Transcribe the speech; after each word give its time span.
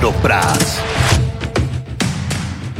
Praat. 0.00 0.82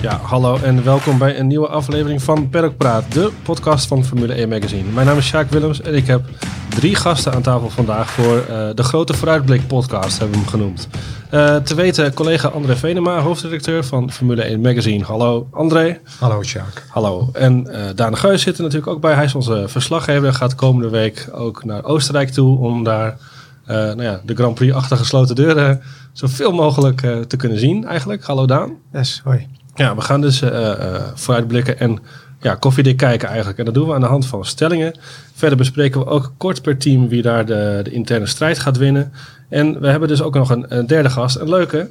Ja, 0.00 0.16
hallo 0.23 0.59
en 0.62 0.84
welkom 0.84 1.18
bij 1.18 1.39
een 1.39 1.46
nieuwe 1.46 1.68
aflevering 1.68 2.23
van 2.23 2.48
Paddock 2.48 2.77
Praat, 2.77 3.12
de 3.12 3.30
podcast 3.43 3.86
van 3.86 4.04
Formule 4.04 4.32
1 4.32 4.48
Magazine. 4.48 4.91
Mijn 4.91 5.07
naam 5.07 5.16
is 5.16 5.27
Sjaak 5.27 5.50
Willems 5.50 5.80
en 5.80 5.95
ik 5.95 6.07
heb 6.07 6.22
drie 6.68 6.95
gasten 6.95 7.32
aan 7.32 7.43
tafel 7.43 7.71
vandaag 7.71 8.11
voor 8.11 8.36
uh, 8.36 8.68
de 8.75 8.82
Grote 8.82 9.14
Vooruitblik 9.14 9.67
podcast, 9.67 10.18
hebben 10.18 10.36
we 10.36 10.43
hem 10.43 10.50
genoemd. 10.50 10.89
Uh, 11.35 11.57
te 11.57 11.75
weten 11.75 12.14
collega 12.14 12.48
André 12.48 12.77
Venema, 12.77 13.18
hoofdredacteur 13.18 13.84
van 13.84 14.13
Formule 14.13 14.43
1 14.43 14.61
Magazine. 14.61 15.05
Hallo 15.05 15.49
André. 15.50 16.00
Hallo 16.18 16.43
Sjaak. 16.43 16.86
Hallo. 16.89 17.29
En 17.32 17.66
uh, 17.71 17.80
Daan 17.94 18.16
Geus 18.16 18.43
zit 18.43 18.57
er 18.57 18.63
natuurlijk 18.63 18.93
ook 18.93 19.00
bij. 19.00 19.14
Hij 19.14 19.25
is 19.25 19.35
onze 19.35 19.64
verslaggever. 19.66 20.35
Gaat 20.35 20.55
komende 20.55 20.89
week 20.89 21.29
ook 21.32 21.64
naar 21.64 21.85
Oostenrijk 21.85 22.30
toe 22.30 22.58
om 22.58 22.85
daar 22.85 23.16
nou 23.70 24.02
ja, 24.02 24.20
de 24.24 24.34
Grand 24.34 24.54
Prix 24.54 24.74
achter 24.74 24.96
gesloten 24.96 25.34
deuren 25.34 25.82
zoveel 26.12 26.52
mogelijk 26.52 27.00
te 27.26 27.36
kunnen 27.36 27.58
zien 27.58 27.86
eigenlijk. 27.86 28.24
Hallo 28.24 28.46
Daan. 28.46 28.76
Yes, 28.93 29.20
hoi. 29.24 29.46
Ja, 29.74 29.94
we 29.94 30.00
gaan 30.00 30.20
dus 30.20 30.43
vooruitblikken 31.14 31.79
en 31.79 31.98
ja, 32.41 32.55
koffiedik 32.55 32.96
kijken 32.96 33.28
eigenlijk. 33.28 33.58
En 33.58 33.64
dat 33.64 33.74
doen 33.74 33.88
we 33.88 33.94
aan 33.94 34.00
de 34.00 34.06
hand 34.06 34.27
van 34.27 34.44
stellingen. 34.44 34.98
Verder 35.34 35.58
bespreken 35.58 36.00
we 36.00 36.06
ook 36.06 36.33
kort 36.36 36.62
per 36.62 36.78
team 36.78 37.08
wie 37.08 37.22
daar 37.22 37.46
de, 37.46 37.80
de 37.83 37.91
interne 37.91 38.27
strijd 38.27 38.58
gaat 38.58 38.77
winnen. 38.77 39.12
En 39.48 39.80
we 39.80 39.88
hebben 39.88 40.08
dus 40.08 40.22
ook 40.22 40.34
nog 40.34 40.50
een, 40.50 40.64
een 40.68 40.86
derde 40.86 41.10
gast, 41.10 41.36
een 41.36 41.48
leuke. 41.48 41.91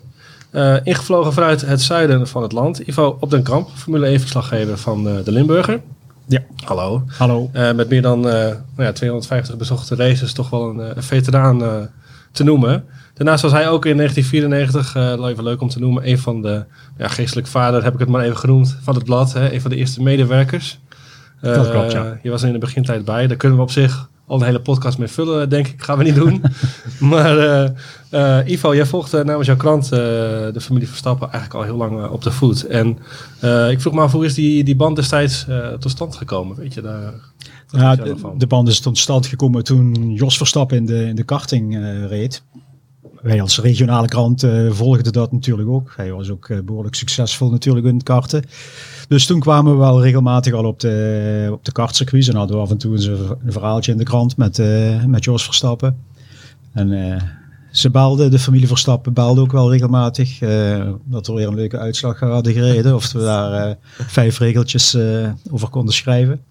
Uh, 0.51 0.75
ingevlogen 0.83 1.33
vanuit 1.33 1.61
het 1.61 1.81
zuiden 1.81 2.27
van 2.27 2.41
het 2.41 2.51
land. 2.51 2.79
Ivo 2.79 3.17
Op 3.19 3.29
den 3.29 3.43
Kamp, 3.43 3.69
Formule 3.75 4.19
1-verslaggever 4.19 4.77
van 4.77 5.07
uh, 5.07 5.13
de 5.23 5.31
Limburger. 5.31 5.81
Ja. 6.29 6.41
Hallo. 6.65 7.03
Hallo. 7.07 7.49
Uh, 7.53 7.71
met 7.71 7.89
meer 7.89 8.01
dan 8.01 8.19
nou 8.19 8.55
ja, 8.75 8.91
250 8.91 9.57
bezochte 9.57 9.95
races, 9.95 10.33
toch 10.33 10.49
wel 10.49 10.69
een, 10.69 10.97
een 10.97 11.03
veteraan 11.03 11.89
te 12.31 12.43
noemen. 12.43 12.83
Daarnaast 13.13 13.41
was 13.41 13.51
hij 13.51 13.69
ook 13.69 13.85
in 13.85 13.97
1994, 13.97 15.29
even 15.29 15.43
leuk 15.43 15.61
om 15.61 15.69
te 15.69 15.79
noemen, 15.79 16.09
een 16.09 16.19
van 16.19 16.41
de 16.41 16.65
ja, 16.97 17.07
geestelijk 17.07 17.47
vader, 17.47 17.83
heb 17.83 17.93
ik 17.93 17.99
het 17.99 18.09
maar 18.09 18.23
even 18.23 18.37
genoemd, 18.37 18.77
van 18.81 18.95
het 18.95 19.03
blad. 19.03 19.33
Hè, 19.33 19.53
een 19.53 19.61
van 19.61 19.71
de 19.71 19.77
eerste 19.77 20.01
medewerkers. 20.01 20.79
Dat 21.41 21.69
klopt, 21.69 21.91
ja. 21.91 22.19
Je 22.23 22.29
was 22.29 22.41
er 22.41 22.47
in 22.47 22.53
de 22.53 22.59
begintijd 22.59 23.05
bij. 23.05 23.27
Daar 23.27 23.37
kunnen 23.37 23.57
we 23.57 23.63
op 23.63 23.71
zich 23.71 24.09
al 24.29 24.39
een 24.39 24.45
hele 24.45 24.61
podcast 24.61 24.97
mee 24.97 25.07
vullen, 25.07 25.49
denk 25.49 25.67
ik. 25.67 25.83
Gaan 25.83 25.97
we 25.97 26.03
niet 26.03 26.15
doen. 26.15 26.43
maar 27.13 27.37
uh, 27.37 27.69
uh, 28.11 28.51
Ivo, 28.51 28.75
jij 28.75 28.85
volgt 28.85 29.13
uh, 29.13 29.23
namens 29.23 29.47
jouw 29.47 29.55
krant 29.55 29.89
de 29.89 30.61
familie 30.61 30.87
Verstappen 30.87 31.31
eigenlijk 31.31 31.53
al 31.53 31.63
heel 31.63 31.77
lang 31.77 32.07
op 32.07 32.23
de 32.23 32.31
voet. 32.31 32.63
En 32.63 32.87
ik 33.69 33.81
vroeg 33.81 33.93
me 33.93 34.01
af, 34.01 34.11
hoe 34.11 34.25
is 34.25 34.33
die, 34.33 34.63
die 34.63 34.75
band 34.75 34.95
destijds 34.95 35.45
tot 35.79 35.91
stand 35.91 36.15
gekomen? 36.15 36.55
Weet 36.55 36.73
je 36.73 36.81
daar... 36.81 37.13
Ja, 37.71 37.95
de, 37.95 38.15
de, 38.37 38.47
band 38.47 38.67
is 38.67 38.79
tot 38.79 38.97
stand 38.97 39.25
gekomen 39.25 39.63
toen 39.63 40.13
Jos 40.13 40.37
Verstappen 40.37 40.77
in 40.77 40.85
de, 40.85 41.05
in 41.05 41.15
de 41.15 41.23
karting 41.23 41.77
reed. 42.07 42.43
Wij 43.21 43.41
als 43.41 43.59
regionale 43.59 44.07
krant 44.07 44.47
volgden 44.69 45.13
dat 45.13 45.31
natuurlijk 45.31 45.69
ook. 45.69 45.93
Hij 45.95 46.11
was 46.11 46.29
ook 46.29 46.65
behoorlijk 46.65 46.95
succesvol 46.95 47.49
natuurlijk 47.49 47.85
in 47.85 47.93
het 47.93 48.03
karten. 48.03 48.43
Dus 49.09 49.25
toen 49.25 49.39
kwamen 49.39 49.71
we 49.71 49.77
wel 49.77 50.01
regelmatig 50.01 50.53
al 50.53 50.65
op 50.65 50.79
de, 50.79 51.49
op 51.51 51.65
de 51.65 51.71
kartcircuits. 51.71 52.27
En 52.27 52.35
hadden 52.35 52.55
we 52.55 52.61
af 52.61 52.69
en 52.69 52.77
toe 52.77 52.95
een, 52.95 53.51
verhaaltje 53.51 53.91
in 53.91 53.97
de 53.97 54.03
krant 54.03 54.37
met, 54.37 54.57
uh, 54.57 55.03
met 55.03 55.23
Jos 55.23 55.43
Verstappen. 55.43 55.97
En 56.73 56.91
uh, 56.91 57.21
ze 57.71 57.89
belden, 57.89 58.31
de 58.31 58.39
familie 58.39 58.67
Verstappen 58.67 59.13
belde 59.13 59.41
ook 59.41 59.51
wel 59.51 59.71
regelmatig. 59.71 60.41
Uh, 60.41 60.91
dat 61.03 61.27
we 61.27 61.33
weer 61.33 61.47
een 61.47 61.55
leuke 61.55 61.77
uitslag 61.77 62.19
hadden 62.19 62.53
gereden. 62.53 62.95
Of 62.95 63.11
we 63.11 63.19
daar 63.19 63.77
vijf 63.97 64.39
regeltjes 64.39 64.97
over 65.51 65.69
konden 65.69 65.93
schrijven. 65.93 66.41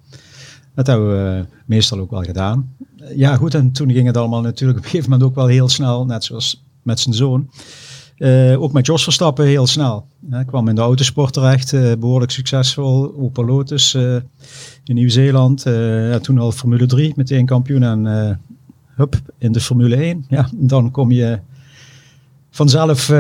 Dat 0.75 0.87
hebben 0.87 1.09
we 1.09 1.47
meestal 1.65 1.99
ook 1.99 2.11
wel 2.11 2.23
gedaan. 2.23 2.75
Ja 3.15 3.37
goed, 3.37 3.55
en 3.55 3.73
toen 3.73 3.93
ging 3.93 4.07
het 4.07 4.17
allemaal 4.17 4.41
natuurlijk 4.41 4.79
op 4.79 4.85
een 4.85 4.91
gegeven 4.91 5.11
moment 5.11 5.31
ook 5.31 5.37
wel 5.37 5.47
heel 5.47 5.69
snel. 5.69 6.07
Net 6.07 6.25
zoals 6.25 6.65
met 6.83 7.01
zijn 7.01 7.15
zoon. 7.15 7.51
Uh, 8.19 8.63
ook 8.63 8.73
met 8.73 8.87
Jos 8.87 9.03
Verstappen 9.03 9.47
heel 9.47 9.67
snel. 9.67 10.07
Ik 10.31 10.47
kwam 10.47 10.69
in 10.69 10.75
de 10.75 10.81
autosport 10.81 11.33
terecht, 11.33 11.73
uh, 11.73 11.93
behoorlijk 11.99 12.31
succesvol. 12.31 13.15
Opel 13.17 13.45
Lotus 13.45 13.95
uh, 13.95 14.15
in 14.85 14.95
Nieuw-Zeeland. 14.95 15.63
Ja, 15.63 16.19
toen 16.19 16.39
al 16.39 16.53
Formule 16.53 16.87
3, 16.87 17.13
meteen 17.17 17.47
kampioen. 17.47 17.83
En 17.83 18.05
hup, 18.95 19.21
in 19.39 19.53
de 19.53 19.61
Formule 19.61 19.97
1. 19.97 20.25
Ja, 20.29 20.49
dan 20.53 20.91
kom 20.91 21.11
je 21.11 21.39
vanzelf 22.51 23.13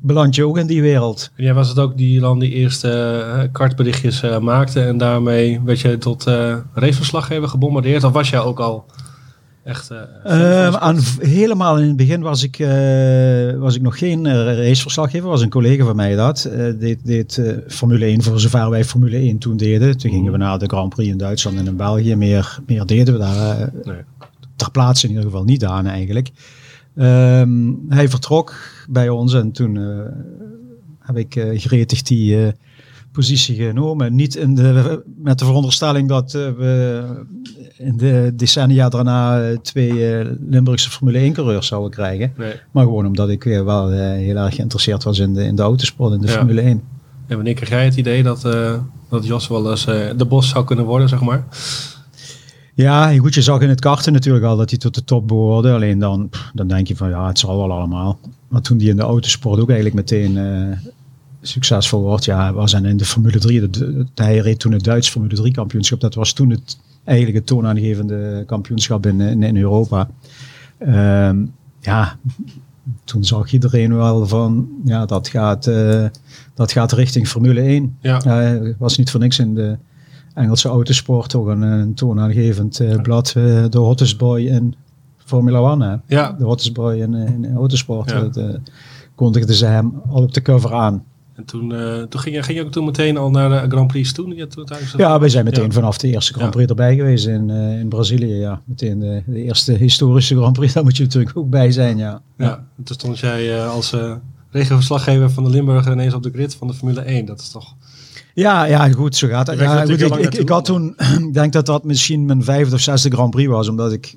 beland 0.00 0.34
je 0.34 0.46
ook 0.46 0.58
in 0.58 0.66
die 0.66 0.82
wereld. 0.82 1.30
Jij 1.36 1.54
was 1.54 1.68
het 1.68 1.78
ook 1.78 1.96
die 1.96 2.20
dan 2.20 2.38
die 2.38 2.52
eerste 2.52 3.48
kartberichtjes 3.52 4.22
maakte 4.40 4.80
en 4.80 4.98
daarmee 4.98 5.60
werd 5.64 5.80
je 5.80 5.98
tot 5.98 6.24
raceverslaggever 6.74 7.48
gebombardeerd? 7.48 8.04
Of 8.04 8.12
was 8.12 8.30
jij 8.30 8.40
ook 8.40 8.60
al 8.60 8.84
Echt, 9.66 9.90
uh, 10.24 10.74
aan, 10.74 10.98
helemaal 11.18 11.78
in 11.78 11.86
het 11.86 11.96
begin 11.96 12.20
was 12.20 12.42
ik, 12.42 12.58
uh, 12.58 13.58
was 13.58 13.74
ik 13.74 13.82
nog 13.82 13.98
geen 13.98 14.44
raceverslaggever. 14.54 15.28
Was 15.28 15.42
een 15.42 15.50
collega 15.50 15.84
van 15.84 15.96
mij 15.96 16.14
dat. 16.14 16.50
deed 16.78 16.98
deed 17.04 17.42
Formule 17.68 18.04
1 18.04 18.22
voor 18.22 18.40
zover 18.40 18.70
wij 18.70 18.84
Formule 18.84 19.16
1 19.16 19.38
toen 19.38 19.56
deden. 19.56 19.98
Toen 19.98 20.10
gingen 20.10 20.32
we 20.32 20.38
naar 20.38 20.58
de 20.58 20.66
Grand 20.66 20.88
Prix 20.88 21.10
in 21.10 21.18
Duitsland 21.18 21.58
en 21.58 21.66
in 21.66 21.76
België. 21.76 22.16
Meer, 22.16 22.58
meer 22.66 22.86
deden 22.86 23.14
we 23.14 23.20
daar 23.20 23.70
nee. 23.84 23.96
ter 24.56 24.70
plaatse 24.70 25.04
in 25.04 25.10
ieder 25.10 25.26
geval 25.26 25.44
niet 25.44 25.64
aan 25.64 25.86
eigenlijk. 25.86 26.30
Um, 26.94 27.84
hij 27.88 28.08
vertrok 28.08 28.54
bij 28.88 29.08
ons 29.08 29.34
en 29.34 29.52
toen 29.52 29.76
heb 31.00 31.16
ik 31.16 31.44
gretig 31.54 32.02
die 32.02 32.54
positie 33.16 33.56
genomen. 33.56 34.14
Niet 34.14 34.36
in 34.36 34.54
de, 34.54 35.02
met 35.16 35.38
de 35.38 35.44
veronderstelling 35.44 36.08
dat 36.08 36.32
we 36.32 37.02
in 37.78 37.96
de 37.96 38.32
decennia 38.34 38.88
daarna 38.88 39.42
eh, 39.42 39.56
twee 39.58 39.90
uh, 39.90 40.30
Limburgse 40.48 40.90
Formule 40.90 41.18
1 41.18 41.32
coureurs 41.32 41.66
zouden 41.66 41.90
krijgen. 41.90 42.32
Nee. 42.36 42.52
Maar 42.70 42.84
gewoon 42.84 43.06
omdat 43.06 43.28
ik 43.28 43.44
weer 43.44 43.64
wel 43.64 43.90
heel 43.90 44.36
erg 44.36 44.54
geïnteresseerd 44.54 45.02
was 45.02 45.18
in 45.18 45.34
de, 45.34 45.44
in 45.44 45.56
de 45.56 45.62
autosport, 45.62 46.12
in 46.12 46.20
de 46.20 46.28
Formule 46.28 46.60
1. 46.60 46.82
En 47.26 47.36
wanneer 47.36 47.54
kreeg 47.54 47.68
jij 47.68 47.84
het 47.84 47.96
idee 47.96 48.22
dat, 48.22 48.44
uh, 48.44 48.74
dat 49.10 49.26
Jos 49.26 49.48
wel 49.48 49.70
eens 49.70 49.84
de 49.84 50.26
bos 50.28 50.48
zou 50.48 50.64
kunnen 50.64 50.84
worden, 50.84 51.08
zeg 51.08 51.20
maar? 51.20 51.44
Ja, 52.74 53.18
goed, 53.18 53.34
je 53.34 53.42
zag 53.42 53.60
in 53.60 53.68
het 53.68 53.80
karten 53.80 54.12
natuurlijk 54.12 54.44
al 54.44 54.56
dat 54.56 54.70
hij 54.70 54.78
tot 54.78 54.94
de 54.94 55.04
top 55.04 55.28
behoorde. 55.28 55.72
Alleen 55.72 55.98
dan, 55.98 56.30
dan 56.54 56.68
denk 56.68 56.86
je 56.86 56.96
van 56.96 57.08
ja, 57.08 57.26
het 57.26 57.38
zal 57.38 57.56
wel 57.56 57.72
allemaal. 57.72 58.18
Maar 58.48 58.60
toen 58.60 58.78
hij 58.78 58.86
in 58.86 58.96
de 58.96 59.02
autosport 59.02 59.60
ook 59.60 59.70
eigenlijk 59.70 59.96
meteen 59.96 60.36
succesvol 61.46 62.00
wordt, 62.00 62.24
ja, 62.24 62.52
was 62.52 62.72
en 62.72 62.84
in 62.84 62.96
de 62.96 63.04
Formule 63.04 63.38
3. 63.38 63.70
De, 63.70 64.06
hij 64.14 64.38
reed 64.38 64.58
toen 64.58 64.72
het 64.72 64.84
Duits 64.84 65.08
Formule 65.08 65.34
3 65.34 65.52
kampioenschap. 65.52 66.00
Dat 66.00 66.14
was 66.14 66.32
toen 66.32 66.50
het 66.50 66.78
eigenlijk 67.04 67.38
het 67.38 67.46
toonaangevende 67.46 68.44
kampioenschap 68.46 69.06
in, 69.06 69.20
in, 69.20 69.42
in 69.42 69.56
Europa. 69.56 70.08
Um, 70.80 71.52
ja, 71.80 72.18
toen 73.04 73.24
zag 73.24 73.52
iedereen 73.52 73.96
wel 73.96 74.26
van, 74.26 74.68
ja, 74.84 75.06
dat 75.06 75.28
gaat, 75.28 75.66
uh, 75.66 76.04
dat 76.54 76.72
gaat 76.72 76.92
richting 76.92 77.28
Formule 77.28 77.60
1. 77.60 77.96
Ja. 78.00 78.52
Uh, 78.52 78.74
was 78.78 78.96
niet 78.96 79.10
voor 79.10 79.20
niks 79.20 79.38
in 79.38 79.54
de 79.54 79.76
Engelse 80.34 80.68
autosport 80.68 81.30
toch 81.30 81.46
een, 81.46 81.62
een 81.62 81.94
toonaangevend 81.94 82.80
uh, 82.80 83.00
blad, 83.00 83.32
de 83.70 83.78
Hottest 83.78 84.18
Boy 84.18 84.40
in 84.40 84.74
Formula 85.16 85.70
1. 85.70 85.80
Hè? 85.80 85.96
Ja. 86.06 86.32
De 86.32 86.44
Hottest 86.44 86.72
Boy 86.72 86.96
in, 87.00 87.14
in 87.14 87.54
autosport. 87.56 88.10
Ja. 88.10 88.20
Dat 88.20 88.58
kondigden 89.14 89.54
ze 89.54 89.66
hem 89.66 89.92
al 90.08 90.22
op 90.22 90.34
de 90.34 90.42
cover 90.42 90.74
aan. 90.74 91.04
En 91.36 91.44
toen, 91.44 91.70
uh, 91.72 92.02
toen 92.02 92.20
ging, 92.20 92.34
je, 92.34 92.42
ging 92.42 92.58
je 92.58 92.64
ook 92.64 92.72
toen 92.72 92.84
meteen 92.84 93.16
al 93.16 93.30
naar 93.30 93.62
de 93.62 93.70
Grand 93.70 93.86
Prix 93.86 94.12
toen? 94.12 94.34
Ja, 94.34 94.46
toen 94.46 94.68
ja 94.96 95.18
wij 95.18 95.28
zijn 95.28 95.44
meteen 95.44 95.72
vanaf 95.72 95.98
de 95.98 96.08
eerste 96.08 96.32
Grand 96.32 96.50
Prix 96.50 96.68
erbij 96.68 96.96
geweest 96.96 97.26
in, 97.26 97.48
uh, 97.48 97.78
in 97.78 97.88
Brazilië. 97.88 98.34
Ja. 98.34 98.62
Meteen 98.64 98.98
de, 98.98 99.22
de, 99.26 99.42
eerste 99.42 99.72
historische 99.72 100.36
Grand 100.36 100.52
Prix, 100.52 100.72
daar 100.74 100.84
moet 100.84 100.96
je 100.96 101.02
natuurlijk 101.02 101.36
ook 101.36 101.50
bij 101.50 101.72
zijn. 101.72 101.96
Ja, 101.96 102.22
ja. 102.36 102.66
toen 102.84 102.96
stond 102.96 103.18
jij 103.18 103.56
uh, 103.56 103.70
als 103.70 103.94
regenverslaggever 104.50 105.30
van 105.30 105.44
de 105.44 105.50
Limburger 105.50 105.92
ineens 105.92 106.14
op 106.14 106.22
de 106.22 106.30
grid 106.30 106.54
van 106.54 106.66
de 106.66 106.74
Formule 106.74 107.00
1. 107.00 107.24
Dat 107.24 107.40
is 107.40 107.48
toch... 107.48 107.74
Ja, 108.34 108.64
ja, 108.64 108.90
goed, 108.90 109.16
zo 109.16 109.28
gaat 109.28 109.46
het. 109.46 109.58
Ja, 109.58 109.80
goed, 109.80 110.00
ik, 110.00 110.14
ik, 110.14 110.34
ik, 110.34 110.48
had 110.48 110.64
toen, 110.64 110.94
ik 111.28 111.34
denk 111.34 111.52
dat 111.52 111.66
dat 111.66 111.84
misschien 111.84 112.24
mijn 112.24 112.44
vijfde 112.44 112.74
of 112.74 112.80
zesde 112.80 113.10
Grand 113.10 113.30
Prix 113.30 113.48
was, 113.48 113.68
omdat 113.68 113.92
ik 113.92 114.16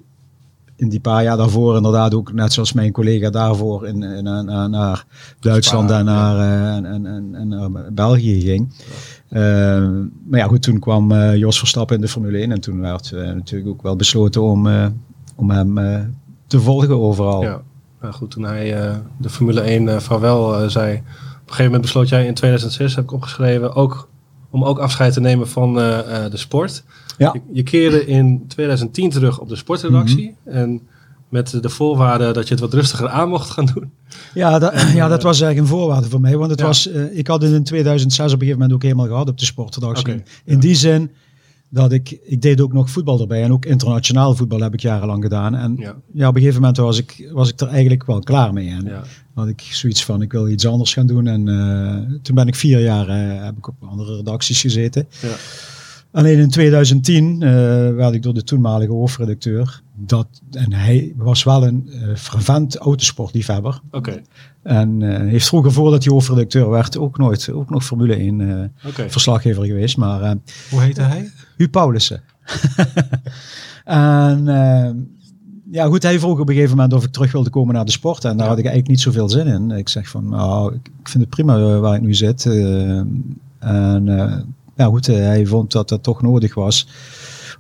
in 0.80 0.90
die 0.90 1.00
paar 1.00 1.24
jaar 1.24 1.38
daarvoor 1.38 1.76
inderdaad 1.76 2.14
ook, 2.14 2.34
net 2.34 2.54
zoals 2.54 2.74
mijn 2.74 2.92
collega 2.92 3.30
daarvoor, 3.30 3.88
in, 3.88 4.04
in, 4.04 4.28
in 4.28 4.70
naar 4.70 5.06
Duitsland 5.40 5.92
en 5.92 6.06
naar, 6.06 6.36
uh, 6.36 6.76
en, 6.76 7.06
en, 7.06 7.36
en, 7.36 7.48
naar 7.48 7.94
België 7.94 8.42
ging. 8.42 8.74
Uh, 9.30 9.40
maar 10.28 10.40
ja, 10.40 10.46
goed, 10.46 10.62
toen 10.62 10.80
kwam 10.80 11.12
uh, 11.12 11.36
Jos 11.36 11.58
Verstappen 11.58 11.96
in 11.96 12.02
de 12.02 12.08
Formule 12.08 12.38
1 12.38 12.52
en 12.52 12.60
toen 12.60 12.80
werd 12.80 13.12
natuurlijk 13.12 13.70
ook 13.70 13.82
wel 13.82 13.96
besloten 13.96 14.42
om, 14.42 14.68
om 15.36 15.50
hem 15.52 15.76
te 16.48 16.60
volgen 16.60 17.00
overal. 17.00 17.42
Ja, 17.42 17.62
nou 18.02 18.14
goed, 18.14 18.32
toen 18.32 18.44
hij 18.44 18.94
de 19.18 19.30
Formule 19.30 19.62
1 19.62 20.02
vaarwel 20.02 20.70
zei, 20.70 20.96
op 20.96 21.02
een 21.02 21.42
gegeven 21.42 21.66
moment 21.66 21.82
besloot 21.82 22.10
jij 22.10 22.26
in 22.26 22.34
2006, 22.34 22.96
heb 22.96 23.04
ik 23.04 23.12
opgeschreven, 23.12 23.76
ook, 23.76 24.10
om 24.50 24.64
ook 24.64 24.80
afscheid 24.80 25.14
te 25.14 25.22
nemen 25.22 25.48
van 25.48 25.74
de 25.74 26.30
sport. 26.34 26.84
Ja. 27.18 27.36
Je, 27.52 27.64
keerde 27.64 28.06
in 28.06 28.44
2010 28.48 29.10
terug 29.10 29.40
op 29.40 29.50
de 29.50 29.56
sportredactie. 29.56 30.36
Mhm. 30.46 30.56
En 30.56 30.82
met 31.30 31.62
de 31.62 31.70
voorwaarde 31.70 32.32
dat 32.32 32.48
je 32.48 32.54
het 32.54 32.64
wat 32.64 32.74
rustiger 32.74 33.10
aan 33.10 33.30
mocht 33.30 33.50
gaan 33.50 33.66
doen. 33.66 33.92
Ja, 34.34 34.60
dat, 34.60 34.74
ja, 34.94 35.08
dat 35.08 35.24
was 35.24 35.42
eigenlijk 35.42 35.72
een 35.72 35.78
voorwaarde 35.78 36.10
voor 36.10 36.22
mij. 36.22 36.38
Want 36.38 36.52
het 36.52 36.62
was, 36.62 36.88
uh, 36.88 37.18
ik 37.18 37.28
had 37.28 37.42
het 37.42 37.52
in 37.52 37.64
2006 37.64 38.26
op 38.26 38.32
een 38.32 38.40
gegeven 38.40 38.60
moment 38.60 38.74
ook 38.74 38.84
helemaal 38.84 39.08
gehad 39.08 39.30
op 39.30 39.38
de 39.38 39.46
sportredactie. 39.46 40.24
in 40.46 40.60
die 40.60 40.76
zin 40.76 41.12
dat 41.70 41.92
ik, 41.92 42.20
ik 42.24 42.42
deed 42.42 42.62
ook 42.62 42.74
nog 42.74 42.90
voetbal 42.90 43.20
erbij. 43.20 43.44
En 43.44 43.52
ook 43.52 43.66
internationaal 43.66 44.36
voetbal 44.36 44.60
heb 44.60 44.74
ik 44.74 44.80
jarenlang 44.80 45.24
gedaan. 45.24 45.56
En 45.56 45.76
ja, 45.80 45.96
ja 46.14 46.28
op 46.28 46.36
een 46.36 46.42
gegeven 46.42 46.62
moment 46.62 46.78
was 46.78 46.98
ik, 46.98 47.30
was 47.32 47.50
ik 47.50 47.60
er 47.60 47.68
eigenlijk 47.68 48.06
wel 48.06 48.20
klaar 48.20 48.54
mee. 48.54 48.70
En 48.70 48.86
ja. 48.86 49.04
had 49.34 49.48
ik 49.48 49.62
zoiets 49.62 50.06
van, 50.06 50.22
ik 50.22 50.32
wil 50.32 50.48
iets 50.48 50.68
anders 50.68 50.94
gaan 50.94 51.08
doen. 51.08 51.28
En 51.28 51.48
uh, 51.48 52.18
toen 52.22 52.36
ben 52.36 52.48
ik 52.48 52.56
vier 52.56 52.80
jaar, 52.80 53.10
uh, 53.10 53.44
heb 53.44 53.58
ik 53.58 53.68
op 53.68 53.76
andere 53.80 54.16
redacties 54.16 54.62
gezeten. 54.62 55.08
Ja. 55.22 55.36
Alleen 56.12 56.40
in 56.40 56.50
2010 56.50 57.34
uh, 57.34 57.50
werd 57.96 58.14
ik 58.14 58.24
door 58.24 58.34
de 58.34 58.44
toenmalige 58.44 58.92
hoofdredacteur. 58.92 59.82
Dat, 59.96 60.28
en 60.52 60.74
hij 60.74 61.14
was 61.16 61.44
wel 61.44 61.68
een 61.68 61.90
uh, 61.94 62.16
fervent 62.16 62.76
autosportliefhebber. 62.76 63.82
Oké. 63.92 64.22
En 64.64 65.00
uh, 65.02 65.18
heeft 65.18 65.48
vroeger 65.48 65.72
voordat 65.72 66.04
hij 66.04 66.14
hoofdredacteur 66.14 66.70
werd 66.70 66.98
ook 66.98 67.18
nooit, 67.18 67.50
ook 67.52 67.70
nog 67.70 67.84
Formule 67.86 68.16
1 68.16 68.74
okay. 68.88 69.10
verslaggever 69.10 69.66
geweest. 69.66 69.98
Maar, 69.98 70.38
Hoe 70.70 70.82
heette 70.82 71.02
hij? 71.02 71.32
Hu 71.60 71.70
Paulussen. 71.70 72.22
en 73.86 74.44
ja 75.72 75.86
goed, 75.86 76.04
hij 76.04 76.20
vroeg 76.20 76.40
op 76.40 76.50
een 76.50 76.56
gegeven 76.56 76.76
moment 76.76 76.94
of 76.94 77.04
ik 77.04 77.12
terug 77.12 77.32
wilde 77.32 77.50
komen 77.50 77.74
naar 77.74 77.86
de 77.86 77.92
sport. 77.92 78.26
En 78.26 78.38
daar 78.38 78.48
had 78.48 78.58
ik 78.58 78.66
eigenlijk 78.66 78.88
niet 78.88 79.02
zoveel 79.02 79.30
zin 79.30 79.48
in. 79.48 79.72
Ik 79.72 79.90
zeg 79.90 80.10
van, 80.10 80.30
nou, 80.30 80.74
ik 80.74 81.10
vind 81.10 81.24
het 81.24 81.30
prima 81.30 81.80
waar 81.80 81.96
ik 81.96 82.02
nu 82.02 82.14
zit. 82.14 82.46
en 83.60 84.08
ja 84.80 84.86
goed, 84.86 85.08
eh, 85.08 85.16
hij 85.16 85.46
vond 85.46 85.72
dat 85.72 85.90
dat 85.90 86.04
toch 86.04 86.22
nodig 86.22 86.54
was. 86.54 86.88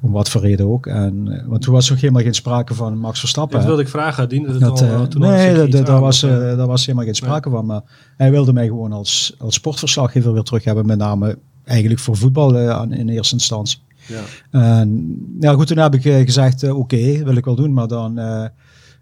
Om 0.02 0.12
wat 0.12 0.30
voor 0.30 0.42
reden 0.42 0.68
ook. 0.68 0.86
En, 0.86 1.28
eh, 1.32 1.48
want 1.48 1.62
toen 1.62 1.74
was 1.74 1.86
er 1.86 1.92
nog 1.92 2.02
helemaal 2.02 2.24
geen 2.24 2.34
sprake 2.34 2.74
van 2.74 2.98
Max 2.98 3.20
Verstappen. 3.20 3.58
Dat 3.58 3.68
wilde 3.68 3.82
ik 3.82 3.88
vragen. 3.88 4.30
Diende 4.30 4.52
het 4.52 4.60
dat, 4.60 4.82
al, 4.82 5.08
toen 5.08 5.22
nee, 5.22 5.68
daar 5.68 6.00
was, 6.00 6.24
uh, 6.24 6.32
daar 6.32 6.68
was 6.68 6.86
helemaal 6.86 7.06
geen 7.06 7.16
sprake 7.16 7.50
van. 7.50 7.66
Maar 7.66 7.82
hij 8.18 8.32
wilde 8.32 8.54
mij 8.54 8.68
gewoon 8.68 8.92
als, 8.92 9.36
als 9.38 9.54
sportverslaggever 9.54 10.34
weer 10.34 10.44
terug 10.44 10.64
hebben. 10.64 10.86
Met 10.86 10.98
name 10.98 11.38
eigenlijk 11.64 12.00
voor 12.00 12.18
voetbal 12.18 12.56
in 12.90 13.10
eerste 13.10 13.34
instantie. 13.34 13.80
Ja. 14.10 14.24
En, 14.60 15.18
ja, 15.40 15.54
goed, 15.54 15.68
toen 15.68 15.78
heb 15.78 15.96
ik 15.96 16.02
gezegd, 16.02 16.64
oké, 16.64 16.74
okay, 16.74 17.24
wil 17.24 17.36
ik 17.36 17.46
wel 17.46 17.56
doen. 17.56 17.74
Maar 17.74 17.88
dan 17.88 18.14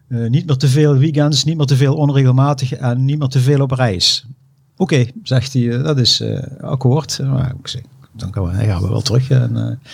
niet 0.07 0.45
meer 0.45 0.57
te 0.57 0.67
veel 0.67 0.97
weekends, 0.97 1.43
niet 1.43 1.57
meer 1.57 1.65
te 1.65 1.75
veel 1.75 1.95
onregelmatig 1.95 2.73
en 2.73 3.05
niet 3.05 3.19
meer 3.19 3.27
te 3.27 3.39
veel 3.39 3.61
op 3.61 3.71
reis. 3.71 4.25
Oké, 4.77 5.05
zegt 5.23 5.53
hij, 5.53 5.81
dat 5.81 5.97
is 5.97 6.23
akkoord. 6.61 7.19
Maar 7.23 7.53
ik 7.59 7.67
zeg, 7.67 7.81
dan 8.17 8.33
gaan 8.33 8.45
we, 8.45 8.65
gaan 8.65 8.81
we 8.81 8.89
wel 8.89 9.01
terug 9.01 9.29
en, 9.29 9.51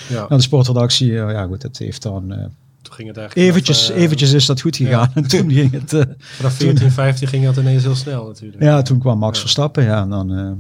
uh, 0.10 0.20
naar 0.20 0.38
de 0.38 0.42
sportredactie. 0.42 1.12
Uh, 1.12 1.32
ja 1.32 1.46
goed, 1.46 1.64
het 1.64 1.78
heeft 1.78 2.02
dan... 2.02 2.32
Uh, 2.32 2.38
toen 2.82 2.94
ging 2.94 3.08
het 3.08 3.18
eigenlijk 3.18 3.50
eventjes, 3.50 3.92
uh, 3.92 3.98
eventjes 3.98 4.32
is 4.32 4.46
dat 4.46 4.62
goed 4.62 4.76
gegaan. 4.76 5.12
Ja. 5.14 5.22
en 5.22 5.28
toen 5.40 5.52
ging 5.52 5.72
het... 5.72 6.08
Vanaf 6.18 6.54
14, 6.54 6.92
15 6.92 7.28
ging 7.28 7.46
het 7.46 7.58
ineens 7.58 7.84
heel 7.84 7.96
snel 7.96 8.26
natuurlijk. 8.28 8.64
Ja, 8.64 8.82
toen 8.82 9.00
kwam 9.00 9.18
Max 9.18 9.40
Verstappen. 9.40 9.84
Ja, 9.84 10.02
en 10.02 10.10
dan... 10.10 10.58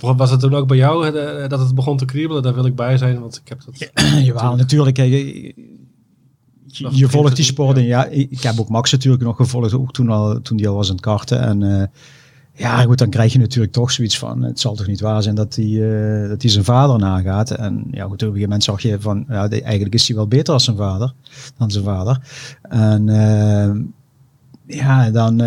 Was 0.00 0.30
het 0.30 0.40
toen 0.40 0.54
ook 0.54 0.68
bij 0.68 0.76
jou 0.76 1.12
dat 1.48 1.60
het 1.60 1.74
begon 1.74 1.96
te 1.96 2.04
kriebelen? 2.04 2.42
Daar 2.42 2.54
wil 2.54 2.66
ik 2.66 2.74
bij 2.74 2.96
zijn, 2.96 3.20
want 3.20 3.36
ik 3.36 3.48
heb 3.48 3.60
dat... 3.64 3.90
Ja, 4.24 4.54
natuurlijk. 4.56 4.96
je, 4.96 5.54
je, 6.66 6.88
je 6.90 7.08
volgt 7.08 7.36
die 7.36 7.44
sport. 7.44 7.76
En 7.76 7.84
ja, 7.84 8.06
ik 8.06 8.42
heb 8.42 8.58
ook 8.58 8.68
Max 8.68 8.92
natuurlijk 8.92 9.22
nog 9.22 9.36
gevolgd, 9.36 9.74
ook 9.74 9.92
toen, 9.92 10.08
al, 10.08 10.40
toen 10.40 10.56
die 10.56 10.68
al 10.68 10.74
was 10.74 10.88
aan 10.88 10.94
het 10.94 11.04
karten. 11.04 11.40
En 11.40 11.90
ja, 12.58 12.82
goed, 12.82 12.98
dan 12.98 13.10
krijg 13.10 13.32
je 13.32 13.38
natuurlijk 13.38 13.72
toch 13.72 13.90
zoiets 13.90 14.18
van, 14.18 14.42
het 14.42 14.60
zal 14.60 14.74
toch 14.74 14.86
niet 14.86 15.00
waar 15.00 15.22
zijn 15.22 15.34
dat 15.34 15.54
hij, 15.54 15.64
uh, 15.64 16.28
dat 16.28 16.42
hij 16.42 16.50
zijn 16.50 16.64
vader 16.64 16.98
nagaat. 16.98 17.50
En 17.50 17.84
ja, 17.90 18.02
goed, 18.02 18.12
op 18.12 18.20
een 18.20 18.26
gegeven 18.26 18.40
moment 18.40 18.64
zag 18.64 18.80
je 18.80 19.00
van, 19.00 19.24
ja, 19.28 19.48
eigenlijk 19.48 19.94
is 19.94 20.06
hij 20.06 20.16
wel 20.16 20.26
beter 20.28 20.54
als 20.54 20.64
zijn 20.64 20.76
vader, 20.76 21.14
dan 21.56 21.70
zijn 21.70 21.84
vader. 21.84 22.20
En 22.62 23.06
uh, 23.06 23.70
ja, 24.76 25.10
dan, 25.10 25.40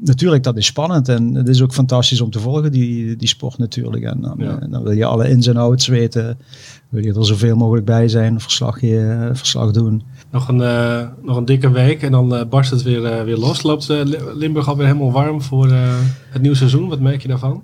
natuurlijk, 0.00 0.42
dat 0.42 0.56
is 0.56 0.66
spannend 0.66 1.08
en 1.08 1.34
het 1.34 1.48
is 1.48 1.62
ook 1.62 1.72
fantastisch 1.72 2.20
om 2.20 2.30
te 2.30 2.40
volgen, 2.40 2.72
die, 2.72 3.16
die 3.16 3.28
sport 3.28 3.58
natuurlijk. 3.58 4.04
En 4.04 4.20
dan, 4.20 4.34
ja. 4.38 4.56
dan 4.70 4.82
wil 4.82 4.92
je 4.92 5.04
alle 5.04 5.28
ins 5.28 5.46
en 5.46 5.56
outs 5.56 5.86
weten, 5.86 6.38
wil 6.88 7.04
je 7.04 7.14
er 7.14 7.26
zoveel 7.26 7.56
mogelijk 7.56 7.86
bij 7.86 8.08
zijn, 8.08 8.40
verslag, 8.40 8.80
je, 8.80 9.30
verslag 9.32 9.70
doen. 9.70 10.02
Nog 10.30 10.48
een, 10.48 10.60
uh, 10.60 11.08
nog 11.22 11.36
een 11.36 11.44
dikke 11.44 11.70
week 11.70 12.02
en 12.02 12.12
dan 12.12 12.34
uh, 12.34 12.44
barst 12.48 12.70
het 12.70 12.82
weer, 12.82 13.02
uh, 13.02 13.22
weer 13.22 13.36
los. 13.36 13.62
Loopt 13.62 13.88
Limburg 14.34 14.68
alweer 14.68 14.86
helemaal 14.86 15.12
warm 15.12 15.42
voor 15.42 15.72
het 16.30 16.40
nieuwe 16.40 16.56
seizoen? 16.56 16.88
Wat 16.88 17.00
merk 17.00 17.22
je 17.22 17.28
daarvan? 17.28 17.62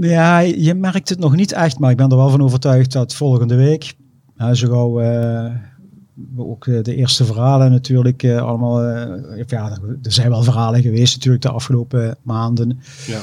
Ja, 0.00 0.38
je 0.38 0.74
merkt 0.74 1.08
het 1.08 1.18
nog 1.18 1.36
niet 1.36 1.52
echt, 1.52 1.78
maar 1.78 1.90
ik 1.90 1.96
ben 1.96 2.10
er 2.10 2.16
wel 2.16 2.30
van 2.30 2.42
overtuigd 2.42 2.92
dat 2.92 3.14
volgende 3.14 3.54
week, 3.54 3.94
zo 4.52 4.68
gauw 4.68 5.00
ook 6.36 6.64
de 6.64 6.94
eerste 6.94 7.24
verhalen 7.24 7.70
natuurlijk 7.70 8.24
allemaal, 8.24 8.82
ja, 9.46 9.78
er 10.02 10.12
zijn 10.12 10.30
wel 10.30 10.42
verhalen 10.42 10.82
geweest 10.82 11.14
natuurlijk 11.14 11.42
de 11.42 11.50
afgelopen 11.50 12.16
maanden. 12.22 12.80
Ja. 13.06 13.20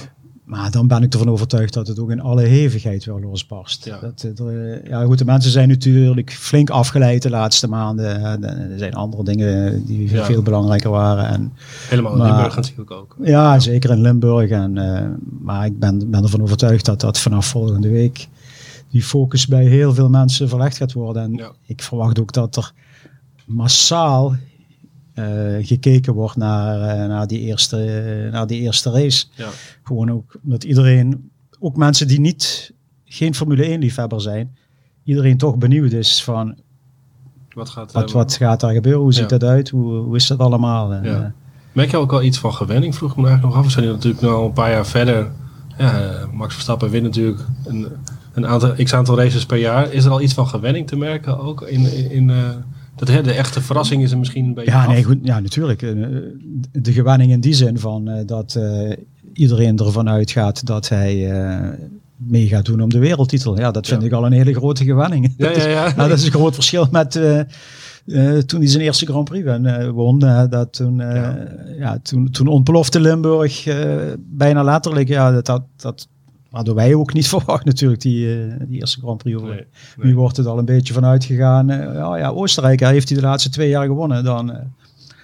Maar 0.49 0.71
dan 0.71 0.87
ben 0.87 1.03
ik 1.03 1.13
ervan 1.13 1.29
overtuigd 1.29 1.73
dat 1.73 1.87
het 1.87 1.99
ook 1.99 2.11
in 2.11 2.21
alle 2.21 2.41
hevigheid 2.41 3.05
wel 3.05 3.19
losbarst. 3.19 3.85
Ja. 3.85 3.99
Dat, 3.99 4.39
er, 4.39 4.89
ja, 4.89 5.03
goed, 5.03 5.17
de 5.17 5.25
mensen 5.25 5.51
zijn 5.51 5.67
natuurlijk 5.67 6.31
flink 6.31 6.69
afgeleid 6.69 7.21
de 7.21 7.29
laatste 7.29 7.67
maanden. 7.67 8.23
Er 8.43 8.77
zijn 8.77 8.93
andere 8.93 9.23
dingen 9.23 9.85
die 9.85 10.09
veel 10.09 10.41
belangrijker 10.41 10.89
waren. 10.89 11.27
En, 11.27 11.53
Helemaal 11.89 12.15
in 12.15 12.21
Limburg 12.21 12.55
natuurlijk 12.55 12.91
ook. 12.91 13.15
Ja, 13.23 13.59
zeker 13.59 13.89
in 13.89 14.01
Limburg. 14.01 14.49
En, 14.49 14.75
uh, 14.75 15.01
maar 15.39 15.65
ik 15.65 15.79
ben, 15.79 16.09
ben 16.11 16.23
ervan 16.23 16.41
overtuigd 16.41 16.85
dat 16.85 16.99
dat 16.99 17.19
vanaf 17.19 17.45
volgende 17.45 17.89
week 17.89 18.27
die 18.89 19.03
focus 19.03 19.47
bij 19.47 19.65
heel 19.65 19.93
veel 19.93 20.09
mensen 20.09 20.49
verlegd 20.49 20.77
gaat 20.77 20.93
worden. 20.93 21.23
En 21.23 21.55
ik 21.65 21.81
verwacht 21.81 22.19
ook 22.19 22.33
dat 22.33 22.55
er 22.55 22.71
massaal 23.45 24.35
uh, 25.15 25.65
gekeken 25.65 26.13
wordt 26.13 26.35
naar, 26.35 26.77
uh, 26.77 27.07
naar, 27.07 27.27
die 27.27 27.39
eerste, 27.39 27.77
uh, 28.25 28.31
naar 28.31 28.47
die 28.47 28.61
eerste 28.61 28.91
race. 28.91 29.25
Ja. 29.35 29.49
Gewoon 29.83 30.11
ook 30.11 30.39
dat 30.41 30.63
iedereen, 30.63 31.31
ook 31.59 31.75
mensen 31.75 32.07
die 32.07 32.19
niet 32.19 32.73
geen 33.05 33.35
Formule 33.35 33.63
1 33.63 33.79
liefhebber 33.79 34.21
zijn, 34.21 34.57
iedereen 35.03 35.37
toch 35.37 35.57
benieuwd 35.57 35.91
is 35.91 36.23
van 36.23 36.57
wat 37.53 37.69
gaat, 37.69 37.91
wat, 37.91 38.11
wat 38.11 38.35
gaat 38.35 38.59
daar 38.59 38.73
gebeuren, 38.73 39.01
hoe 39.01 39.13
ziet 39.13 39.29
dat 39.29 39.43
uit, 39.43 39.69
hoe, 39.69 39.93
hoe 39.93 40.15
is 40.15 40.27
dat 40.27 40.39
allemaal. 40.39 40.93
Ja. 40.93 41.33
Merk 41.71 41.91
je 41.91 41.97
ook 41.97 42.13
al 42.13 42.23
iets 42.23 42.37
van 42.37 42.53
gewenning? 42.53 42.95
Vroeg 42.95 43.15
me 43.15 43.27
eigenlijk 43.27 43.55
nog 43.55 43.63
af. 43.63 43.65
We 43.65 43.81
zijn 43.81 43.93
natuurlijk 43.93 44.23
nu 44.23 44.29
al 44.29 44.45
een 44.45 44.53
paar 44.53 44.71
jaar 44.71 44.85
verder. 44.85 45.31
Ja, 45.77 46.27
Max 46.33 46.53
Verstappen 46.53 46.89
wint 46.89 47.03
natuurlijk 47.03 47.41
een, 47.65 47.87
een 48.43 48.47
aantal, 48.47 48.73
x 48.83 48.93
aantal 48.93 49.17
races 49.17 49.45
per 49.45 49.57
jaar. 49.57 49.93
Is 49.93 50.05
er 50.05 50.11
al 50.11 50.21
iets 50.21 50.33
van 50.33 50.47
gewenning 50.47 50.87
te 50.87 50.95
merken 50.95 51.39
ook 51.39 51.61
in, 51.61 51.93
in, 51.93 52.11
in 52.11 52.31
dat 52.99 53.07
hè, 53.07 53.21
de 53.21 53.33
echte 53.33 53.61
verrassing 53.61 54.03
is 54.03 54.11
er 54.11 54.17
misschien 54.17 54.45
een 54.45 54.53
beetje. 54.53 54.71
Ja, 54.71 54.87
nee, 54.87 55.03
goed, 55.03 55.17
ja 55.23 55.39
natuurlijk. 55.39 55.81
Eh, 55.81 55.91
de 56.71 56.93
gewenning 56.93 57.31
in 57.31 57.39
die 57.39 57.53
zin 57.53 57.79
van 57.79 58.09
uh, 58.09 58.15
dat 58.25 58.55
uh, 58.57 58.91
iedereen 59.33 59.77
ervan 59.77 60.09
uitgaat 60.09 60.65
dat 60.65 60.89
hij 60.89 61.33
mee 62.15 62.47
gaat 62.47 62.65
doen 62.65 62.81
om 62.81 62.89
de 62.89 62.99
wereldtitel. 62.99 63.59
Ja, 63.59 63.71
dat 63.71 63.87
vind 63.87 64.03
ik 64.03 64.11
al 64.11 64.25
een 64.25 64.31
hele 64.31 64.53
grote 64.53 64.83
gewenning. 64.83 65.33
Ja, 65.37 65.51
ja, 65.51 65.67
ja. 65.67 65.91
nou, 65.95 66.09
dat 66.09 66.17
is 66.17 66.25
een 66.25 66.31
groot 66.31 66.53
verschil 66.53 66.87
met 66.91 67.11
toen 68.45 68.59
hij 68.59 68.67
zijn 68.67 68.83
eerste 68.83 69.05
Grand 69.05 69.29
Prix 69.29 69.47
won. 69.91 70.19
dat 70.49 70.73
toen, 70.73 70.97
ja. 70.97 71.37
ja. 71.77 71.99
toen, 72.03 72.31
toen 72.31 72.47
ontplofte 72.47 72.99
Limburg 72.99 73.67
bijna 74.17 74.63
letterlijk. 74.63 75.07
Ja, 75.07 75.31
dat, 75.31 75.45
dat, 75.45 75.63
dat 75.75 76.07
Hadden 76.51 76.75
wij 76.75 76.93
ook 76.93 77.13
niet 77.13 77.27
verwacht 77.37 77.65
natuurlijk, 77.65 78.01
die, 78.01 78.25
uh, 78.25 78.53
die 78.67 78.79
eerste 78.79 78.99
Grand 78.99 79.17
Prix. 79.17 79.41
Nee, 79.41 79.65
Nu 79.97 80.15
wordt 80.15 80.37
het 80.37 80.45
al 80.45 80.57
een 80.57 80.65
beetje 80.65 80.93
vanuit 80.93 81.25
gegaan. 81.25 81.71
Uh, 81.71 81.93
ja, 81.93 82.17
ja, 82.17 82.29
Oostenrijk 82.29 82.79
heeft 82.79 83.09
hij 83.09 83.17
de 83.17 83.25
laatste 83.25 83.49
twee 83.49 83.69
jaar 83.69 83.85
gewonnen. 83.85 84.23
Dan, 84.23 84.51
uh, 84.51 84.57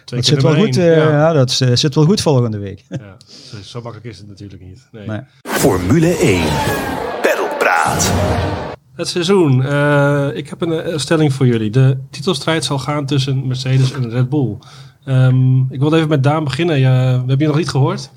dat 0.05 0.25
zit 0.25 0.41
wel 0.41 0.55
goed, 0.55 0.75
ja. 0.75 0.83
ja. 0.83 1.33
dat 1.33 1.51
zit 1.51 1.95
wel 1.95 2.05
goed 2.05 2.21
volgende 2.21 2.57
week. 2.57 2.83
Ja, 2.89 3.17
zo, 3.63 3.81
makkelijk 3.81 4.09
is 4.09 4.17
het 4.17 4.27
natuurlijk 4.27 4.61
niet. 4.61 4.87
Nee. 4.91 5.07
nee. 5.07 5.19
Formule 5.41 6.17
1. 6.17 6.43
Pedalpraat. 7.21 8.11
Het 8.93 9.07
seizoen. 9.07 9.57
ik 10.35 10.49
heb 10.49 10.61
een 10.61 10.99
stelling 10.99 11.33
voor 11.33 11.47
jullie. 11.47 11.69
De 11.69 11.97
titelstrijd 12.09 12.63
zal 12.63 12.79
gaan 12.79 13.05
tussen 13.05 13.47
Mercedes 13.47 13.91
en 13.91 14.09
Red 14.09 14.29
Bull. 14.29 14.57
Um, 15.05 15.67
ik 15.69 15.79
wilde 15.79 15.97
even 15.97 16.09
met 16.09 16.23
Daan 16.23 16.43
beginnen. 16.43 16.75
We 16.75 16.81
hebben 16.81 17.39
je 17.39 17.47
nog 17.47 17.57
niet 17.57 17.69
gehoord. 17.69 18.09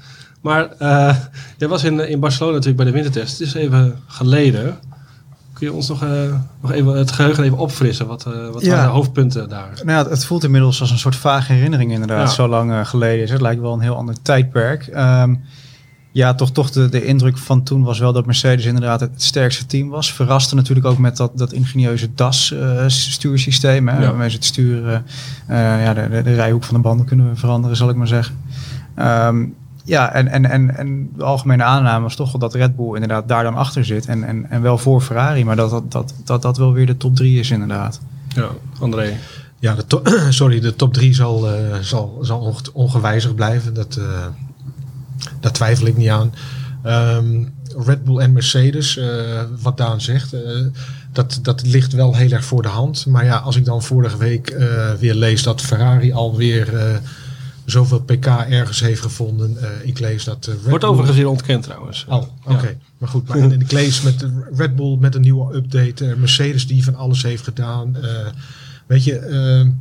Maar 0.48 0.68
uh, 0.82 1.16
jij 1.56 1.68
was 1.68 1.84
in, 1.84 2.08
in 2.08 2.20
Barcelona 2.20 2.52
natuurlijk 2.54 2.82
bij 2.82 2.86
de 2.86 2.92
wintertest. 2.92 3.38
Het 3.38 3.46
is 3.48 3.54
even 3.54 3.98
geleden. 4.06 4.78
Kun 5.52 5.66
je 5.66 5.72
ons 5.72 5.88
nog, 5.88 6.02
uh, 6.04 6.10
nog 6.60 6.72
even 6.72 6.92
het 6.92 7.12
geheugen 7.12 7.44
even 7.44 7.58
opfrissen? 7.58 8.06
Wat, 8.06 8.26
uh, 8.28 8.48
wat 8.50 8.62
ja. 8.62 8.70
waren 8.70 8.84
de 8.84 8.90
hoofdpunten 8.90 9.48
daar? 9.48 9.80
Nou 9.84 10.04
ja, 10.04 10.10
het 10.10 10.24
voelt 10.24 10.44
inmiddels 10.44 10.80
als 10.80 10.90
een 10.90 10.98
soort 10.98 11.16
vage 11.16 11.52
herinnering 11.52 11.92
inderdaad. 11.92 12.28
Ja. 12.28 12.34
Zo 12.34 12.48
lang 12.48 12.88
geleden 12.88 13.22
is 13.22 13.30
het. 13.30 13.40
lijkt 13.40 13.60
wel 13.60 13.72
een 13.72 13.80
heel 13.80 13.96
ander 13.96 14.22
tijdperk. 14.22 14.90
Um, 14.96 15.40
ja, 16.12 16.34
toch, 16.34 16.50
toch 16.50 16.70
de, 16.70 16.88
de 16.88 17.04
indruk 17.04 17.38
van 17.38 17.62
toen 17.62 17.82
was 17.82 17.98
wel 17.98 18.12
dat 18.12 18.26
Mercedes 18.26 18.64
inderdaad 18.64 19.00
het 19.00 19.22
sterkste 19.22 19.66
team 19.66 19.88
was. 19.88 20.12
Verraste 20.12 20.54
natuurlijk 20.54 20.86
ook 20.86 20.98
met 20.98 21.16
dat, 21.16 21.38
dat 21.38 21.52
ingenieuze 21.52 22.14
DAS-stuursysteem. 22.14 23.88
Uh, 23.88 23.94
ja. 23.94 24.00
Waarmee 24.00 24.30
ze 24.30 24.36
het 24.36 24.44
sturen, 24.44 25.04
ja, 25.48 25.94
de, 25.94 26.08
de, 26.10 26.22
de, 26.22 26.34
rijhoek 26.34 26.64
van 26.64 26.74
de 26.74 26.82
banden 26.82 27.06
kunnen 27.06 27.36
veranderen, 27.36 27.76
zal 27.76 27.90
ik 27.90 27.96
maar 27.96 28.06
zeggen. 28.06 28.36
Um, 28.98 29.54
ja, 29.88 30.12
en, 30.12 30.28
en, 30.28 30.44
en, 30.44 30.76
en 30.76 31.10
de 31.16 31.24
algemene 31.24 31.62
aanname 31.62 32.02
was 32.02 32.16
toch 32.16 32.32
wel 32.32 32.40
dat 32.40 32.54
Red 32.54 32.76
Bull 32.76 32.94
inderdaad 32.94 33.28
daar 33.28 33.42
dan 33.42 33.54
achter 33.54 33.84
zit. 33.84 34.06
En, 34.06 34.24
en, 34.24 34.50
en 34.50 34.62
wel 34.62 34.78
voor 34.78 35.00
Ferrari, 35.00 35.44
maar 35.44 35.56
dat 35.56 35.70
dat, 35.70 35.92
dat, 35.92 36.14
dat 36.24 36.42
dat 36.42 36.56
wel 36.56 36.72
weer 36.72 36.86
de 36.86 36.96
top 36.96 37.16
3 37.16 37.38
is 37.38 37.50
inderdaad. 37.50 38.00
Ja, 38.28 38.48
André. 38.78 39.12
Ja, 39.58 39.74
de 39.74 39.86
top, 39.86 40.08
sorry, 40.28 40.60
de 40.60 40.76
top 40.76 40.94
3 40.94 41.14
zal, 41.14 41.54
uh, 41.54 41.76
zal, 41.80 42.18
zal 42.22 42.56
ongewijzigd 42.72 43.34
blijven. 43.34 43.74
Dat, 43.74 43.96
uh, 43.98 44.26
daar 45.40 45.52
twijfel 45.52 45.86
ik 45.86 45.96
niet 45.96 46.08
aan. 46.08 46.32
Um, 46.86 47.52
Red 47.86 48.04
Bull 48.04 48.18
en 48.18 48.32
Mercedes, 48.32 48.96
uh, 48.96 49.06
wat 49.60 49.76
Daan 49.76 50.00
zegt. 50.00 50.36
dat, 51.12 51.38
dat 51.42 51.66
ligt 51.66 51.92
wel 51.92 52.14
heel 52.14 52.30
erg 52.30 52.44
voor 52.44 52.62
de 52.62 52.68
hand. 52.68 53.06
Maar 53.06 53.24
ja, 53.24 53.36
als 53.36 53.56
ik 53.56 53.64
dan 53.64 53.82
vorige 53.82 54.16
week 54.16 54.50
uh, 54.50 54.92
weer 54.92 55.14
lees 55.14 55.42
dat 55.42 55.60
Ferrari 55.60 56.12
alweer 56.12 56.72
uh, 56.72 56.96
zoveel 57.70 58.00
pk 58.00 58.26
ergens 58.26 58.80
heeft 58.80 59.00
gevonden. 59.00 59.56
Uh, 59.60 59.68
ik 59.82 59.98
lees 59.98 60.24
dat 60.24 60.46
Red 60.46 60.62
Wordt 60.62 60.80
Bull... 60.80 60.88
overigens 60.90 61.16
weer 61.16 61.28
ontkend 61.28 61.62
trouwens. 61.62 62.04
Oh, 62.08 62.16
oké. 62.16 62.52
Okay. 62.52 62.70
Ja. 62.70 62.76
Maar 62.98 63.08
goed, 63.08 63.28
maar 63.28 63.52
ik 63.52 63.72
lees 63.72 64.02
met 64.02 64.26
Red 64.56 64.76
Bull 64.76 64.96
met 64.96 65.14
een 65.14 65.20
nieuwe 65.20 65.54
update. 65.54 66.14
Mercedes 66.18 66.66
die 66.66 66.84
van 66.84 66.94
alles 66.94 67.22
heeft 67.22 67.44
gedaan. 67.44 67.96
weet 68.86 69.04
je, 69.04 69.72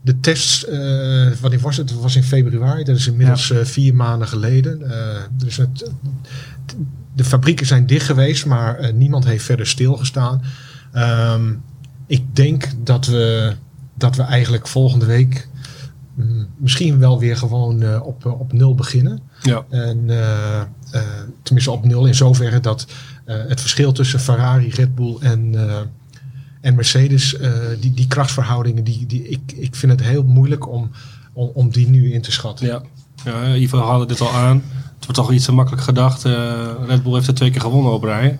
de 0.00 0.20
tests, 0.20 0.64
wanneer 1.40 1.60
was 1.60 1.76
het? 1.76 1.90
Het 1.90 2.00
was 2.00 2.16
in 2.16 2.22
februari. 2.22 2.84
Dat 2.84 2.96
is 2.96 3.06
inmiddels 3.06 3.48
ja. 3.48 3.64
vier 3.64 3.94
maanden 3.94 4.28
geleden. 4.28 4.90
er 4.90 5.46
is 5.46 5.56
het, 5.56 5.90
de 7.14 7.24
fabrieken 7.24 7.66
zijn 7.66 7.86
dicht 7.86 8.06
geweest, 8.06 8.46
maar 8.46 8.92
niemand 8.94 9.24
heeft 9.24 9.44
verder 9.44 9.66
stilgestaan. 9.66 10.42
Um, 10.94 11.62
ik 12.06 12.36
denk 12.36 12.68
dat 12.84 13.06
we, 13.06 13.52
dat 13.94 14.16
we 14.16 14.22
eigenlijk 14.22 14.68
volgende 14.68 15.06
week 15.06 15.48
misschien 16.56 16.98
wel 16.98 17.18
weer 17.18 17.36
gewoon 17.36 17.82
uh, 17.82 18.06
op, 18.06 18.26
op 18.26 18.52
nul 18.52 18.74
beginnen. 18.74 19.20
Ja. 19.42 19.64
En 19.70 19.98
uh, 20.06 20.60
uh, 20.94 21.00
tenminste 21.42 21.70
op 21.70 21.84
nul 21.84 22.06
in 22.06 22.14
zoverre 22.14 22.60
dat 22.60 22.86
het 23.24 23.60
verschil 23.60 23.92
tussen 23.92 24.20
Ferrari, 24.20 24.70
Red 24.70 24.94
Bull 24.94 25.16
en, 25.20 25.54
en 26.60 26.74
Mercedes, 26.74 27.36
die, 27.80 27.94
die 27.94 28.06
krachtsverhoudingen, 28.06 28.84
die, 28.84 29.06
die, 29.06 29.28
ik, 29.28 29.52
ik 29.56 29.74
vind 29.74 29.92
het 29.92 30.02
heel 30.02 30.22
moeilijk 30.22 30.68
om, 30.68 30.90
om, 31.32 31.50
om 31.54 31.70
die 31.70 31.88
nu 31.88 32.12
in 32.12 32.22
te 32.22 32.32
schatten. 32.32 32.66
Ja, 32.66 32.82
ja 33.24 33.54
Ivo 33.54 33.78
haalde 33.78 34.06
dit 34.06 34.20
al 34.20 34.30
aan. 34.30 34.62
Het 34.74 35.04
wordt 35.04 35.14
toch 35.14 35.32
iets 35.32 35.44
te 35.44 35.52
makkelijk 35.52 35.82
gedacht. 35.82 36.22
Red 36.86 37.02
Bull 37.02 37.12
heeft 37.12 37.26
er 37.26 37.34
twee 37.34 37.50
keer 37.50 37.60
gewonnen 37.60 37.92
op 37.92 38.02
rij. 38.02 38.38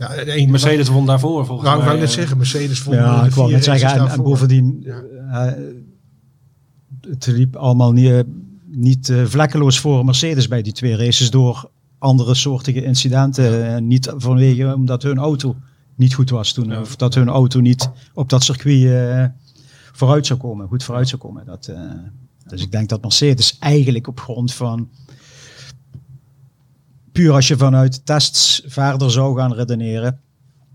Ja, 0.00 0.16
een, 0.16 0.50
Mercedes 0.50 0.88
won 0.88 1.06
daarvoor 1.06 1.46
volgens 1.46 1.68
nou, 1.68 1.76
mij. 1.76 1.86
ik 1.86 1.92
wou 1.92 2.00
net 2.00 2.10
zeggen, 2.10 2.36
Mercedes 2.36 2.82
won 2.82 2.94
Ja, 2.94 3.24
ik 3.24 3.32
wou 3.32 3.50
net 3.50 3.64
zeggen, 3.64 3.90
en, 3.90 4.08
en, 4.08 4.22
bovendien, 4.22 4.84
ja. 4.84 5.46
uh, 5.46 5.52
het 7.10 7.26
liep 7.26 7.56
allemaal 7.56 7.92
niet, 7.92 8.24
niet 8.66 9.08
uh, 9.08 9.24
vlekkeloos 9.24 9.78
voor 9.78 10.04
Mercedes 10.04 10.48
bij 10.48 10.62
die 10.62 10.72
twee 10.72 10.96
races 10.96 11.30
door 11.30 11.70
andere 11.98 12.34
soortige 12.34 12.84
incidenten. 12.84 13.58
Ja. 13.58 13.78
niet 13.78 14.12
vanwege 14.16 14.74
omdat 14.74 15.02
hun 15.02 15.18
auto 15.18 15.56
niet 15.94 16.14
goed 16.14 16.30
was 16.30 16.52
toen, 16.52 16.78
of 16.78 16.96
dat 16.96 17.14
hun 17.14 17.28
auto 17.28 17.60
niet 17.60 17.90
op 18.14 18.28
dat 18.28 18.42
circuit 18.44 18.82
uh, 18.82 19.24
vooruit 19.92 20.26
zou 20.26 20.38
komen, 20.38 20.68
goed 20.68 20.84
vooruit 20.84 21.08
zou 21.08 21.20
komen. 21.20 21.46
Dat, 21.46 21.72
dus 22.46 22.62
ik 22.62 22.72
denk 22.72 22.88
dat 22.88 23.02
Mercedes 23.02 23.58
eigenlijk 23.58 24.06
op 24.06 24.20
grond 24.20 24.52
van 24.52 24.88
puur 27.12 27.32
als 27.32 27.48
je 27.48 27.56
vanuit 27.56 28.06
tests 28.06 28.62
verder 28.66 29.10
zou 29.10 29.36
gaan 29.38 29.54
redeneren, 29.54 30.20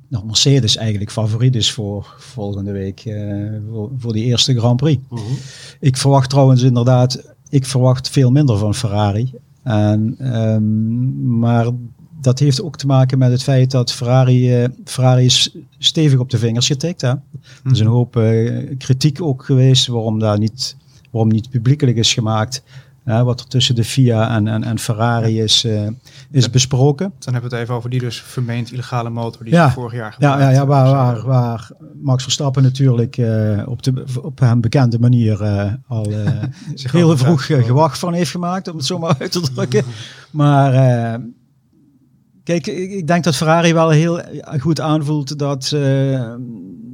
dat 0.10 0.26
Mercedes 0.26 0.78
eigenlijk 0.78 1.12
favoriet 1.12 1.56
is 1.56 1.72
voor 1.72 2.16
volgende 2.18 2.72
week, 2.72 3.06
uh, 3.06 3.54
voor, 3.72 3.92
voor, 3.98 4.14
die 4.14 4.24
eerste 4.24 4.58
Grand 4.58 4.78
Prix. 4.78 5.02
Mhm. 5.10 5.22
Uh 5.22 5.28
-huh. 5.28 5.38
Ik 5.80 5.98
verwacht 5.98 6.30
trouwens 6.30 6.62
inderdaad, 6.62 7.34
ik 7.50 7.66
verwacht 7.66 8.10
veel 8.10 8.32
minder 8.32 8.58
van 8.58 8.76
Ferrari. 8.76 9.34
En, 9.64 10.16
um, 10.38 11.38
maar 11.38 11.68
dat 12.22 12.40
heeft 12.40 12.62
ook 12.62 12.78
te 12.78 12.88
maken 12.88 13.18
met 13.18 13.32
het 13.32 13.44
feit 13.44 13.72
dat 13.72 13.92
Ferrari, 13.92 14.64
uh, 14.64 14.68
Ferrari 14.86 15.26
is 15.26 15.56
stevig 15.78 16.20
op 16.20 16.30
de 16.30 16.38
vingers 16.38 16.68
getikt. 16.68 17.02
Hè? 17.02 17.10
Er 17.10 17.72
is 17.72 17.80
een 17.80 17.88
hoop 17.88 18.16
uh, 18.16 18.76
kritiek 18.78 19.22
ook 19.22 19.46
geweest 19.46 19.88
waarom 19.88 20.20
daar 20.20 20.40
niet, 20.40 20.76
waarom 21.12 21.32
niet 21.32 21.50
publiekelijk 21.50 21.98
is 21.98 22.14
gemaakt. 22.14 22.64
Uh, 23.06 23.22
wat 23.22 23.40
er 23.40 23.48
tussen 23.48 23.76
de 23.76 23.84
FIA 23.84 24.36
en, 24.36 24.48
en, 24.48 24.64
en 24.64 24.80
Ferrari 24.80 25.42
is, 25.42 25.66
uh, 25.66 25.88
is 26.32 26.50
besproken. 26.50 27.14
Dan 27.20 27.34
hebben 27.34 27.50
we 27.50 27.56
het 27.56 27.66
even 27.66 27.76
over 27.76 27.90
die 27.90 28.00
dus 28.00 28.22
vermeend 28.22 28.72
illegale 28.72 29.10
motor 29.10 29.44
die 29.44 29.54
ja. 29.54 29.72
vorig 29.72 29.94
jaar 29.94 30.16
Ja, 30.20 30.40
ja, 30.40 30.50
ja 30.50 30.66
waar, 30.66 30.86
waar, 30.86 31.26
waar 31.26 31.72
Max 32.02 32.24
Verstappen 32.24 32.64
natuurlijk 32.64 33.18
uh, 33.18 33.64
op, 33.66 33.84
de, 33.84 34.04
op 34.22 34.40
hem 34.40 34.62
bekende 34.62 35.00
manier 35.00 35.38
al 35.88 36.10
heel 36.92 37.18
vroeg 37.18 37.46
gewacht 37.46 38.00
van 38.00 38.14
heeft 38.14 38.32
gemaakt, 38.32 38.68
om 38.68 38.78
het 38.78 38.86
zo 38.86 39.00
maar 39.00 39.16
uit 39.20 39.32
te 39.32 39.42
drukken. 39.54 39.84
maar 40.32 40.72
kijk, 42.44 42.68
ik, 42.68 42.92
ik, 42.92 43.08
denk 43.08 43.24
dat 43.24 43.36
Ferrari 43.36 43.74
wel 43.74 43.90
heel 43.90 44.22
goed 44.60 44.82
aanvoelt 44.82 45.40
dat, 45.40 45.76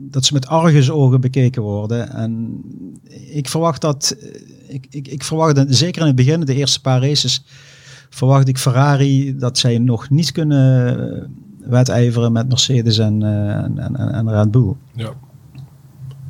dat 0.10 0.26
ze 0.26 0.34
met 0.34 0.48
argusogen 0.48 1.22
bekeken 1.22 1.62
worden. 1.62 2.10
En 2.10 2.62
ik 3.32 3.50
verwacht 3.50 3.82
dat 3.82 4.16
ik, 4.72 4.88
ik, 4.90 5.08
ik 5.08 5.24
verwacht, 5.24 5.64
zeker 5.68 6.02
in 6.02 6.08
het 6.08 6.16
begin, 6.16 6.40
de 6.40 6.56
eerste 6.56 6.82
paar 6.82 7.02
races, 7.02 7.44
verwacht 8.10 8.48
ik 8.48 8.58
Ferrari 8.58 9.38
dat 9.38 9.58
zij 9.58 9.78
nog 9.78 10.10
niet 10.10 10.32
kunnen 10.32 11.30
wedijveren 11.66 12.32
met 12.32 12.48
Mercedes 12.48 12.98
en, 12.98 13.22
uh, 13.22 13.56
en, 13.56 13.78
en, 13.78 14.14
en, 14.14 14.30
Red 14.30 14.52
Bull. 14.52 14.74
Ja. 14.94 15.10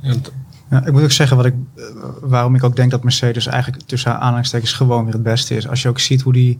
En 0.01 0.21
ja, 0.69 0.86
ik 0.86 0.91
moet 0.91 1.03
ook 1.03 1.12
zeggen 1.12 1.38
wat 1.38 1.45
ik, 1.45 1.53
uh, 1.75 1.86
waarom 2.21 2.55
ik 2.55 2.63
ook 2.63 2.75
denk 2.75 2.91
dat 2.91 3.03
Mercedes 3.03 3.45
eigenlijk 3.45 3.83
tussen 3.83 4.19
aanhalingstekens 4.19 4.74
gewoon 4.74 5.03
weer 5.03 5.13
het 5.13 5.24
beste 5.24 5.55
is. 5.55 5.67
Als 5.67 5.81
je 5.81 5.89
ook 5.89 6.00
ziet 6.00 6.21
hoe 6.21 6.33
die 6.33 6.60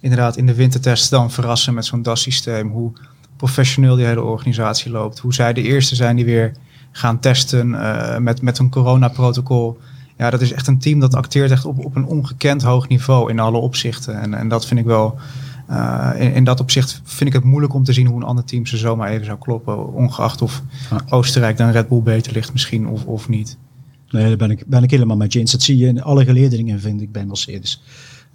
inderdaad 0.00 0.36
in 0.36 0.46
de 0.46 0.54
wintertest 0.54 1.10
dan 1.10 1.30
verrassen 1.30 1.74
met 1.74 1.84
zo'n 1.84 2.02
DAS-systeem, 2.02 2.68
hoe 2.70 2.92
professioneel 3.36 3.96
die 3.96 4.06
hele 4.06 4.22
organisatie 4.22 4.90
loopt, 4.90 5.18
hoe 5.18 5.34
zij 5.34 5.52
de 5.52 5.62
eerste 5.62 5.94
zijn 5.94 6.16
die 6.16 6.24
weer 6.24 6.52
gaan 6.92 7.18
testen 7.18 7.68
uh, 7.68 8.18
met, 8.18 8.42
met 8.42 8.58
een 8.58 8.70
coronaprotocol. 8.70 9.78
Ja, 10.22 10.30
dat 10.30 10.40
is 10.40 10.52
echt 10.52 10.66
een 10.66 10.78
team 10.78 11.00
dat 11.00 11.14
acteert 11.14 11.50
echt 11.50 11.64
op, 11.64 11.84
op 11.84 11.96
een 11.96 12.04
ongekend 12.04 12.62
hoog 12.62 12.88
niveau 12.88 13.30
in 13.30 13.38
alle 13.38 13.58
opzichten. 13.58 14.20
En, 14.20 14.34
en 14.34 14.48
dat 14.48 14.66
vind 14.66 14.80
ik 14.80 14.86
wel, 14.86 15.18
uh, 15.70 16.10
in, 16.16 16.34
in, 16.34 16.44
dat 16.44 16.60
opzicht 16.60 17.00
vind 17.04 17.28
ik 17.28 17.32
het 17.36 17.44
moeilijk 17.44 17.74
om 17.74 17.84
te 17.84 17.92
zien 17.92 18.06
hoe 18.06 18.16
een 18.16 18.26
ander 18.26 18.44
team 18.44 18.66
ze 18.66 18.76
zomaar 18.76 19.10
even 19.10 19.24
zou 19.24 19.38
kloppen. 19.38 19.92
Ongeacht 19.92 20.42
of. 20.42 20.62
Oostenrijk 21.08 21.56
dan 21.56 21.70
Red 21.70 21.88
Bull 21.88 22.02
beter 22.02 22.32
ligt 22.32 22.52
misschien 22.52 22.86
of, 22.86 23.04
of 23.04 23.28
niet. 23.28 23.56
Nee, 24.10 24.28
daar 24.28 24.36
ben 24.36 24.50
ik, 24.50 24.66
ben 24.66 24.82
ik 24.82 24.90
helemaal 24.90 25.16
met 25.16 25.32
je 25.32 25.38
eens. 25.38 25.52
Dat 25.52 25.62
zie 25.62 25.76
je 25.76 25.86
in 25.86 26.02
alle 26.02 26.24
gelederingen, 26.24 26.80
vind 26.80 27.00
ik, 27.00 27.12
bij 27.12 27.24
Mercedes. 27.24 27.82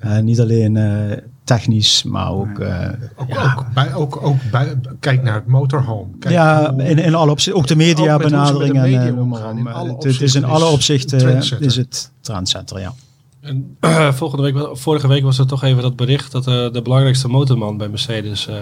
Uh, 0.06 0.18
niet 0.18 0.39
alleen 0.39 0.75
uh, 0.75 1.18
technisch, 1.44 2.04
maar 2.04 2.32
ook... 2.32 2.60
Uh, 2.60 2.89
ook, 3.16 3.27
ja. 3.27 3.56
ook, 3.58 3.74
bij, 3.74 3.94
ook, 3.94 4.22
ook 4.22 4.38
bij, 4.51 4.80
kijk 5.00 5.24
naar 5.24 5.34
het 5.34 5.48
motorhome. 5.48 6.08
Kijk 6.20 6.34
ja, 6.34 6.74
hoe, 6.74 6.84
in, 6.84 6.98
in 6.98 7.16
alle 7.16 7.32
opzichten. 7.32 7.62
Ook 7.62 7.68
de 7.68 7.75
mediabenadering. 7.75 8.74
Media 8.74 9.06
en, 9.06 9.20
omgaan, 9.20 9.68
het, 9.68 10.04
het 10.04 10.22
is 10.22 10.36
in 10.36 10.44
alle 10.44 10.66
opzichten 10.66 11.38
is 11.60 11.75
het 11.75 12.12
trendsetter, 12.22 12.80
ja. 12.80 12.94
En, 13.42 13.77
uh, 13.82 14.13
volgende 14.13 14.51
week, 14.51 14.77
vorige 14.77 15.08
week 15.08 15.24
was 15.24 15.39
er 15.39 15.48
toch 15.48 15.63
even 15.63 15.82
dat 15.82 15.96
bericht 15.96 16.32
dat 16.32 16.48
uh, 16.48 16.72
de 16.72 16.82
belangrijkste 16.82 17.27
motorman 17.27 17.77
bij 17.77 17.88
Mercedes 17.88 18.48
uh, 18.48 18.56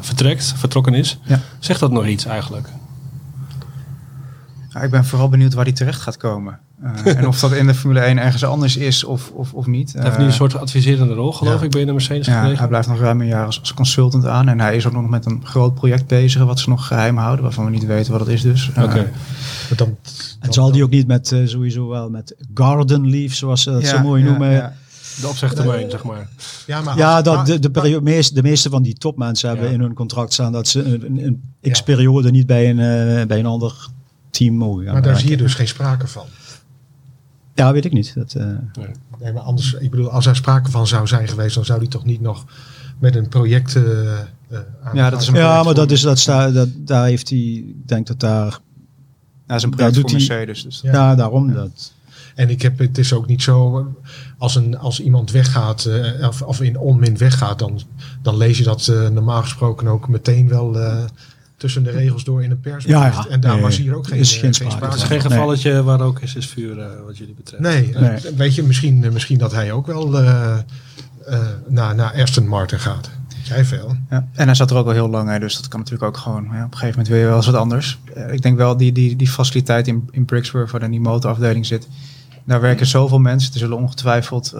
vertrekt, 0.00 0.54
vertrokken 0.56 0.94
is. 0.94 1.18
Ja. 1.24 1.40
Zegt 1.58 1.80
dat 1.80 1.90
nog 1.90 2.06
iets 2.06 2.24
eigenlijk? 2.24 2.68
Ja, 4.68 4.80
ik 4.80 4.90
ben 4.90 5.04
vooral 5.04 5.28
benieuwd 5.28 5.54
waar 5.54 5.64
hij 5.64 5.72
terecht 5.72 6.00
gaat 6.00 6.16
komen. 6.16 6.58
Uh, 6.82 7.16
en 7.18 7.26
of 7.26 7.40
dat 7.40 7.52
in 7.52 7.66
de 7.66 7.74
Formule 7.74 8.00
1 8.00 8.18
ergens 8.18 8.44
anders 8.44 8.76
is 8.76 9.04
of, 9.04 9.30
of, 9.30 9.52
of 9.52 9.66
niet. 9.66 9.92
Hij 9.92 10.04
heeft 10.04 10.18
nu 10.18 10.24
een 10.24 10.32
soort 10.32 10.56
adviserende 10.56 11.14
rol, 11.14 11.32
geloof 11.32 11.58
ja. 11.58 11.64
ik, 11.64 11.70
bij 11.70 11.84
de 11.84 11.92
Mercedes 11.92 12.26
ja. 12.26 12.54
Hij 12.54 12.68
blijft 12.68 12.88
nog 12.88 12.98
ruim 12.98 13.20
een 13.20 13.26
jaar 13.26 13.46
als, 13.46 13.60
als, 13.60 13.74
consultant 13.74 14.26
aan. 14.26 14.48
En 14.48 14.60
hij 14.60 14.76
is 14.76 14.86
ook 14.86 14.92
nog 14.92 15.08
met 15.08 15.26
een 15.26 15.40
groot 15.44 15.74
project 15.74 16.06
bezig, 16.06 16.42
wat 16.42 16.60
ze 16.60 16.68
nog 16.68 16.86
geheim 16.86 17.16
houden, 17.16 17.44
waarvan 17.44 17.64
we 17.64 17.70
niet 17.70 17.86
weten 17.86 18.12
wat 18.12 18.20
het 18.20 18.28
is 18.30 18.42
dus. 18.42 18.68
Oké. 18.68 18.82
Okay. 18.82 19.10
Uh, 19.70 19.76
dan, 19.76 19.96
en 20.40 20.52
zal 20.52 20.72
die 20.72 20.82
ook 20.82 20.90
niet 20.90 21.06
met, 21.06 21.30
uh, 21.30 21.46
sowieso 21.46 21.88
wel 21.88 22.10
met 22.10 22.34
garden 22.54 23.10
leave, 23.10 23.34
zoals 23.34 23.62
ze 23.62 23.70
dat 23.70 23.82
ja, 23.82 23.88
zo 23.88 24.00
mooi 24.02 24.22
noemen. 24.22 24.72
De 25.20 25.28
opzegtermijn, 25.28 25.90
zeg 25.90 26.04
maar. 26.04 26.28
Ja, 26.66 26.80
maar 26.80 26.96
ja 26.96 27.22
dat 27.22 27.46
de, 27.46 27.58
de, 27.58 27.70
periode, 27.70 28.04
meest, 28.04 28.34
de 28.34 28.42
meeste 28.42 28.70
van 28.70 28.82
die 28.82 28.94
topmensen 28.94 29.48
hebben 29.48 29.70
in 29.70 29.80
hun 29.80 29.94
contract 29.94 30.32
staan 30.32 30.52
dat 30.52 30.68
ze 30.68 30.82
een, 30.84 31.04
een, 31.06 31.42
een 31.62 31.72
x-periode 31.72 32.30
niet 32.30 32.46
bij 32.46 32.70
een, 32.70 33.26
bij 33.28 33.38
een 33.38 33.46
ander 33.46 33.88
team 34.30 34.54
mogen 34.54 34.84
gaan 34.84 34.92
Maar 34.92 35.02
daar 35.02 35.18
zie 35.18 35.30
je 35.30 35.36
dus 35.36 35.54
geen 35.54 35.68
sprake 35.68 36.06
van. 36.06 36.26
Ja, 37.54 37.72
weet 37.72 37.84
ik 37.84 37.92
niet. 37.92 38.14
Dat, 38.14 38.34
uh... 38.36 38.44
nee. 38.44 38.86
nee. 39.20 39.32
maar 39.32 39.42
anders, 39.42 39.74
ik 39.74 39.90
bedoel, 39.90 40.10
als 40.10 40.26
er 40.26 40.36
sprake 40.36 40.70
van 40.70 40.86
zou 40.86 41.06
zijn 41.06 41.28
geweest, 41.28 41.54
dan 41.54 41.64
zou 41.64 41.78
hij 41.78 41.88
toch 41.88 42.04
niet 42.04 42.20
nog 42.20 42.44
met 42.98 43.14
een 43.14 43.28
project. 43.28 43.74
Uh, 43.74 43.84
uh, 43.84 44.58
ja, 44.92 45.10
dat 45.10 45.20
is 45.20 45.28
een 45.28 45.34
ja, 45.34 45.62
maar 45.62 45.74
dat 45.74 45.90
is, 45.90 46.00
dat 46.00 46.18
sta, 46.18 46.50
dat, 46.50 46.68
daar 46.76 47.04
heeft 47.04 47.28
hij, 47.28 47.38
ik 47.38 47.88
denk 47.88 48.06
dat 48.06 48.20
daar. 48.20 48.58
Ja, 49.46 49.54
is 49.54 49.62
een 49.62 49.70
project 49.70 50.00
voor 50.00 50.10
Mercedes. 50.10 50.62
Dus 50.62 50.80
ja, 50.80 50.92
ja, 50.92 51.14
daarom 51.14 51.48
ja. 51.48 51.54
dat. 51.54 51.92
En 52.34 52.50
ik 52.50 52.62
heb, 52.62 52.78
het 52.78 52.98
is 52.98 53.12
ook 53.12 53.26
niet 53.26 53.42
zo, 53.42 53.86
als, 54.38 54.54
een, 54.54 54.78
als 54.78 55.00
iemand 55.00 55.30
weggaat, 55.30 55.84
uh, 55.84 56.28
of, 56.28 56.42
of 56.42 56.60
in 56.60 56.78
onmin 56.78 57.18
weggaat, 57.18 57.58
dan, 57.58 57.80
dan 58.22 58.36
lees 58.36 58.58
je 58.58 58.64
dat 58.64 58.86
uh, 58.86 59.08
normaal 59.08 59.42
gesproken 59.42 59.86
ook 59.86 60.08
meteen 60.08 60.48
wel 60.48 60.76
uh, 60.76 61.04
tussen 61.64 61.82
de 61.82 61.90
regels 61.90 62.24
door 62.24 62.42
in 62.42 62.50
een 62.50 62.60
pers. 62.60 62.84
Ja, 62.84 63.06
ja. 63.06 63.26
En 63.28 63.40
daar 63.40 63.52
nee, 63.52 63.62
was 63.62 63.76
hier 63.76 63.96
ook 63.96 64.06
geen, 64.06 64.18
is 64.18 64.32
geen 64.32 64.54
geen 64.54 64.70
sprake. 64.70 64.84
Het 64.84 64.94
is 64.94 65.02
geen 65.02 65.20
gevalletje 65.20 65.72
nee. 65.72 65.82
waar 65.82 66.00
ook 66.00 66.20
is, 66.20 66.34
is 66.34 66.46
vuur 66.46 66.78
uh, 66.78 66.86
wat 67.06 67.18
jullie 67.18 67.34
betreft. 67.34 67.62
Nee, 67.62 67.92
nee. 67.94 68.10
Uh, 68.10 68.36
weet 68.36 68.54
je, 68.54 68.62
misschien, 68.62 69.02
uh, 69.02 69.10
misschien 69.10 69.38
dat 69.38 69.52
hij 69.52 69.72
ook 69.72 69.86
wel 69.86 70.08
naar, 71.68 71.94
naar 71.94 72.12
Aston 72.22 72.48
Martin 72.48 72.78
gaat. 72.78 73.10
Jij 73.42 73.64
veel. 73.64 73.96
Ja. 74.10 74.28
En 74.32 74.46
hij 74.46 74.54
zat 74.54 74.70
er 74.70 74.76
ook 74.76 74.86
al 74.86 74.92
heel 74.92 75.08
lang, 75.08 75.28
hè, 75.28 75.38
dus 75.38 75.56
dat 75.56 75.68
kan 75.68 75.80
natuurlijk 75.80 76.08
ook 76.08 76.16
gewoon. 76.16 76.44
Ja, 76.44 76.64
op 76.64 76.72
een 76.72 76.78
gegeven 76.78 76.88
moment 76.88 77.08
wil 77.08 77.18
je 77.18 77.24
wel 77.24 77.36
eens 77.36 77.46
wat 77.46 77.54
anders. 77.54 77.98
ik 78.30 78.42
denk 78.42 78.56
wel 78.56 78.76
die, 78.76 78.92
die, 78.92 79.16
die 79.16 79.28
faciliteit 79.28 79.88
in, 79.88 80.08
in 80.10 80.24
Brixworth, 80.24 80.70
waar 80.70 80.80
dan 80.80 80.90
die 80.90 81.00
motorafdeling 81.00 81.66
zit. 81.66 81.88
Daar 82.44 82.60
werken 82.60 82.86
zoveel 82.86 83.18
mensen. 83.18 83.52
Er 83.52 83.58
zullen 83.58 83.76
ongetwijfeld 83.76 84.52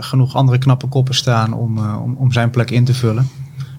genoeg 0.00 0.34
andere 0.34 0.58
knappe 0.58 0.86
koppen 0.86 1.14
staan 1.14 1.52
om, 1.52 1.78
om, 1.78 2.16
om 2.16 2.32
zijn 2.32 2.50
plek 2.50 2.70
in 2.70 2.84
te 2.84 2.94
vullen. 2.94 3.28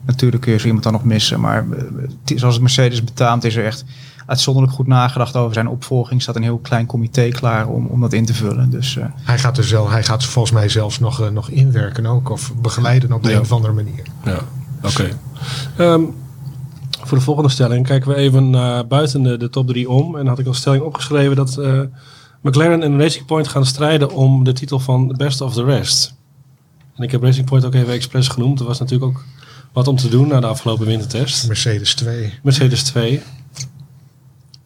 Natuurlijk 0.05 0.41
kun 0.41 0.51
je 0.51 0.59
zo 0.59 0.65
iemand 0.65 0.83
dan 0.83 0.93
nog 0.93 1.03
missen. 1.03 1.39
Maar 1.39 1.65
uh, 1.65 2.09
zoals 2.35 2.53
het 2.53 2.63
Mercedes 2.63 3.03
betaamt, 3.03 3.43
is 3.43 3.55
er 3.55 3.65
echt 3.65 3.85
uitzonderlijk 4.25 4.75
goed 4.75 4.87
nagedacht 4.87 5.35
over 5.35 5.53
zijn 5.53 5.67
opvolging. 5.67 6.21
staat 6.21 6.35
een 6.35 6.43
heel 6.43 6.57
klein 6.57 6.85
comité 6.85 7.29
klaar 7.29 7.67
om, 7.67 7.85
om 7.85 8.01
dat 8.01 8.13
in 8.13 8.25
te 8.25 8.33
vullen. 8.33 8.69
Dus, 8.69 8.95
uh, 8.95 9.05
hij, 9.15 9.39
gaat 9.39 9.57
er 9.57 9.63
zelf, 9.63 9.89
hij 9.89 10.03
gaat 10.03 10.25
volgens 10.25 10.53
mij 10.53 10.69
zelfs 10.69 10.99
nog, 10.99 11.21
uh, 11.21 11.27
nog 11.29 11.49
inwerken 11.49 12.05
ook. 12.05 12.29
Of 12.29 12.53
begeleiden 12.61 13.13
op 13.13 13.23
de 13.23 13.29
ja. 13.29 13.35
een 13.35 13.41
of 13.41 13.51
andere 13.51 13.73
manier. 13.73 14.03
Ja, 14.23 14.39
oké. 14.81 15.15
Okay. 15.77 15.93
Um, 15.93 16.13
voor 17.03 17.17
de 17.17 17.23
volgende 17.23 17.49
stelling 17.49 17.87
kijken 17.87 18.09
we 18.09 18.15
even 18.15 18.49
naar 18.49 18.87
buiten 18.87 19.23
de, 19.23 19.37
de 19.37 19.49
top 19.49 19.67
3 19.67 19.89
om. 19.89 20.17
En 20.17 20.27
had 20.27 20.39
ik 20.39 20.47
als 20.47 20.57
stelling 20.57 20.83
opgeschreven 20.83 21.35
dat 21.35 21.57
uh, 21.59 21.81
McLaren 22.41 22.83
en 22.83 22.99
Racing 22.99 23.25
Point 23.25 23.47
gaan 23.47 23.65
strijden 23.65 24.11
om 24.11 24.43
de 24.43 24.53
titel 24.53 24.79
van 24.79 25.13
Best 25.17 25.41
of 25.41 25.53
the 25.53 25.63
Rest. 25.63 26.15
En 26.95 27.03
ik 27.03 27.11
heb 27.11 27.23
Racing 27.23 27.45
Point 27.45 27.65
ook 27.65 27.73
even 27.73 27.93
expres 27.93 28.27
genoemd. 28.27 28.59
Er 28.59 28.65
was 28.65 28.79
natuurlijk 28.79 29.11
ook 29.11 29.23
wat 29.73 29.87
om 29.87 29.95
te 29.95 30.09
doen 30.09 30.27
na 30.27 30.39
de 30.39 30.47
afgelopen 30.47 30.85
wintertest. 30.85 31.47
Mercedes 31.47 31.95
2. 31.95 32.33
Mercedes 32.43 32.83
2. 32.83 33.21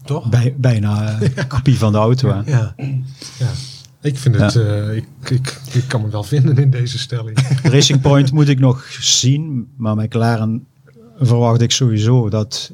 Toch? 0.04 0.30
Bij, 0.30 0.56
bijna 0.58 1.22
een 1.36 1.48
kopie 1.48 1.78
van 1.78 1.92
de 1.92 1.98
auto. 1.98 2.28
Ja. 2.28 2.44
ja. 2.46 2.76
ja. 3.40 3.50
Ik 4.02 4.18
vind 4.18 4.36
het, 4.36 4.54
ja. 4.54 4.60
uh, 4.60 4.96
ik, 4.96 5.08
ik, 5.30 5.62
ik 5.72 5.84
kan 5.88 6.02
me 6.02 6.10
wel 6.10 6.24
vinden 6.24 6.58
in 6.58 6.70
deze 6.70 7.00
stelling. 7.00 7.40
Racing 7.64 8.02
Point 8.02 8.32
moet 8.32 8.48
ik 8.48 8.60
nog 8.60 8.86
zien, 9.00 9.68
maar 9.78 9.96
McLaren 9.96 10.66
verwacht 11.20 11.62
ik 11.62 11.72
sowieso 11.72 12.30
dat 12.30 12.72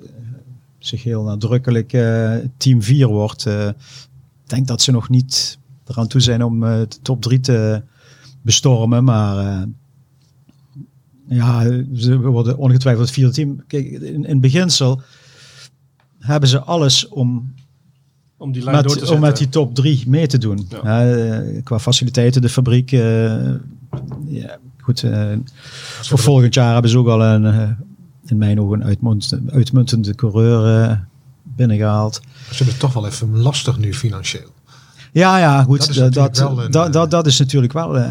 zich 0.79 1.03
heel 1.03 1.23
nadrukkelijk 1.23 1.93
uh, 1.93 2.35
team 2.57 2.81
4 2.81 3.07
wordt. 3.07 3.45
Uh, 3.45 3.67
ik 3.67 4.49
denk 4.49 4.67
dat 4.67 4.81
ze 4.81 4.91
nog 4.91 5.09
niet 5.09 5.57
eraan 5.85 6.07
toe 6.07 6.21
zijn 6.21 6.43
om 6.43 6.63
uh, 6.63 6.69
de 6.69 6.97
top 7.01 7.21
3 7.21 7.39
te 7.39 7.81
bestormen, 8.41 9.03
maar 9.03 9.65
ja, 11.35 11.83
ze 11.95 12.17
worden 12.17 12.57
ongetwijfeld 12.57 13.05
het 13.05 13.15
vierde 13.15 13.33
team. 13.33 13.63
Kijk, 13.67 13.85
in, 13.85 14.25
in 14.25 14.39
beginsel 14.39 15.01
hebben 16.19 16.49
ze 16.49 16.59
alles 16.59 17.07
om 17.07 17.53
om 18.37 18.51
die 18.51 18.63
lijn 18.63 18.75
met, 18.75 18.85
door 18.85 18.97
te 18.97 19.13
om 19.13 19.19
met 19.19 19.37
die 19.37 19.49
top 19.49 19.75
3 19.75 20.03
mee 20.07 20.27
te 20.27 20.37
doen. 20.37 20.67
Ja. 20.83 21.01
Ja, 21.01 21.61
qua 21.63 21.79
faciliteiten, 21.79 22.41
de 22.41 22.49
fabriek. 22.49 22.89
ja, 24.25 24.57
goed, 24.79 25.05
voor 26.01 26.19
volgend 26.19 26.53
jaar 26.53 26.73
hebben 26.73 26.91
ze 26.91 26.97
ook 26.97 27.07
al 27.07 27.23
een 27.23 27.75
in 28.25 28.37
mijn 28.37 28.61
ogen 28.61 28.79
een 28.79 28.85
uitmuntende, 28.85 29.51
uitmuntende 29.51 30.15
coureur 30.15 30.99
binnengehaald. 31.43 32.13
Ze 32.13 32.55
hebben 32.55 32.67
het 32.67 32.79
toch 32.79 32.93
wel 32.93 33.05
even 33.05 33.37
lastig 33.37 33.77
nu 33.77 33.93
financieel. 33.93 34.52
Ja, 35.13 35.37
ja, 35.37 35.63
goed. 35.63 35.79
Dat 35.79 35.89
is, 35.89 35.95
dat, 35.95 36.13
dat, 36.13 36.35
dat, 36.71 36.93
dat, 36.93 37.11
dat, 37.11 37.25
is 37.25 37.39
natuurlijk 37.39 37.73
wel. 37.73 37.97
Uh, 37.97 38.03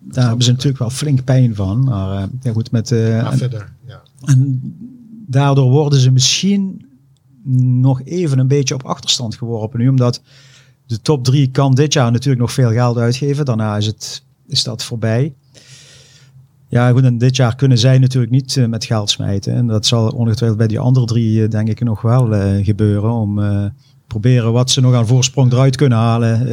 daar 0.00 0.26
hebben 0.26 0.44
ze 0.44 0.50
natuurlijk 0.50 0.78
wel 0.78 0.90
flink 0.90 1.24
pijn 1.24 1.54
van. 1.54 1.84
Maar 1.84 2.22
uh, 2.22 2.28
ja, 2.42 2.52
goed, 2.52 2.70
met. 2.70 2.90
Uh, 2.90 3.22
maar 3.22 3.36
verder, 3.36 3.72
ja. 3.86 4.02
En 4.24 4.60
daardoor 5.26 5.70
worden 5.70 6.00
ze 6.00 6.10
misschien 6.10 6.86
nog 7.82 8.02
even 8.02 8.38
een 8.38 8.48
beetje 8.48 8.74
op 8.74 8.82
achterstand 8.82 9.36
geworpen 9.36 9.80
nu, 9.80 9.88
omdat 9.88 10.22
de 10.86 11.00
top 11.00 11.24
3 11.24 11.50
kan 11.50 11.74
dit 11.74 11.92
jaar 11.92 12.12
natuurlijk 12.12 12.40
nog 12.40 12.52
veel 12.52 12.70
geld 12.70 12.96
uitgeven. 12.96 13.44
Daarna 13.44 13.76
is, 13.76 13.86
het, 13.86 14.22
is 14.46 14.62
dat 14.62 14.82
voorbij. 14.82 15.34
Ja, 16.68 16.90
goed, 16.90 17.04
en 17.04 17.18
dit 17.18 17.36
jaar 17.36 17.56
kunnen 17.56 17.78
zij 17.78 17.98
natuurlijk 17.98 18.32
niet 18.32 18.56
uh, 18.56 18.66
met 18.66 18.84
geld 18.84 19.10
smijten. 19.10 19.54
En 19.54 19.66
dat 19.66 19.86
zal 19.86 20.08
ongetwijfeld 20.08 20.58
bij 20.58 20.68
die 20.68 20.78
andere 20.78 21.06
drie, 21.06 21.42
uh, 21.42 21.48
denk 21.48 21.68
ik, 21.68 21.80
nog 21.80 22.02
wel 22.02 22.34
uh, 22.34 22.64
gebeuren. 22.64 23.12
Om 23.12 23.38
proberen 24.10 24.52
wat 24.52 24.70
ze 24.70 24.80
nog 24.80 24.94
aan 24.94 25.06
voorsprong 25.06 25.52
eruit 25.52 25.76
kunnen 25.76 25.98
halen, 25.98 26.48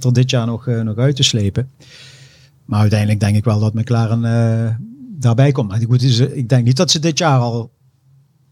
er 0.00 0.12
dit 0.12 0.30
jaar 0.30 0.46
nog, 0.46 0.66
nog 0.66 0.96
uit 0.96 1.16
te 1.16 1.22
slepen. 1.22 1.70
Maar 2.64 2.80
uiteindelijk 2.80 3.20
denk 3.20 3.36
ik 3.36 3.44
wel 3.44 3.60
dat 3.60 3.74
McLaren 3.74 4.20
daarbij 5.18 5.52
komt. 5.52 5.68
Maar 5.68 5.80
goed, 5.88 6.20
ik 6.34 6.48
denk 6.48 6.64
niet 6.64 6.76
dat 6.76 6.90
ze 6.90 6.98
dit 6.98 7.18
jaar 7.18 7.38
al 7.38 7.70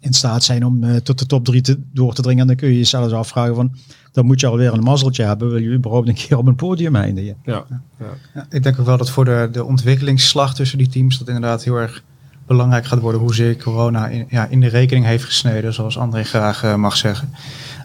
in 0.05 0.13
staat 0.13 0.45
zijn 0.45 0.65
om 0.65 0.85
uh, 0.85 0.97
tot 0.97 1.19
de 1.19 1.27
top 1.27 1.45
3 1.45 1.61
te, 1.61 1.79
door 1.93 2.15
te 2.15 2.23
dringen. 2.23 2.41
En 2.41 2.47
dan 2.47 2.57
kun 2.57 2.69
je 2.69 2.77
jezelf 2.77 3.13
afvragen 3.13 3.55
van, 3.55 3.73
dan 4.13 4.27
moet 4.27 4.41
je 4.41 4.47
alweer 4.47 4.73
een 4.73 4.83
mazzeltje 4.83 5.25
hebben. 5.25 5.49
Wil 5.49 5.59
je 5.59 5.71
überhaupt 5.71 6.09
een 6.09 6.15
keer 6.15 6.39
op 6.39 6.47
een 6.47 6.55
podium 6.55 6.97
eindigen? 6.97 7.37
Ja, 7.45 7.65
ja. 7.99 8.07
ja 8.35 8.47
ik 8.51 8.63
denk 8.63 8.81
ook 8.81 8.87
wel 8.87 8.97
dat 8.97 9.11
voor 9.11 9.25
de, 9.25 9.49
de 9.53 9.65
ontwikkelingsslag 9.65 10.55
tussen 10.55 10.79
die 10.79 10.89
teams 10.89 11.19
dat 11.19 11.29
inderdaad 11.29 11.65
heel 11.65 11.77
erg 11.77 12.03
belangrijk 12.47 12.87
gaat 12.87 13.01
worden. 13.01 13.21
Hoezeer 13.21 13.57
corona 13.57 14.09
in, 14.09 14.27
ja, 14.29 14.47
in 14.47 14.61
de 14.61 14.69
rekening 14.69 15.07
heeft 15.07 15.25
gesneden, 15.25 15.75
zoals 15.75 15.99
André 15.99 16.25
graag 16.25 16.65
uh, 16.65 16.75
mag 16.75 16.97
zeggen. 16.97 17.31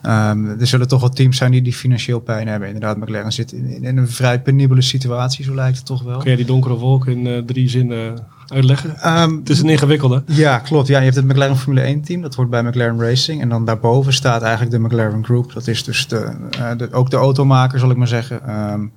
Um, 0.06 0.60
er 0.60 0.68
zullen 0.68 0.88
toch 0.88 1.02
wel 1.02 1.10
teams 1.10 1.38
zijn 1.38 1.52
die, 1.52 1.62
die 1.62 1.74
financieel 1.74 2.20
pijn 2.20 2.48
hebben. 2.48 2.68
Inderdaad, 2.68 2.98
McLaren 2.98 3.32
zit 3.32 3.52
in, 3.52 3.84
in 3.84 3.98
een 3.98 4.08
vrij 4.08 4.42
penibele 4.42 4.82
situatie, 4.82 5.46
zo 5.46 5.56
lijkt 5.56 5.78
het 5.78 5.86
toch 5.86 6.04
wel. 6.04 6.20
Kun 6.20 6.32
je 6.32 6.38
die 6.38 6.46
donkere 6.46 6.74
wolk 6.74 7.08
in 7.08 7.26
uh, 7.26 7.38
drie 7.38 7.70
zinnen 7.70 8.28
uitleggen? 8.48 9.22
Um, 9.22 9.38
het 9.38 9.50
is 9.50 9.60
een 9.60 9.70
ingewikkelde. 9.70 10.24
Ja, 10.26 10.60
klopt. 10.60 10.88
Ja, 10.88 10.98
je 10.98 11.04
hebt 11.04 11.16
het 11.16 11.26
McLaren 11.26 11.58
Formule 11.58 11.82
1 11.82 12.02
team, 12.02 12.22
dat 12.22 12.36
wordt 12.36 12.52
bij 12.52 12.64
McLaren 12.64 13.02
Racing. 13.02 13.42
En 13.42 13.50
dan 13.50 13.66
daarboven 13.66 14.14
staat 14.14 14.42
eigenlijk 14.42 14.72
de 14.72 14.80
McLaren 14.80 15.26
Group. 15.26 15.54
Dat 15.54 15.68
is 15.68 15.84
dus 15.84 16.08
de, 16.08 16.32
uh, 16.60 16.72
de 16.78 16.92
ook 16.92 17.10
de 17.10 17.18
automaker, 17.18 17.80
zal 17.80 17.92
ik 17.92 17.98
maar 17.98 18.08
zeggen. 18.08 18.72
Um, 18.72 18.92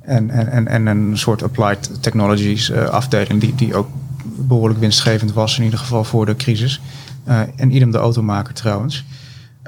en, 0.00 0.30
en, 0.30 0.48
en, 0.48 0.68
en 0.68 0.86
een 0.86 1.18
soort 1.18 1.42
applied 1.42 2.02
technologies 2.02 2.70
uh, 2.70 2.84
afdeling 2.84 3.40
die, 3.40 3.54
die 3.54 3.74
ook 3.74 3.88
behoorlijk 4.24 4.80
winstgevend 4.80 5.32
was, 5.32 5.58
in 5.58 5.64
ieder 5.64 5.78
geval 5.78 6.04
voor 6.04 6.26
de 6.26 6.36
crisis. 6.36 6.80
Uh, 7.28 7.40
en 7.56 7.74
idem 7.74 7.90
de 7.90 7.98
automaker 7.98 8.54
trouwens. 8.54 9.04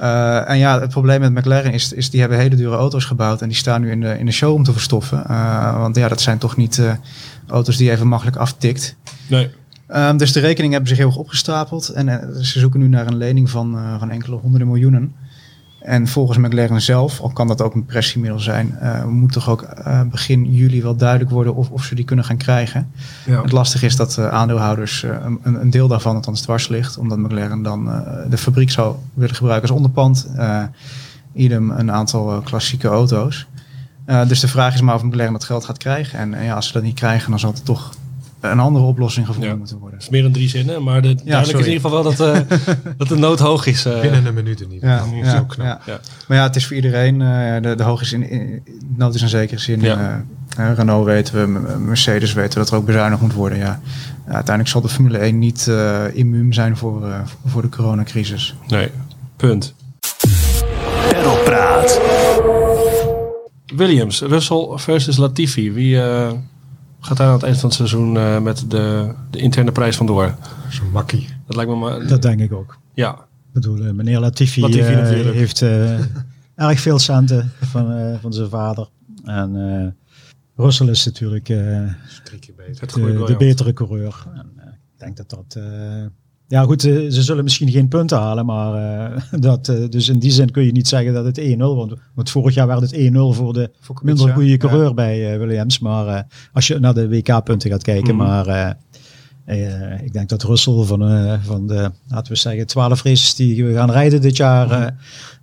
Uh, 0.00 0.50
en 0.50 0.58
ja, 0.58 0.80
het 0.80 0.90
probleem 0.90 1.20
met 1.20 1.34
McLaren 1.34 1.72
is, 1.72 1.92
is 1.92 2.10
die 2.10 2.20
hebben 2.20 2.38
hele 2.38 2.56
dure 2.56 2.76
auto's 2.76 3.04
gebouwd 3.04 3.42
en 3.42 3.48
die 3.48 3.56
staan 3.56 3.80
nu 3.80 3.90
in 3.90 4.00
de, 4.00 4.18
in 4.18 4.26
de 4.26 4.32
show 4.32 4.54
om 4.54 4.62
te 4.62 4.72
verstoffen. 4.72 5.24
Uh, 5.30 5.78
want 5.78 5.96
ja, 5.96 6.08
dat 6.08 6.20
zijn 6.20 6.38
toch 6.38 6.56
niet 6.56 6.76
uh, 6.76 6.92
auto's 7.46 7.76
die 7.76 7.86
je 7.86 7.92
even 7.92 8.08
makkelijk 8.08 8.36
aftikt. 8.36 8.96
Nee. 9.26 9.50
Um, 9.94 10.16
dus 10.16 10.32
de 10.32 10.40
rekeningen 10.40 10.72
hebben 10.72 10.88
zich 10.88 10.98
heel 10.98 11.06
erg 11.06 11.16
opgestapeld 11.16 11.88
en 11.88 12.34
ze 12.44 12.58
zoeken 12.58 12.80
nu 12.80 12.88
naar 12.88 13.06
een 13.06 13.16
lening 13.16 13.50
van, 13.50 13.78
van 13.98 14.10
enkele 14.10 14.36
honderden 14.36 14.68
miljoenen. 14.68 15.14
En 15.88 16.06
volgens 16.06 16.38
McLaren 16.38 16.80
zelf, 16.80 17.20
al 17.20 17.28
kan 17.28 17.46
dat 17.46 17.62
ook 17.62 17.74
een 17.74 17.84
pressiemiddel 17.84 18.40
zijn, 18.40 18.78
uh, 18.82 19.04
moet 19.04 19.32
toch 19.32 19.48
ook 19.48 19.66
uh, 19.86 20.02
begin 20.02 20.54
juli 20.54 20.82
wel 20.82 20.96
duidelijk 20.96 21.30
worden 21.30 21.54
of, 21.54 21.70
of 21.70 21.84
ze 21.84 21.94
die 21.94 22.04
kunnen 22.04 22.24
gaan 22.24 22.36
krijgen. 22.36 22.92
Ja. 23.26 23.42
Het 23.42 23.52
lastige 23.52 23.86
is 23.86 23.96
dat 23.96 24.16
uh, 24.18 24.28
aandeelhouders 24.28 25.02
een, 25.02 25.40
een, 25.42 25.70
deel 25.70 25.88
daarvan 25.88 26.14
althans 26.14 26.40
dwars 26.40 26.68
ligt, 26.68 26.98
omdat 26.98 27.18
McLaren 27.18 27.62
dan 27.62 28.04
de 28.30 28.38
fabriek 28.38 28.70
zou 28.70 28.96
willen 29.14 29.34
gebruiken 29.34 29.68
als 29.68 29.76
onderpand. 29.76 30.28
idem 31.34 31.70
een 31.70 31.92
aantal 31.92 32.40
klassieke 32.40 32.88
auto's. 32.88 33.46
dus 34.26 34.40
de 34.40 34.48
vraag 34.48 34.74
is 34.74 34.80
maar 34.80 34.94
of 34.94 35.02
McLaren 35.02 35.32
dat 35.32 35.44
geld 35.44 35.64
gaat 35.64 35.78
krijgen. 35.78 36.18
En 36.18 36.44
ja, 36.44 36.54
als 36.54 36.66
ze 36.66 36.72
dat 36.72 36.82
niet 36.82 36.94
krijgen, 36.94 37.30
dan 37.30 37.38
zal 37.38 37.52
het 37.52 37.64
toch 37.64 37.94
een 38.40 38.58
andere 38.58 38.84
oplossing 38.84 39.26
gevonden 39.26 39.50
ja. 39.50 39.56
moeten 39.56 39.78
worden. 39.78 39.98
Het 39.98 40.06
is 40.06 40.12
meer 40.12 40.22
dan 40.22 40.32
drie 40.32 40.48
zinnen, 40.48 40.82
maar 40.82 41.02
de, 41.02 41.08
ja, 41.08 41.14
duidelijk 41.14 41.58
is 41.58 41.66
in 41.66 41.72
ieder 41.72 41.90
geval 41.90 42.02
wel 42.02 42.14
dat, 42.14 42.36
uh, 42.36 42.58
dat 42.98 43.08
de 43.08 43.16
nood 43.16 43.38
hoog 43.38 43.66
is. 43.66 43.86
Uh, 43.86 44.00
Binnen 44.00 44.26
een 44.26 44.34
minuut 44.34 44.60
in 44.60 44.72
ieder 44.72 44.90
geval. 44.90 45.14
Ja, 45.16 45.48
ja, 45.56 45.80
ja, 45.86 46.00
Maar 46.28 46.36
ja, 46.36 46.42
het 46.42 46.56
is 46.56 46.66
voor 46.66 46.76
iedereen, 46.76 47.20
uh, 47.20 47.62
de, 47.62 47.74
de 47.74 47.82
hoog 47.82 48.00
is 48.00 48.12
in, 48.12 48.30
in, 48.30 48.62
nood 48.96 49.14
is 49.14 49.22
in 49.22 49.28
zekere 49.28 49.60
zin. 49.60 49.80
Ja. 49.80 50.24
Renault 50.56 51.04
weten 51.04 51.34
we, 51.34 51.78
Mercedes 51.78 52.32
weten 52.32 52.52
we 52.52 52.58
dat 52.58 52.70
er 52.70 52.76
ook 52.76 52.86
bezuinigd 52.86 53.22
moet 53.22 53.32
worden. 53.32 53.58
Ja. 53.58 53.80
uiteindelijk 54.24 54.68
zal 54.68 54.80
de 54.80 54.88
Formule 54.88 55.18
1 55.18 55.38
niet 55.38 55.70
immuun 56.12 56.54
zijn 56.54 56.76
voor, 56.76 57.24
voor 57.46 57.62
de 57.62 57.68
coronacrisis. 57.68 58.54
Nee, 58.68 58.88
punt. 59.36 59.74
Praat. 61.44 62.00
Williams, 63.66 64.20
Russell 64.20 64.68
versus 64.74 65.16
Latifi. 65.16 65.72
Wie 65.72 66.00
gaat 67.00 67.16
daar 67.16 67.26
aan 67.26 67.32
het 67.32 67.42
eind 67.42 67.58
van 67.58 67.68
het 67.68 67.78
seizoen 67.78 68.14
uh, 68.14 68.40
met 68.40 68.70
de, 68.70 69.14
de 69.30 69.38
interne 69.38 69.72
prijs 69.72 69.96
vandoor. 69.96 70.34
Zo'n 70.68 70.90
makkie. 70.90 71.28
Dat 71.46 71.56
lijkt 71.56 71.70
me 71.70 71.76
maar... 71.76 72.06
Dat 72.06 72.22
denk 72.22 72.40
ik 72.40 72.52
ook. 72.52 72.78
Ja. 72.94 73.12
Ik 73.12 73.52
bedoel, 73.52 73.78
uh, 73.78 73.90
meneer 73.90 74.18
Latifi, 74.18 74.60
Latifi 74.60 74.92
uh, 74.92 75.30
heeft 75.30 75.62
erg 76.54 76.80
veel 76.80 76.98
centen 76.98 77.52
van, 77.60 78.18
van 78.20 78.32
zijn 78.32 78.48
vader. 78.48 78.88
En 79.24 79.96
Russell 80.56 80.88
is 80.88 81.04
natuurlijk 81.04 81.46
de, 81.46 81.92
de, 83.26 83.34
betere 83.38 83.72
coureur. 83.72 84.26
En, 84.34 84.52
ik 84.66 84.98
denk 84.98 85.16
dat 85.16 85.30
dat... 85.30 85.62
ja 86.48 86.62
goed, 86.62 86.82
ze 86.82 87.22
zullen 87.22 87.44
misschien 87.44 87.70
geen 87.70 87.88
punten 87.88 88.18
halen, 88.18 88.46
maar 88.46 89.28
dat, 89.40 89.64
dus 89.64 90.08
in 90.08 90.18
die 90.18 90.30
zin 90.30 90.50
kun 90.50 90.64
je 90.64 90.72
niet 90.72 90.88
zeggen 90.88 91.12
dat 91.12 91.24
het 91.24 91.40
1-0 91.40 91.56
wordt. 91.56 91.94
Want 92.14 92.30
vorig 92.30 92.54
jaar 92.54 92.66
werd 92.66 92.80
het 92.80 92.94
1-0 92.94 93.12
voor 93.14 93.52
de 93.52 93.70
voor 93.80 94.00
minder 94.02 94.32
goede 94.32 94.56
coureur 94.56 94.86
ja. 94.86 94.94
bij 94.94 95.38
Williams. 95.38 95.78
Maar 95.78 96.26
als 96.52 96.66
je 96.66 96.78
naar 96.78 96.94
de 96.94 97.08
WK-punten 97.08 97.70
gaat 97.70 97.82
kijken, 97.82 98.14
mm 98.14 98.20
-hmm. 98.20 98.28
maar 98.28 98.76
uh, 99.48 100.02
ik 100.02 100.12
denk 100.12 100.28
dat 100.28 100.42
Russell 100.42 100.82
van, 100.82 101.12
uh, 101.12 101.34
van 101.42 101.66
de, 101.66 101.90
laten 102.08 102.32
we 102.32 102.38
zeggen, 102.38 102.66
12 102.66 103.02
races 103.02 103.34
die 103.34 103.64
we 103.64 103.72
gaan 103.72 103.90
rijden 103.90 104.20
dit 104.20 104.36
jaar, 104.36 104.70
uh, 104.70 104.86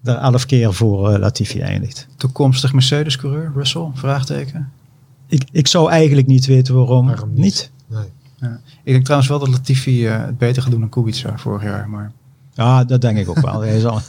er 0.04 0.16
11 0.16 0.46
keer 0.46 0.74
voor 0.74 1.18
Latifi 1.18 1.60
eindigt. 1.60 2.08
Toekomstig 2.18 2.74
Mercedes-coureur, 2.74 3.52
Russell? 3.56 3.90
Vraagteken. 3.94 4.72
Ik, 5.28 5.44
ik 5.52 5.68
zou 5.68 5.90
eigenlijk 5.90 6.28
niet 6.28 6.46
weten 6.46 6.76
waarom, 6.76 7.08
waarom 7.08 7.30
niet. 7.34 7.44
niet. 7.44 7.72
Nee. 7.88 8.12
Ja. 8.40 8.60
Ik 8.86 8.92
denk 8.92 9.04
trouwens 9.04 9.30
wel 9.30 9.40
dat 9.40 9.50
Latifi 9.50 10.06
het 10.06 10.38
beter 10.38 10.62
gaat 10.62 10.72
doen 10.72 10.80
dan 10.80 10.90
Kubica 10.90 11.38
vorig 11.38 11.64
jaar, 11.64 11.90
maar... 11.90 12.12
Ja, 12.54 12.84
dat 12.84 13.02
denk 13.02 13.18
ik 13.18 13.30
ook 13.30 13.40
wel. 13.40 13.62
Hij 13.62 13.80
zal 13.80 14.02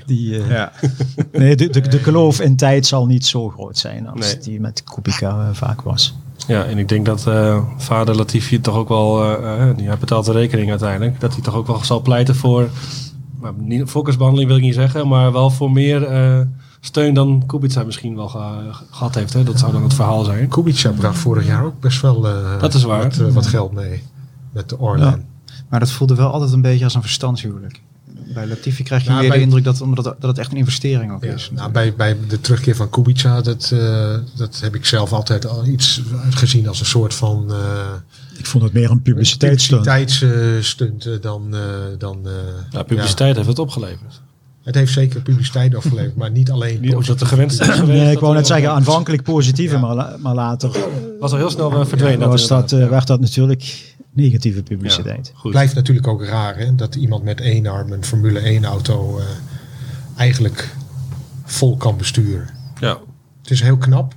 10-2. 0.00 0.04
Die, 0.06 0.30
uh, 0.30 0.50
ja. 0.50 0.72
nee, 1.32 1.56
de, 1.56 1.68
de, 1.68 1.80
de 1.80 1.98
geloof 1.98 2.40
in 2.40 2.56
tijd 2.56 2.86
zal 2.86 3.06
niet 3.06 3.26
zo 3.26 3.48
groot 3.48 3.78
zijn 3.78 4.08
als 4.08 4.32
nee. 4.32 4.42
die 4.42 4.60
met 4.60 4.84
Kubica 4.84 5.48
uh, 5.48 5.48
vaak 5.52 5.80
was. 5.80 6.14
Ja, 6.46 6.64
en 6.64 6.78
ik 6.78 6.88
denk 6.88 7.06
dat 7.06 7.24
uh, 7.28 7.64
vader 7.76 8.16
Latifi 8.16 8.60
toch 8.60 8.74
ook 8.74 8.88
wel, 8.88 9.24
uh, 9.24 9.76
hij 9.76 9.98
betaalt 9.98 10.24
de 10.24 10.32
rekening 10.32 10.70
uiteindelijk, 10.70 11.20
dat 11.20 11.32
hij 11.32 11.42
toch 11.42 11.54
ook 11.54 11.66
wel 11.66 11.84
zal 11.84 12.00
pleiten 12.00 12.34
voor, 12.34 12.68
maar 13.40 13.52
niet, 13.56 13.88
focusbehandeling 13.88 14.48
wil 14.48 14.58
ik 14.58 14.64
niet 14.64 14.74
zeggen, 14.74 15.08
maar 15.08 15.32
wel 15.32 15.50
voor 15.50 15.70
meer 15.70 16.08
steun 16.86 17.14
dan 17.14 17.42
Kubica 17.46 17.84
misschien 17.84 18.16
wel 18.16 18.28
gehad 18.28 19.14
heeft. 19.14 19.32
Hè? 19.32 19.42
Dat 19.42 19.58
zou 19.58 19.72
dan 19.72 19.82
het 19.82 19.94
verhaal 19.94 20.24
zijn. 20.24 20.48
Kubica 20.48 20.90
bracht 20.90 21.18
vorig 21.18 21.46
jaar 21.46 21.64
ook 21.64 21.80
best 21.80 22.00
wel 22.00 22.20
dat 22.60 22.74
is 22.74 22.82
waar. 22.82 23.02
Wat, 23.02 23.32
wat 23.32 23.46
geld 23.46 23.72
mee 23.72 24.02
met 24.52 24.68
de 24.68 24.78
Orlan. 24.78 25.08
Ja. 25.08 25.18
Maar 25.68 25.80
dat 25.80 25.90
voelde 25.90 26.14
wel 26.14 26.30
altijd 26.30 26.52
een 26.52 26.60
beetje 26.60 26.84
als 26.84 26.94
een 26.94 27.02
verstandshuwelijk 27.02 27.80
bij 28.36 28.46
Latifi 28.46 28.82
krijg 28.82 29.02
je 29.02 29.08
nou, 29.08 29.20
meer 29.20 29.30
de 29.30 29.40
indruk 29.40 29.64
dat, 29.64 29.80
omdat 29.80 30.04
dat 30.04 30.16
het 30.20 30.38
echt 30.38 30.50
een 30.50 30.56
investering 30.56 31.12
ook 31.12 31.24
is. 31.24 31.50
Nou, 31.52 31.70
bij, 31.70 31.94
bij 31.94 32.16
de 32.28 32.40
terugkeer 32.40 32.76
van 32.76 32.90
Kubica, 32.90 33.40
dat, 33.40 33.70
uh, 33.74 34.14
dat 34.36 34.60
heb 34.60 34.74
ik 34.74 34.84
zelf 34.84 35.12
altijd 35.12 35.46
al 35.46 35.66
iets 35.66 36.02
gezien 36.30 36.68
als 36.68 36.80
een 36.80 36.86
soort 36.86 37.14
van... 37.14 37.46
Uh, 37.48 37.56
ik 38.38 38.46
vond 38.46 38.64
het 38.64 38.72
meer 38.72 38.90
een 38.90 39.02
publiciteitsstunt. 39.02 39.82
Publiciteitsstunt 39.82 41.06
uh, 41.06 41.20
dan... 41.20 41.54
dan 41.98 42.28
ja, 42.70 42.82
publiciteit 42.82 43.36
heeft 43.36 43.48
het 43.48 43.58
opgeleverd. 43.58 44.20
Het 44.66 44.74
heeft 44.74 44.92
zeker 44.92 45.22
publiciteit 45.22 45.74
opgeleverd, 45.74 46.16
maar 46.16 46.30
niet 46.30 46.50
alleen. 46.50 46.80
Niet 46.80 46.94
omdat 46.94 47.20
er 47.20 47.26
gewenst 47.26 47.60
is 47.60 47.68
geweest. 47.68 48.02
Nee, 48.02 48.12
ik 48.12 48.18
wou 48.18 48.34
net 48.34 48.46
zeggen, 48.46 48.70
aanvankelijk 48.70 49.22
positieve, 49.22 49.74
ja. 49.74 49.80
maar, 49.80 50.16
maar 50.18 50.34
later. 50.34 50.76
Was 51.20 51.32
al 51.32 51.38
heel 51.38 51.50
snel 51.50 51.86
verdwenen. 51.86 52.20
Ja, 52.20 52.28
was 52.28 52.46
dat, 52.46 52.70
werd 52.70 53.06
dat 53.06 53.20
natuurlijk 53.20 53.94
negatieve 54.12 54.62
publiciteit. 54.62 55.32
Ja, 55.42 55.50
Blijft 55.50 55.74
natuurlijk 55.74 56.06
ook 56.06 56.24
raar 56.24 56.56
hè, 56.56 56.74
dat 56.74 56.94
iemand 56.94 57.24
met 57.24 57.40
één 57.40 57.66
arm 57.66 57.92
een 57.92 58.04
Formule 58.04 58.38
1 58.38 58.64
auto 58.64 59.18
uh, 59.18 59.24
eigenlijk 60.16 60.74
vol 61.44 61.76
kan 61.76 61.96
besturen. 61.96 62.48
Ja. 62.80 62.98
Het 63.42 63.50
is 63.50 63.60
heel 63.60 63.76
knap. 63.76 64.14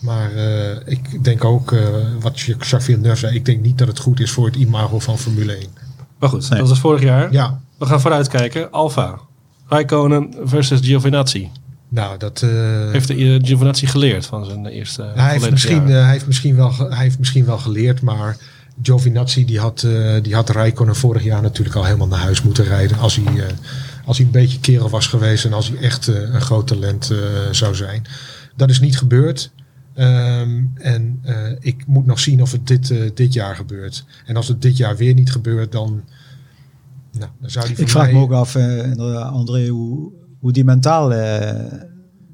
Maar 0.00 0.32
uh, 0.34 0.70
ik 0.84 1.24
denk 1.24 1.44
ook, 1.44 1.72
uh, 1.72 1.80
wat 2.20 2.40
Jacques 2.40 2.84
Villeneuve 2.84 3.18
zei, 3.18 3.34
ik 3.34 3.44
denk 3.44 3.62
niet 3.62 3.78
dat 3.78 3.88
het 3.88 3.98
goed 3.98 4.20
is 4.20 4.30
voor 4.30 4.46
het 4.46 4.56
imago 4.56 4.98
van 4.98 5.18
Formule 5.18 5.52
1. 5.52 5.66
Maar 6.18 6.28
goed, 6.28 6.50
nee. 6.50 6.58
dat 6.58 6.68
was 6.68 6.80
vorig 6.80 7.02
jaar. 7.02 7.32
Ja. 7.32 7.60
We 7.78 7.86
gaan 7.86 8.00
vooruitkijken. 8.00 8.70
Alfa, 8.70 9.20
Raikkonen 9.70 10.34
versus 10.44 10.80
Giovinazzi. 10.80 11.48
Nou, 11.88 12.18
dat... 12.18 12.40
heeft 12.90 13.08
de 13.08 13.38
Giovinazzi 13.42 13.86
geleerd 13.86 14.26
van 14.26 14.44
zijn 14.44 14.66
eerste 14.66 15.12
hij 15.14 15.30
heeft, 15.32 15.50
misschien, 15.50 15.86
hij, 15.86 16.10
heeft 16.10 16.26
misschien 16.26 16.56
wel, 16.56 16.76
hij 16.76 17.02
heeft 17.02 17.18
misschien 17.18 17.44
wel 17.44 17.58
geleerd, 17.58 18.02
maar 18.02 18.36
Giovinazzi 18.82 19.44
die 19.44 19.58
had, 19.58 19.86
die 20.22 20.34
had 20.34 20.50
Rijkonen 20.50 20.96
vorig 20.96 21.22
jaar 21.24 21.42
natuurlijk 21.42 21.76
al 21.76 21.84
helemaal 21.84 22.06
naar 22.06 22.18
huis 22.18 22.42
moeten 22.42 22.64
rijden. 22.64 22.98
Als 22.98 23.16
hij, 23.16 23.44
als 24.04 24.16
hij 24.16 24.26
een 24.26 24.32
beetje 24.32 24.60
kerel 24.60 24.90
was 24.90 25.06
geweest 25.06 25.44
en 25.44 25.52
als 25.52 25.68
hij 25.68 25.78
echt 25.78 26.06
een 26.06 26.40
groot 26.40 26.66
talent 26.66 27.12
zou 27.50 27.74
zijn. 27.74 28.06
Dat 28.56 28.70
is 28.70 28.80
niet 28.80 28.98
gebeurd. 28.98 29.50
Um, 29.96 30.72
en 30.74 31.22
ik 31.60 31.86
moet 31.86 32.06
nog 32.06 32.20
zien 32.20 32.42
of 32.42 32.52
het 32.52 32.66
dit, 32.66 32.94
dit 33.14 33.32
jaar 33.32 33.56
gebeurt. 33.56 34.04
En 34.26 34.36
als 34.36 34.48
het 34.48 34.62
dit 34.62 34.76
jaar 34.76 34.96
weer 34.96 35.14
niet 35.14 35.32
gebeurt, 35.32 35.72
dan, 35.72 36.02
nou, 37.18 37.30
dan 37.40 37.50
zou 37.50 37.66
hij 37.66 37.74
Ik 37.76 37.88
vraag 37.88 38.12
me 38.12 38.18
ook 38.18 38.32
af, 38.32 38.56
André, 39.16 39.68
hoe, 39.68 40.12
hoe 40.38 40.52
die 40.52 40.64
mentaal 40.64 41.12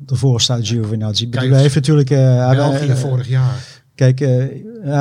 ervoor 0.06 0.40
staat, 0.40 0.66
Giovinazzi. 0.66 1.28
Kijk, 1.28 1.50
hij 1.50 1.60
heeft 1.60 1.74
natuurlijk... 1.74 2.08
België 2.08 2.94
vorig 2.94 3.28
jaar. 3.28 3.84
Kijk, 3.94 4.18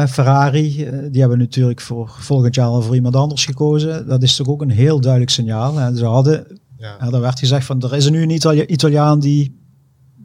Ferrari, 0.10 0.90
die 1.12 1.20
hebben 1.22 1.38
natuurlijk 1.38 1.82
voor 1.82 2.16
volgend 2.20 2.56
jaar 2.56 2.68
al 2.68 2.82
voor 2.82 2.96
iemand 2.96 3.16
anders 3.16 3.46
gekozen. 3.46 4.08
Dat 4.08 4.24
is 4.24 4.36
toch 4.36 4.48
ook 4.48 4.62
een 4.62 4.70
heel 4.70 5.00
duidelijk 5.00 5.32
signaal. 5.32 5.80
En 5.80 5.98
ze 5.98 6.06
hadden, 6.06 6.60
ja. 6.78 7.00
Er 7.00 7.22
werd 7.22 7.40
gezegd 7.40 7.66
van, 7.66 7.82
er 7.82 7.96
is 7.96 8.06
er 8.06 8.12
nu 8.12 8.22
een 8.22 8.30
Itali 8.30 8.66
Italiaan 8.66 9.20
die 9.20 9.60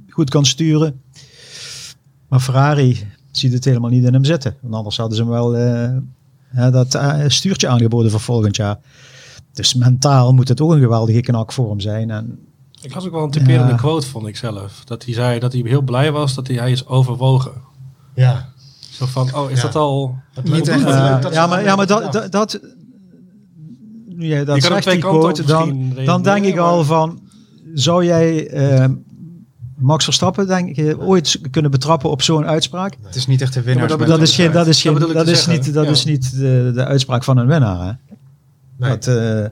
goed 0.08 0.30
kan 0.30 0.46
sturen. 0.46 1.00
Maar 2.28 2.40
Ferrari 2.40 3.06
ziet 3.30 3.52
het 3.52 3.64
helemaal 3.64 3.90
niet 3.90 4.04
in 4.04 4.12
hem 4.12 4.24
zitten. 4.24 4.56
Want 4.60 4.74
anders 4.74 4.96
hadden 4.96 5.16
ze 5.16 5.22
hem 5.22 5.32
wel 5.32 5.50
dat 6.70 6.98
stuurtje 7.26 7.68
aangeboden 7.68 8.10
voor 8.10 8.20
volgend 8.20 8.56
jaar. 8.56 8.78
Dus 9.52 9.74
mentaal 9.74 10.32
moet 10.32 10.48
het 10.48 10.60
ook 10.60 10.72
een 10.72 10.80
geweldige 10.80 11.20
knak 11.20 11.52
voor 11.52 11.68
hem 11.68 11.80
zijn. 11.80 12.10
En, 12.10 12.38
ik 12.82 12.94
las 12.94 13.06
ook 13.06 13.12
wel 13.12 13.22
een 13.22 13.30
typerende 13.30 13.74
quote, 13.74 14.06
vond 14.06 14.26
ik 14.26 14.36
zelf. 14.36 14.82
Dat 14.84 15.04
hij 15.04 15.14
zei 15.14 15.38
dat 15.38 15.52
hij 15.52 15.62
heel 15.64 15.82
blij 15.82 16.12
was 16.12 16.34
dat 16.34 16.46
hij, 16.46 16.56
hij 16.56 16.70
is 16.70 16.86
overwogen. 16.86 17.52
Ja, 18.14 18.52
zo 18.90 19.06
van, 19.06 19.34
oh, 19.34 19.50
is 19.50 19.56
ja. 19.56 19.62
dat 19.62 19.76
al... 19.76 20.14
Niet 20.44 20.68
echt, 20.68 20.80
uh, 20.80 21.18
ja, 21.30 21.46
maar, 21.46 21.64
ja, 21.64 21.76
maar 21.76 21.86
dat... 21.86 22.12
dat, 22.12 22.32
dat 22.32 22.60
nu 24.06 24.26
jij 24.26 24.44
dat 24.44 24.62
zegt, 24.62 24.90
die 24.90 24.98
quote, 24.98 25.44
dan, 25.44 25.92
dan 26.04 26.22
denk 26.22 26.44
ik 26.44 26.56
al 26.56 26.84
van... 26.84 27.20
Zou 27.74 28.04
jij 28.04 28.52
uh, 28.80 28.84
Max 29.76 30.04
Verstappen 30.04 30.46
denk 30.46 30.76
je 30.76 30.98
ooit 31.00 31.40
kunnen 31.50 31.70
betrappen 31.70 32.10
op 32.10 32.22
zo'n 32.22 32.46
uitspraak? 32.46 32.96
Het 33.02 33.14
is 33.14 33.26
niet 33.26 33.40
echt 33.40 33.56
een 33.56 33.62
winnaar. 33.62 33.88
Ja, 33.88 33.96
dat, 33.96 34.06
dat, 34.06 34.20
is 34.20 34.34
geen, 34.34 34.52
dat 34.52 34.66
is 34.66 34.82
geen, 34.82 34.98
dat, 34.98 35.12
dat 35.12 35.28
is 35.28 35.46
niet, 35.46 35.74
dat 35.74 35.84
ja. 35.84 35.90
is 35.90 36.04
niet 36.04 36.36
de, 36.36 36.70
de 36.74 36.84
uitspraak 36.84 37.24
van 37.24 37.36
een 37.36 37.46
winnaar. 37.46 37.86
Hè? 37.86 38.09
Nee. 38.80 38.90
Dat, 38.90 39.06
uh, 39.06 39.44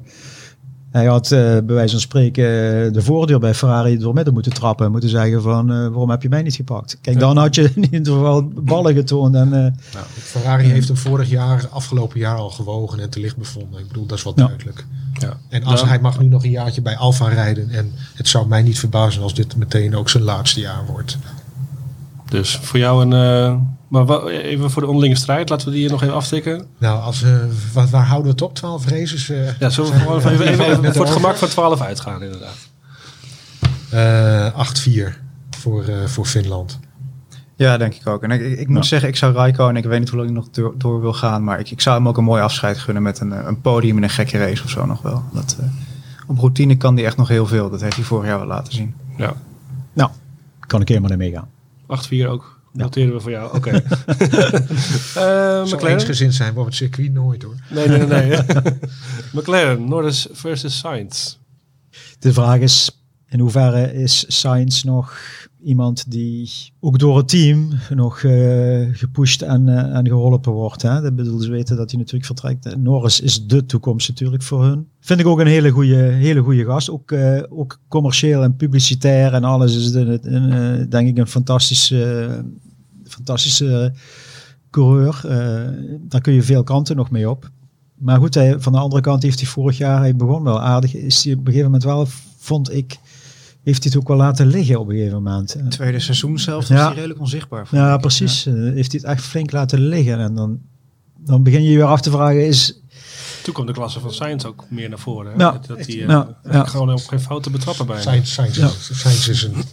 hij 0.91 1.07
had 1.07 1.31
uh, 1.31 1.39
bij 1.39 1.75
wijze 1.75 1.91
van 1.91 2.01
spreken 2.01 2.45
uh, 2.45 2.93
de 2.93 3.03
voordeur 3.03 3.39
bij 3.39 3.55
Ferrari 3.55 3.99
door 3.99 4.15
midden 4.15 4.35
moeten 4.35 4.53
trappen. 4.53 4.87
En 4.87 4.93
moeten 4.93 5.11
zeggen 5.11 5.43
van, 5.43 5.73
uh, 5.73 5.79
waarom 5.79 6.11
heb 6.11 6.23
je 6.23 6.29
mij 6.29 6.43
niet 6.43 6.55
gepakt? 6.55 6.99
Kijk, 7.01 7.19
dan 7.19 7.37
had 7.37 7.55
je 7.55 7.71
in 7.75 7.95
ieder 7.95 8.13
geval 8.13 8.49
ballen 8.49 8.95
getoond. 8.95 9.35
En, 9.35 9.49
nou, 9.49 9.73
Ferrari 10.19 10.69
heeft 10.69 10.89
hem 10.89 10.97
vorig 10.97 11.29
jaar, 11.29 11.69
afgelopen 11.71 12.19
jaar 12.19 12.37
al 12.37 12.51
gewogen 12.51 13.01
en 13.01 13.11
te 13.11 13.21
licht 13.21 13.37
bevonden. 13.37 13.81
Ik 13.81 13.89
bedoel, 13.89 14.07
dat 14.07 14.19
is 14.19 14.25
wel 14.25 14.35
duidelijk. 14.35 14.87
Ja. 15.13 15.37
En 15.49 15.65
als 15.65 15.85
hij 15.85 16.01
mag 16.01 16.21
nu 16.21 16.27
nog 16.27 16.45
een 16.45 16.51
jaartje 16.51 16.83
bij 16.83 16.97
Alfa 16.97 17.29
rijden. 17.29 17.71
En 17.71 17.93
het 18.15 18.29
zou 18.29 18.49
mij 18.49 18.63
niet 18.63 18.79
verbazen 18.79 19.23
als 19.23 19.35
dit 19.35 19.57
meteen 19.57 19.97
ook 19.97 20.09
zijn 20.09 20.23
laatste 20.23 20.61
jaar 20.61 20.87
wordt. 20.87 21.19
Dus 22.29 22.57
voor 22.57 22.79
jou 22.79 23.05
een 23.05 23.77
maar 23.89 24.27
even 24.27 24.71
voor 24.71 24.83
de 24.83 24.89
onderlinge 24.89 25.17
strijd, 25.17 25.49
laten 25.49 25.67
we 25.67 25.73
die 25.73 25.81
hier 25.81 25.91
nog 25.91 26.03
even 26.03 26.15
aftikken. 26.15 26.67
Nou, 26.79 27.03
als, 27.03 27.23
uh, 27.23 27.37
waar, 27.73 27.89
waar, 27.89 28.05
houden 28.05 28.25
we 28.27 28.31
het 28.31 28.43
op? 28.43 28.55
12 28.55 28.89
races? 28.89 29.29
Uh, 29.29 29.59
ja, 29.59 29.71
zullen 29.71 29.93
we 29.93 29.99
gewoon 29.99 30.19
even, 30.19 30.47
even, 30.47 30.65
even 30.65 30.95
voor 30.95 31.05
het 31.05 31.15
gemak 31.15 31.37
van 31.37 31.49
12 31.49 31.81
uitgaan, 31.81 32.23
inderdaad. 32.23 32.69
Uh, 33.95 35.11
8-4 35.11 35.15
voor, 35.51 35.85
voor 36.07 36.27
Finland. 36.27 36.79
Ja, 37.57 37.77
denk 37.77 37.95
ik 37.95 38.07
ook. 38.07 38.23
En 38.23 38.31
ik, 38.31 38.41
ik, 38.41 38.59
ik 38.59 38.69
moet 38.69 38.83
ja. 38.83 38.89
zeggen, 38.89 39.09
ik 39.09 39.17
zou 39.17 39.35
Raiko 39.35 39.69
en 39.69 39.77
ik 39.77 39.85
weet 39.85 39.99
niet 39.99 40.09
hoe 40.09 40.19
lang 40.19 40.31
hij 40.31 40.39
nog 40.39 40.51
door, 40.51 40.75
door, 40.77 41.01
wil 41.01 41.13
gaan, 41.13 41.45
maar 41.45 41.59
ik, 41.59 41.71
ik 41.71 41.81
zou 41.81 41.97
hem 41.97 42.09
ook 42.09 42.17
een 42.17 42.25
mooi 42.25 42.43
afscheid 42.43 42.79
gunnen 42.79 43.03
met 43.03 43.21
een, 43.21 43.47
een 43.47 43.61
podium 43.61 43.97
in 43.97 44.03
een 44.03 44.11
gekke 44.11 44.39
race 44.39 44.65
of 44.65 44.71
zo 44.71 44.87
nog 44.87 45.03
wel. 45.03 45.23
Dat, 45.33 45.57
uh, 45.61 45.67
op 46.27 46.39
routine 46.39 46.77
kan 46.77 46.97
hij 46.97 47.05
echt 47.05 47.17
nog 47.17 47.29
heel 47.29 47.47
veel. 47.47 47.71
Dat 47.71 47.81
heeft 47.81 47.97
hij 47.97 48.05
vorig 48.05 48.27
jaar 48.27 48.39
wel 48.39 48.47
laten 48.47 48.73
zien. 48.73 48.95
Ja. 49.17 49.33
Nou, 49.93 50.11
kan 50.67 50.81
ik 50.81 50.89
helemaal 50.89 51.09
mee 51.09 51.19
meegaan. 51.19 51.49
8-4 51.89 52.27
ook. 52.27 52.61
Noteren 52.73 53.13
we 53.13 53.21
voor 53.21 53.31
jou. 53.31 53.57
Oké. 53.57 53.71
Okay. 55.17 55.63
uh, 55.63 55.65
McLaren. 55.65 55.89
eensgezind 55.89 56.35
zijn 56.35 56.55
we 56.55 56.61
op 56.61 56.67
het 56.67 56.75
circuit 56.75 57.13
nooit 57.13 57.43
hoor. 57.43 57.55
Nee, 57.71 57.89
nee, 57.89 58.07
nee. 58.07 58.27
nee. 58.27 58.39
McLaren, 59.33 59.89
Norris 59.89 60.27
versus 60.33 60.79
Sainz. 60.79 61.37
De 62.19 62.33
vraag 62.33 62.59
is, 62.59 63.03
in 63.29 63.41
hoeverre 63.41 63.95
is 63.95 64.25
Sainz 64.41 64.83
nog 64.83 65.19
iemand 65.63 66.11
die 66.11 66.51
ook 66.81 66.99
door 66.99 67.17
het 67.17 67.29
team 67.29 67.69
nog 67.95 68.23
uh, 68.23 68.89
gepusht 68.93 69.43
en, 69.43 69.67
uh, 69.67 69.97
en 69.97 70.07
geholpen 70.07 70.53
wordt. 70.53 70.83
Hè? 70.83 71.01
Dat 71.01 71.17
bedoel, 71.17 71.41
ze 71.41 71.51
weten 71.51 71.77
dat 71.77 71.91
hij 71.91 71.99
natuurlijk 71.99 72.27
vertrekt. 72.27 72.77
Norris 72.77 73.21
is 73.21 73.47
de 73.47 73.67
toekomst 73.67 74.09
natuurlijk 74.09 74.43
voor 74.43 74.65
hun. 74.65 74.89
Vind 75.01 75.21
ik 75.21 75.27
ook 75.27 75.39
een 75.39 75.47
hele 75.47 75.71
goede, 75.71 75.97
hele 75.97 76.65
gast. 76.65 76.91
Ook, 76.91 77.15
ook 77.49 77.81
commercieel 77.89 78.43
en 78.43 78.57
publicitair 78.57 79.35
en 79.35 79.45
alles 79.45 79.77
is 79.77 79.95
een, 79.95 80.87
denk 80.89 81.09
ik 81.09 81.19
een 81.19 81.27
fantastische, 81.27 82.29
fantastische 83.05 83.93
coureur. 84.71 85.21
daar 86.01 86.21
kun 86.21 86.33
je 86.33 86.43
veel 86.43 86.63
kanten 86.63 86.97
nog 86.97 87.11
mee 87.11 87.31
op. 87.31 87.51
Maar 87.99 88.19
goed, 88.19 88.35
hij, 88.35 88.61
van 88.61 88.73
de 88.73 88.79
andere 88.79 89.03
kant 89.03 89.23
heeft 89.23 89.41
hij 89.41 89.49
vorig 89.49 89.79
jaar, 89.79 89.99
hij 89.99 90.17
begon 90.17 90.43
wel 90.43 90.61
aardig, 90.61 90.95
is 90.95 91.25
hij 91.25 91.33
op 91.33 91.39
een 91.39 91.45
gegeven 91.45 91.65
moment 91.65 91.85
wel, 91.85 92.07
vond 92.39 92.73
ik, 92.73 92.99
heeft 93.63 93.83
hij 93.83 93.93
het 93.93 94.01
ook 94.01 94.09
wel 94.09 94.17
laten 94.17 94.47
liggen 94.47 94.81
op 94.81 94.89
een 94.89 94.95
gegeven 94.95 95.23
moment. 95.23 95.53
Het 95.53 95.71
tweede 95.71 96.01
seizoen 96.01 96.39
zelf 96.39 96.69
ja. 96.69 96.87
hij 96.87 96.95
redelijk 96.95 97.21
onzichtbaar. 97.21 97.69
Ja, 97.71 97.95
ik. 97.95 98.01
precies. 98.01 98.45
Ja. 98.45 98.53
Uh, 98.53 98.75
heeft 98.75 98.93
hij 98.93 99.01
het 99.03 99.11
echt 99.11 99.25
flink 99.25 99.53
laten 99.53 99.81
liggen. 99.81 100.19
En 100.19 100.35
dan, 100.35 100.61
dan 101.17 101.43
begin 101.43 101.63
je 101.63 101.71
je 101.71 101.77
weer 101.77 101.87
af 101.87 102.01
te 102.01 102.11
vragen, 102.11 102.47
is... 102.47 102.81
Toen 103.43 103.55
komt 103.55 103.67
de 103.67 103.73
klasse 103.73 104.01
van 104.01 104.13
Science 104.13 104.47
ook 104.47 104.65
meer 104.71 104.89
naar 104.89 104.99
voren. 104.99 105.39
Ja. 105.39 105.61
Dat 105.67 105.87
hij 105.87 105.97
uh, 105.97 106.23
ja. 106.51 106.65
gewoon 106.65 106.93
op 106.93 107.07
geen 107.07 107.21
fouten 107.21 107.53
betrappen 107.53 107.87
bij 107.87 108.01
Science, 108.01 108.33
Science, 108.33 108.61
ja. 108.61 108.69
Science, 108.69 109.31
is 109.31 109.43
een, 109.43 109.65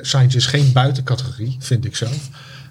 Science 0.00 0.36
is 0.36 0.46
geen 0.46 0.72
buitencategorie, 0.72 1.56
vind 1.58 1.84
ik 1.84 1.96
zelf. 1.96 2.28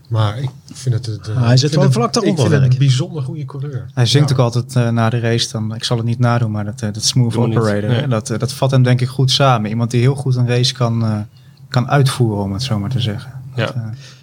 Maar 0.10 0.40
ik 0.40 0.50
vind 0.74 0.96
het... 0.96 1.06
het 1.06 1.28
uh, 1.28 1.46
hij 1.46 1.58
zit 1.58 1.76
wel 1.76 1.92
vlak 1.92 2.14
daaronder. 2.14 2.46
Ik 2.46 2.52
vind 2.52 2.64
het 2.64 2.74
een 2.74 2.80
bijzonder 2.80 3.24
goede 3.24 3.46
coureur. 3.46 3.90
Hij 3.94 4.06
zingt 4.06 4.30
ja. 4.30 4.36
ook 4.36 4.42
altijd 4.42 4.76
uh, 4.76 4.90
na 4.90 5.10
de 5.10 5.20
race 5.20 5.52
dan, 5.52 5.76
ik 5.76 5.84
zal 5.84 5.98
het 5.98 6.06
niet 6.06 6.20
nadoen, 6.20 6.52
maar 6.52 6.66
dat, 6.66 6.82
uh, 6.82 6.94
dat 6.94 7.04
smooth 7.04 7.34
Doe 7.34 7.46
operator. 7.46 7.90
Nee. 7.90 8.08
Dat, 8.08 8.28
dat 8.28 8.54
vat 8.54 8.72
hem 8.72 8.84
denk 8.84 9.02
ik 9.02 9.08
goed 9.08 9.32
samen. 9.32 9.70
Iemand 9.70 9.92
die 9.92 10.02
heel 10.02 10.16
goed 10.16 10.36
een 10.36 10.48
race 10.48 10.74
kan, 10.74 11.26
kan 11.68 11.90
uitvoeren, 11.90 12.44
om 12.44 12.54
het 12.54 12.64
zo 12.64 12.80
maar 12.80 12.90
te 12.90 13.00
zeggen. 13.00 13.32
Ja. 13.56 13.66
Dat, 13.66 13.76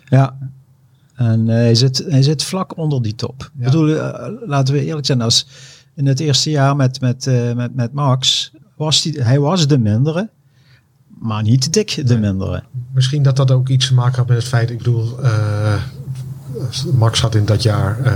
ja. 0.08 0.38
En 1.14 1.46
hij, 1.46 1.74
zit, 1.74 2.04
hij 2.08 2.22
zit 2.22 2.42
vlak 2.42 2.76
onder 2.76 3.02
die 3.02 3.14
top. 3.14 3.50
Ja. 3.58 3.66
Ik 3.66 3.72
bedoel, 3.72 3.86
laten 4.46 4.74
we 4.74 4.84
eerlijk 4.84 5.06
zijn, 5.06 5.22
als 5.22 5.46
in 5.94 6.06
het 6.06 6.20
eerste 6.20 6.50
jaar 6.50 6.76
met, 6.76 7.00
met, 7.00 7.30
met, 7.54 7.74
met 7.74 7.92
Max, 7.92 8.52
was 8.76 9.02
die, 9.02 9.22
hij 9.22 9.40
was 9.40 9.66
de 9.66 9.78
mindere 9.78 10.28
maar 11.18 11.42
niet 11.42 11.72
dik 11.72 12.06
de 12.06 12.18
mindere. 12.18 12.62
Misschien 12.92 13.22
dat 13.22 13.36
dat 13.36 13.50
ook 13.50 13.68
iets 13.68 13.86
te 13.86 13.94
maken 13.94 14.16
had 14.16 14.28
met 14.28 14.36
het 14.36 14.46
feit, 14.46 14.70
ik 14.70 14.78
bedoel, 14.78 15.24
uh, 15.24 15.82
Max 16.94 17.20
had 17.20 17.34
in 17.34 17.44
dat 17.44 17.62
jaar 17.62 18.00
uh, 18.06 18.12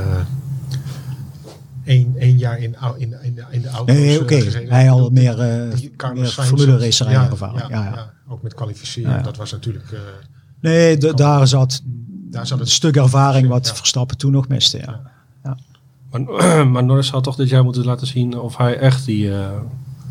één, 1.85 2.15
één 2.19 2.39
jaar 2.39 2.59
in, 2.59 2.77
in, 2.97 3.15
in, 3.23 3.35
de, 3.35 3.45
in 3.51 3.63
de 3.63 3.69
auto. 3.69 3.93
Nee, 3.93 4.21
oké. 4.21 4.35
Okay. 4.35 4.67
Hij 4.69 4.87
had 4.87 5.13
meer, 5.13 5.33
uh, 5.33 6.13
meer 6.13 6.27
formule 6.27 6.79
racerij 6.79 7.13
ja, 7.13 7.31
ervaring. 7.31 7.61
Ja, 7.61 7.69
ja, 7.69 7.85
ja, 7.95 8.13
ook 8.29 8.43
met 8.43 8.55
kwalificeren. 8.55 9.23
Dat 9.23 9.37
was 9.37 9.53
natuurlijk... 9.53 9.91
Uh, 9.93 10.01
nee, 10.61 10.97
de, 10.97 11.15
daar 11.15 11.47
zat, 11.47 11.81
daar 12.31 12.47
zat 12.47 12.59
het 12.59 12.71
stuk 12.71 12.97
ervaring 12.97 13.49
wat 13.49 13.73
Verstappen 13.73 14.17
toen 14.17 14.33
nog 14.33 14.49
miste. 14.49 14.79
Ja. 14.79 15.01
ja. 15.45 15.57
Maar, 16.11 16.67
maar 16.73 16.85
Norris 16.85 17.07
zou 17.07 17.23
toch 17.23 17.37
dit 17.37 17.49
jaar 17.49 17.65
moeten 17.65 17.85
laten 17.85 18.07
zien 18.07 18.39
of 18.39 18.57
hij 18.57 18.79
echt 18.79 19.05
die, 19.05 19.33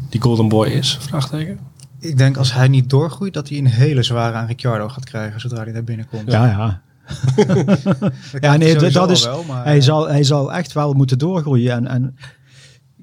die 0.10 0.22
golden 0.22 0.48
boy 0.48 0.68
is? 0.68 0.98
Vraagteken. 1.00 1.69
Ik 2.00 2.18
denk 2.18 2.38
als 2.38 2.54
hij 2.54 2.68
niet 2.68 2.90
doorgroeit, 2.90 3.34
dat 3.34 3.50
hij 3.50 3.58
een 3.58 3.66
hele 3.66 4.04
zware 4.04 4.36
aan 4.36 4.48
Ricciardo 4.48 4.90
gaat 4.90 5.06
krijgen 5.06 5.40
zodra 5.40 5.64
hij 5.64 5.74
daar 5.74 5.84
binnenkomt. 5.84 6.32
Ja, 6.32 6.46
ja. 6.46 6.82
ja, 8.40 8.58
nee, 8.58 8.92
dat 8.92 9.12
is. 9.12 9.24
Wel, 9.24 9.44
maar, 9.44 9.66
hij, 9.66 9.82
zal, 9.82 10.08
hij 10.08 10.24
zal 10.24 10.54
echt 10.54 10.74
wel 10.74 10.94
moeten 10.94 11.18
doorgroeien. 11.18 11.72
En, 11.74 11.88
en 11.88 12.18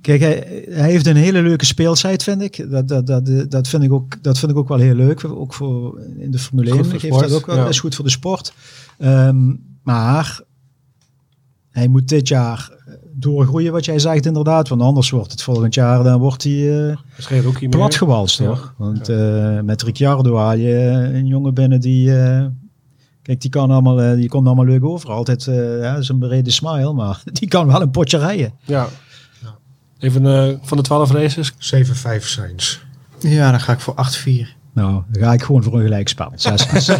kijk, 0.01 0.21
hij, 0.21 0.65
hij 0.71 0.91
heeft 0.91 1.07
een 1.07 1.17
hele 1.17 1.43
leuke 1.43 1.65
speeltijd, 1.65 2.23
vind 2.23 2.43
ik. 2.43 2.71
Dat, 2.71 2.89
dat, 2.89 3.07
dat, 3.07 3.51
dat, 3.51 3.69
vind 3.69 3.83
ik 3.83 3.93
ook, 3.93 4.23
dat 4.23 4.39
vind 4.39 4.53
ik 4.53 4.59
ook 4.59 4.69
wel 4.69 4.79
heel 4.79 4.95
leuk. 4.95 5.25
Ook 5.25 5.55
voor 5.55 6.01
in 6.19 6.31
de 6.31 6.39
Formule 6.39 6.71
1 6.71 7.01
geeft 7.01 7.21
dat 7.21 7.33
ook 7.33 7.47
wel. 7.47 7.57
Ja. 7.57 7.69
is 7.69 7.81
goed 7.81 7.95
voor 7.95 8.05
de 8.05 8.11
sport. 8.11 8.53
Um, 8.99 9.65
maar 9.83 10.41
hij 11.71 11.89
moet 11.89 12.09
dit 12.09 12.29
jaar 12.29 12.76
doorgroeien, 13.19 13.73
wat 13.73 13.85
jij 13.85 13.99
zegt 13.99 14.27
inderdaad. 14.27 14.69
Want 14.69 14.81
anders 14.81 15.11
wordt 15.11 15.33
het 15.33 15.43
volgend 15.43 15.75
jaar, 15.75 16.03
dan 16.03 16.19
wordt 16.19 16.43
hij 16.43 16.53
uh, 16.53 17.69
platgewalst, 17.71 18.37
toch? 18.37 18.75
Want 18.77 19.09
uh, 19.09 19.61
met 19.61 19.83
Ricciardo 19.83 20.37
haal 20.37 20.57
je 20.57 20.75
een 21.13 21.27
jongen 21.27 21.55
binnen 21.55 21.81
die... 21.81 22.09
Uh, 22.09 22.45
kijk, 23.23 23.41
die, 23.41 23.51
kan 23.51 23.71
allemaal, 23.71 24.17
die 24.17 24.29
komt 24.29 24.47
allemaal 24.47 24.65
leuk 24.65 24.85
over. 24.85 25.11
Altijd 25.11 25.45
ja, 25.81 26.01
zijn 26.01 26.19
brede 26.19 26.51
smile, 26.51 26.93
maar 26.93 27.23
die 27.39 27.49
kan 27.49 27.67
wel 27.67 27.81
een 27.81 27.91
potje 27.91 28.19
rijden. 28.19 28.53
Ja. 28.65 28.87
ja. 29.43 29.57
Even 29.99 30.61
van 30.63 30.77
de 30.77 30.83
12 30.83 31.11
races. 31.11 31.53
7-5 31.53 31.57
Sainz. 32.19 32.79
Ja, 33.19 33.51
dan 33.51 33.61
ga 33.61 33.73
ik 33.73 33.81
voor 33.81 33.95
8-4. 33.95 34.27
Nou, 34.73 35.03
dan 35.11 35.23
ga 35.23 35.33
ik 35.33 35.43
gewoon 35.43 35.63
voor 35.63 35.75
een 35.75 35.83
gelijkspel. 35.83 36.33
6 36.35 36.67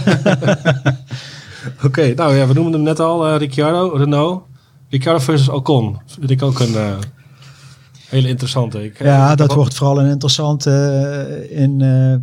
Oké, 1.85 2.15
nou 2.15 2.35
ja, 2.35 2.47
we 2.47 2.55
noemen 2.55 2.73
hem 2.73 2.83
net 2.83 3.01
al, 3.01 3.37
Ricciardo, 3.37 3.89
Renault. 3.97 4.43
Ricciardo 4.89 5.21
versus 5.21 5.49
Ocon. 5.49 5.99
Vind 6.07 6.31
ik 6.31 6.43
ook 6.43 6.61
een 6.61 6.73
uh, 6.73 6.99
hele 8.09 8.29
interessante. 8.29 8.85
Ik, 8.85 9.03
ja, 9.03 9.35
dat 9.35 9.55
wordt 9.55 9.75
vooral 9.75 10.01
een 10.01 10.11
interessante 10.11 10.71
uh, 11.51 11.61
in... 11.61 11.81
Uh, 11.81 12.15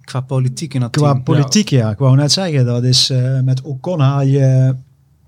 qua 0.00 0.20
politiek 0.20 0.74
in 0.74 0.80
dat 0.80 0.90
Qua 0.90 1.10
team. 1.10 1.22
politiek, 1.22 1.68
ja. 1.68 1.90
Ik 1.90 1.98
wou 1.98 2.16
net 2.16 2.32
zeggen, 2.32 2.64
dat 2.64 2.84
is 2.84 3.12
met 3.44 3.62
Ocon 3.62 4.00
haal 4.00 4.22
je... 4.22 4.74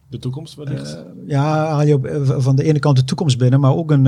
De 0.08 0.18
toekomst 0.18 0.54
wellicht? 0.54 0.98
ja, 1.26 1.66
haal 1.66 1.82
je 1.82 1.94
op, 1.94 2.08
van 2.38 2.56
de 2.56 2.64
ene 2.64 2.78
kant 2.78 2.96
de 2.96 3.04
toekomst 3.04 3.38
binnen, 3.38 3.60
maar 3.60 3.74
ook 3.74 3.90
een... 3.90 4.04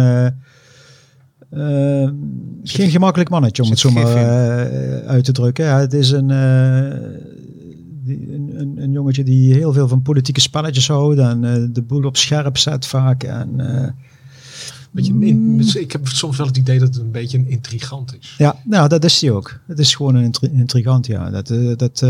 geen 2.63 2.91
gemakkelijk 2.91 3.31
mannetje, 3.31 3.63
om 3.63 3.71
het 3.71 3.79
zo 3.79 3.91
maar 3.91 4.17
uit 5.07 5.25
te 5.25 5.33
drukken. 5.33 5.65
Ja, 5.65 5.79
het 5.79 5.93
is 5.93 6.11
een 6.11 6.31
een, 8.11 8.51
een, 8.61 8.83
een, 8.83 8.93
jongetje 8.93 9.25
die 9.25 9.55
heel 9.55 9.73
veel 9.73 9.89
van 9.89 10.03
politieke 10.03 10.41
spelletjes 10.41 10.89
houdt 10.89 11.19
en 11.19 11.43
uh, 11.43 11.67
de 11.73 11.83
boel 11.83 12.05
op 12.05 12.17
scherp 12.17 12.59
zet 12.59 12.87
vaak. 12.87 13.23
En, 13.23 13.51
uh, 13.57 13.89
Beetje, 14.93 15.13
in, 15.13 15.61
ik 15.75 15.93
heb 15.93 16.09
soms 16.09 16.37
wel 16.37 16.47
het 16.47 16.57
idee 16.57 16.79
dat 16.79 16.89
het 16.95 17.05
een 17.05 17.11
beetje 17.11 17.39
een 17.39 17.49
intrigant 17.49 18.17
is. 18.21 18.35
Ja, 18.39 18.57
nou, 18.65 18.89
dat 18.89 19.05
is 19.05 19.21
hij 19.21 19.31
ook. 19.31 19.61
Het 19.67 19.79
is 19.79 19.95
gewoon 19.95 20.15
een 20.15 20.25
intri 20.25 20.51
intrigant, 20.53 21.07
ja. 21.07 21.31
Dat, 21.31 21.51
uh, 21.51 21.77
dat, 21.77 22.05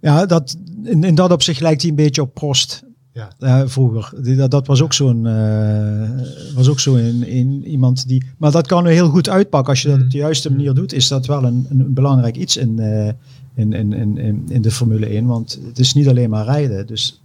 ja, 0.00 0.26
dat, 0.26 0.56
in, 0.84 1.04
in 1.04 1.14
dat 1.14 1.32
opzicht 1.32 1.60
lijkt 1.60 1.80
hij 1.80 1.90
een 1.90 1.96
beetje 1.96 2.22
op 2.22 2.34
Prost. 2.34 2.84
Ja. 3.14 3.32
Uh, 3.40 3.62
vroeger. 3.66 4.36
Dat, 4.36 4.50
dat 4.50 4.66
was 4.66 4.82
ook 4.82 4.92
zo'n 4.92 5.24
uh, 5.24 6.10
was 6.54 6.68
ook 6.68 6.80
zo 6.80 6.94
in, 6.94 7.26
in, 7.26 7.66
iemand 7.66 8.08
die. 8.08 8.24
Maar 8.38 8.50
dat 8.50 8.66
kan 8.66 8.86
heel 8.86 9.08
goed 9.08 9.28
uitpakken 9.28 9.70
als 9.70 9.82
je 9.82 9.88
dat 9.88 10.00
op 10.00 10.10
de 10.10 10.18
juiste 10.18 10.50
manier 10.50 10.74
doet. 10.74 10.92
Is 10.92 11.08
dat 11.08 11.26
wel 11.26 11.44
een, 11.44 11.66
een 11.70 11.94
belangrijk 11.94 12.36
iets 12.36 12.56
in, 12.56 12.80
uh, 12.80 13.08
in, 13.54 13.72
in, 13.72 14.18
in, 14.18 14.44
in 14.48 14.62
de 14.62 14.70
Formule 14.70 15.06
1. 15.06 15.26
Want 15.26 15.60
het 15.66 15.78
is 15.78 15.94
niet 15.94 16.08
alleen 16.08 16.30
maar 16.30 16.44
rijden. 16.44 16.86
Dus 16.86 17.22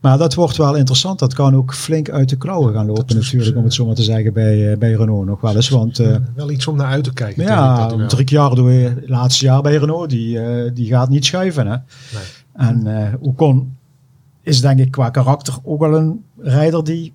maar 0.00 0.18
dat 0.18 0.34
wordt 0.34 0.56
wel 0.56 0.74
interessant. 0.74 1.18
Dat 1.18 1.34
kan 1.34 1.54
ook 1.54 1.74
flink 1.74 2.10
uit 2.10 2.28
de 2.28 2.36
klauwen 2.36 2.72
gaan 2.72 2.86
lopen 2.86 3.16
natuurlijk, 3.16 3.56
om 3.56 3.64
het 3.64 3.74
zo 3.74 3.86
maar 3.86 3.94
te 3.94 4.02
zeggen, 4.02 4.32
bij, 4.32 4.78
bij 4.78 4.92
Renault 4.92 5.26
nog 5.26 5.40
wel 5.40 5.54
eens. 5.54 5.68
Want, 5.68 5.98
uh, 5.98 6.16
wel 6.34 6.50
iets 6.50 6.66
om 6.66 6.76
naar 6.76 6.86
uit 6.86 7.04
te 7.04 7.12
kijken. 7.12 7.42
Ja, 7.42 8.06
drie 8.06 8.30
jaar 8.30 8.54
door 8.54 8.70
het 8.70 9.08
laatste 9.08 9.44
jaar 9.44 9.62
bij 9.62 9.76
Renault, 9.76 10.10
die, 10.10 10.38
uh, 10.38 10.70
die 10.74 10.86
gaat 10.86 11.08
niet 11.08 11.24
schuiven. 11.24 11.66
Hè? 11.66 11.76
Nee. 11.76 12.24
En 12.52 12.86
uh, 12.86 13.12
Ocon 13.20 13.76
is 14.42 14.60
denk 14.60 14.78
ik 14.78 14.90
qua 14.90 15.10
karakter 15.10 15.54
ook 15.62 15.80
wel 15.80 15.96
een 15.96 16.24
rijder 16.38 16.84
die 16.84 17.12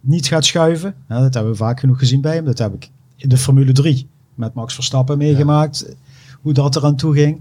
niet 0.00 0.26
gaat 0.26 0.44
schuiven. 0.44 0.94
Ja, 1.08 1.20
dat 1.20 1.34
hebben 1.34 1.52
we 1.52 1.58
vaak 1.58 1.80
genoeg 1.80 1.98
gezien 1.98 2.20
bij 2.20 2.34
hem. 2.34 2.44
Dat 2.44 2.58
heb 2.58 2.74
ik 2.74 2.90
in 3.16 3.28
de 3.28 3.36
Formule 3.36 3.72
3 3.72 4.06
met 4.34 4.54
Max 4.54 4.74
Verstappen 4.74 5.18
meegemaakt. 5.18 5.96
Hoe 6.40 6.52
dat 6.52 6.76
eraan 6.76 6.96
toe 6.96 7.14
ging. 7.14 7.40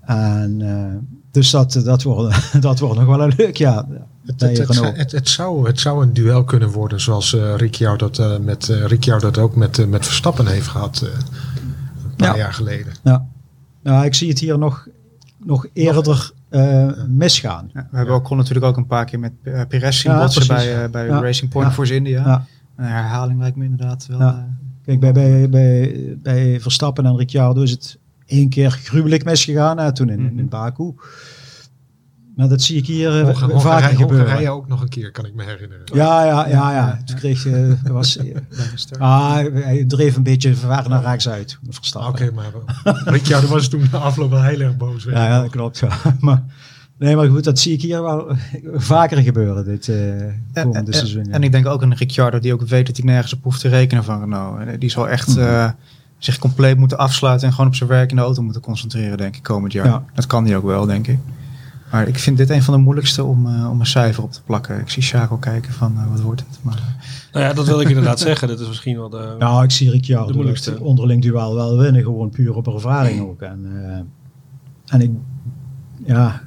En, 0.00 0.60
uh, 0.60 0.94
dus 1.30 1.50
dat, 1.50 1.80
dat, 1.84 2.02
wordt, 2.02 2.36
dat 2.62 2.78
wordt 2.78 2.98
nog 2.98 3.06
wel 3.06 3.22
een 3.22 3.32
leuk 3.36 3.56
jaar. 3.56 3.84
Het, 4.26 4.40
het, 4.40 4.58
het, 4.96 5.12
het, 5.12 5.28
zou, 5.28 5.66
het 5.66 5.80
zou 5.80 6.02
een 6.02 6.12
duel 6.12 6.44
kunnen 6.44 6.68
worden 6.70 7.00
zoals 7.00 7.32
uh, 7.32 7.54
Ricciardo 7.56 8.10
dat, 8.10 8.18
uh, 8.18 8.38
met, 8.38 8.68
uh, 8.68 8.84
Ricciardo 8.84 9.30
dat 9.30 9.42
ook 9.42 9.56
met, 9.56 9.88
met 9.88 10.04
Verstappen 10.04 10.46
heeft 10.46 10.66
gehad 10.66 11.00
een 11.00 12.16
paar 12.16 12.36
jaar 12.36 12.52
geleden. 12.52 12.92
Ja. 13.02 13.26
ja, 13.82 14.04
ik 14.04 14.14
zie 14.14 14.28
het 14.28 14.38
hier 14.38 14.58
nog, 14.58 14.86
nog 15.36 15.66
eerder 15.72 16.32
uh, 16.50 16.92
misgaan. 17.08 17.70
Ja, 17.74 17.88
we 17.90 17.96
hebben 17.96 18.14
ook 18.14 18.30
natuurlijk 18.30 18.66
ook 18.66 18.76
een 18.76 18.86
paar 18.86 19.04
keer 19.04 19.18
met 19.18 19.32
uh, 19.42 19.60
Perez 19.68 20.00
zien 20.00 20.16
botsen 20.16 20.46
bij, 20.46 20.84
uh, 20.84 20.90
bij 20.90 21.06
Racing 21.06 21.50
Point 21.50 21.72
Force 21.72 21.94
India. 21.94 22.46
Een 22.76 22.84
herhaling 22.84 23.40
lijkt 23.40 23.56
me 23.56 23.64
inderdaad 23.64 24.06
wel. 24.06 24.34
Kijk, 24.84 25.00
bij, 25.00 25.12
bij, 25.12 25.48
bij, 25.48 26.16
bij 26.22 26.60
Verstappen 26.60 27.06
en 27.06 27.16
Ricciardo 27.16 27.62
is 27.62 27.70
het 27.70 27.98
één 28.26 28.48
keer 28.48 28.70
gruwelijk 28.70 29.24
misgegaan, 29.24 29.78
hè, 29.78 29.92
toen 29.92 30.08
in, 30.08 30.20
mm 30.20 30.28
-hmm. 30.28 30.38
in 30.38 30.48
Baku. 30.48 30.94
Maar 32.36 32.48
dat 32.48 32.62
zie 32.62 32.76
ik 32.76 32.86
hier 32.86 33.20
uh, 33.20 33.24
Hongarije, 33.24 33.60
vaker 33.60 33.88
gebeuren. 33.88 34.18
Hongarije 34.18 34.50
ook 34.50 34.68
nog 34.68 34.80
een 34.80 34.88
keer, 34.88 35.10
kan 35.10 35.26
ik 35.26 35.34
me 35.34 35.44
herinneren. 35.44 35.84
Ja, 35.94 36.24
ja, 36.24 36.48
ja. 36.48 36.72
ja. 36.72 36.98
Toen 37.04 37.16
kreeg 37.16 37.42
je... 37.42 37.76
was, 37.82 38.18
ah, 38.98 39.34
hij 39.34 39.84
dreef 39.88 40.16
een 40.16 40.22
beetje 40.22 40.54
ver 40.54 40.88
naar 40.88 41.02
rechts 41.02 41.28
uit. 41.28 41.58
Oké, 41.94 42.06
okay, 42.06 42.30
maar 42.30 42.50
Ricciardo 43.04 43.48
was 43.48 43.68
toen 43.68 43.86
de 43.90 43.96
afloop 43.96 44.30
wel 44.30 44.42
heel 44.42 44.60
erg 44.60 44.76
boos. 44.76 45.04
Ja, 45.04 45.26
ja, 45.26 45.40
dat 45.40 45.50
klopt. 45.50 45.78
Ja. 45.78 45.88
maar, 46.20 46.42
nee, 46.98 47.16
maar 47.16 47.28
goed, 47.28 47.44
dat 47.44 47.58
zie 47.58 47.72
ik 47.72 47.82
hier 47.82 48.02
wel 48.02 48.36
vaker 48.74 49.22
gebeuren 49.22 49.64
dit 49.64 49.86
uh, 49.86 49.96
komende 50.52 50.92
en, 50.92 50.98
seizoen. 50.98 51.24
En, 51.24 51.32
en, 51.32 51.42
ik 51.42 51.52
denk 51.52 51.66
ook 51.66 51.82
een 51.82 51.94
Ricciardo 51.94 52.38
die 52.38 52.52
ook 52.52 52.62
weet 52.62 52.86
dat 52.86 52.96
hij 52.96 53.06
nergens 53.06 53.34
op 53.34 53.42
hoeft 53.42 53.60
te 53.60 53.68
rekenen 53.68 54.04
van 54.04 54.20
Renault. 54.20 54.80
Die 54.80 54.90
zal 54.90 55.08
echt... 55.08 55.28
Mm 55.28 55.34
-hmm. 55.34 55.44
uh, 55.44 55.70
zich 56.18 56.38
compleet 56.38 56.78
moeten 56.78 56.98
afsluiten 56.98 57.46
en 57.46 57.52
gewoon 57.52 57.70
op 57.70 57.74
zijn 57.74 57.88
werk 57.88 58.10
in 58.10 58.16
de 58.16 58.22
auto 58.22 58.42
moeten 58.42 58.62
concentreren, 58.62 59.16
denk 59.16 59.36
ik, 59.36 59.42
komend 59.42 59.72
jaar. 59.72 59.86
Ja. 59.86 60.04
Dat 60.14 60.26
kan 60.26 60.46
hij 60.46 60.56
ook 60.56 60.64
wel, 60.64 60.86
denk 60.86 61.06
ik. 61.06 61.18
Maar 61.90 62.08
ik 62.08 62.18
vind 62.18 62.36
dit 62.36 62.50
een 62.50 62.62
van 62.62 62.74
de 62.74 62.80
moeilijkste 62.80 63.24
om, 63.24 63.46
uh, 63.46 63.70
om 63.70 63.80
een 63.80 63.86
cijfer 63.86 64.22
op 64.22 64.32
te 64.32 64.42
plakken. 64.42 64.80
Ik 64.80 64.90
zie 64.90 65.02
Chaco 65.02 65.36
kijken 65.36 65.72
van 65.72 65.92
uh, 65.96 66.10
wat 66.10 66.20
wordt 66.20 66.44
het. 66.48 66.58
Maar, 66.62 66.96
nou 67.32 67.44
ja, 67.44 67.52
dat 67.52 67.66
wil 67.66 67.80
ik 67.80 67.88
inderdaad 67.88 68.20
zeggen. 68.30 68.48
Dat 68.48 68.60
is 68.60 68.66
misschien 68.66 68.96
wel 68.96 69.08
de 69.08 69.34
Nou, 69.38 69.64
ik 69.64 69.70
zie 69.70 69.90
Ricciardo 69.90 70.26
de 70.26 70.32
moeilijkste. 70.32 70.80
onderling 70.80 71.22
duel 71.22 71.54
wel 71.54 71.78
winnen. 71.78 72.02
Gewoon 72.02 72.30
puur 72.30 72.54
op 72.54 72.66
ervaring 72.66 73.20
ook. 73.20 73.40
En, 73.40 73.64
uh, 73.64 73.98
en 74.86 75.00
ik, 75.00 75.10
ja, 76.04 76.42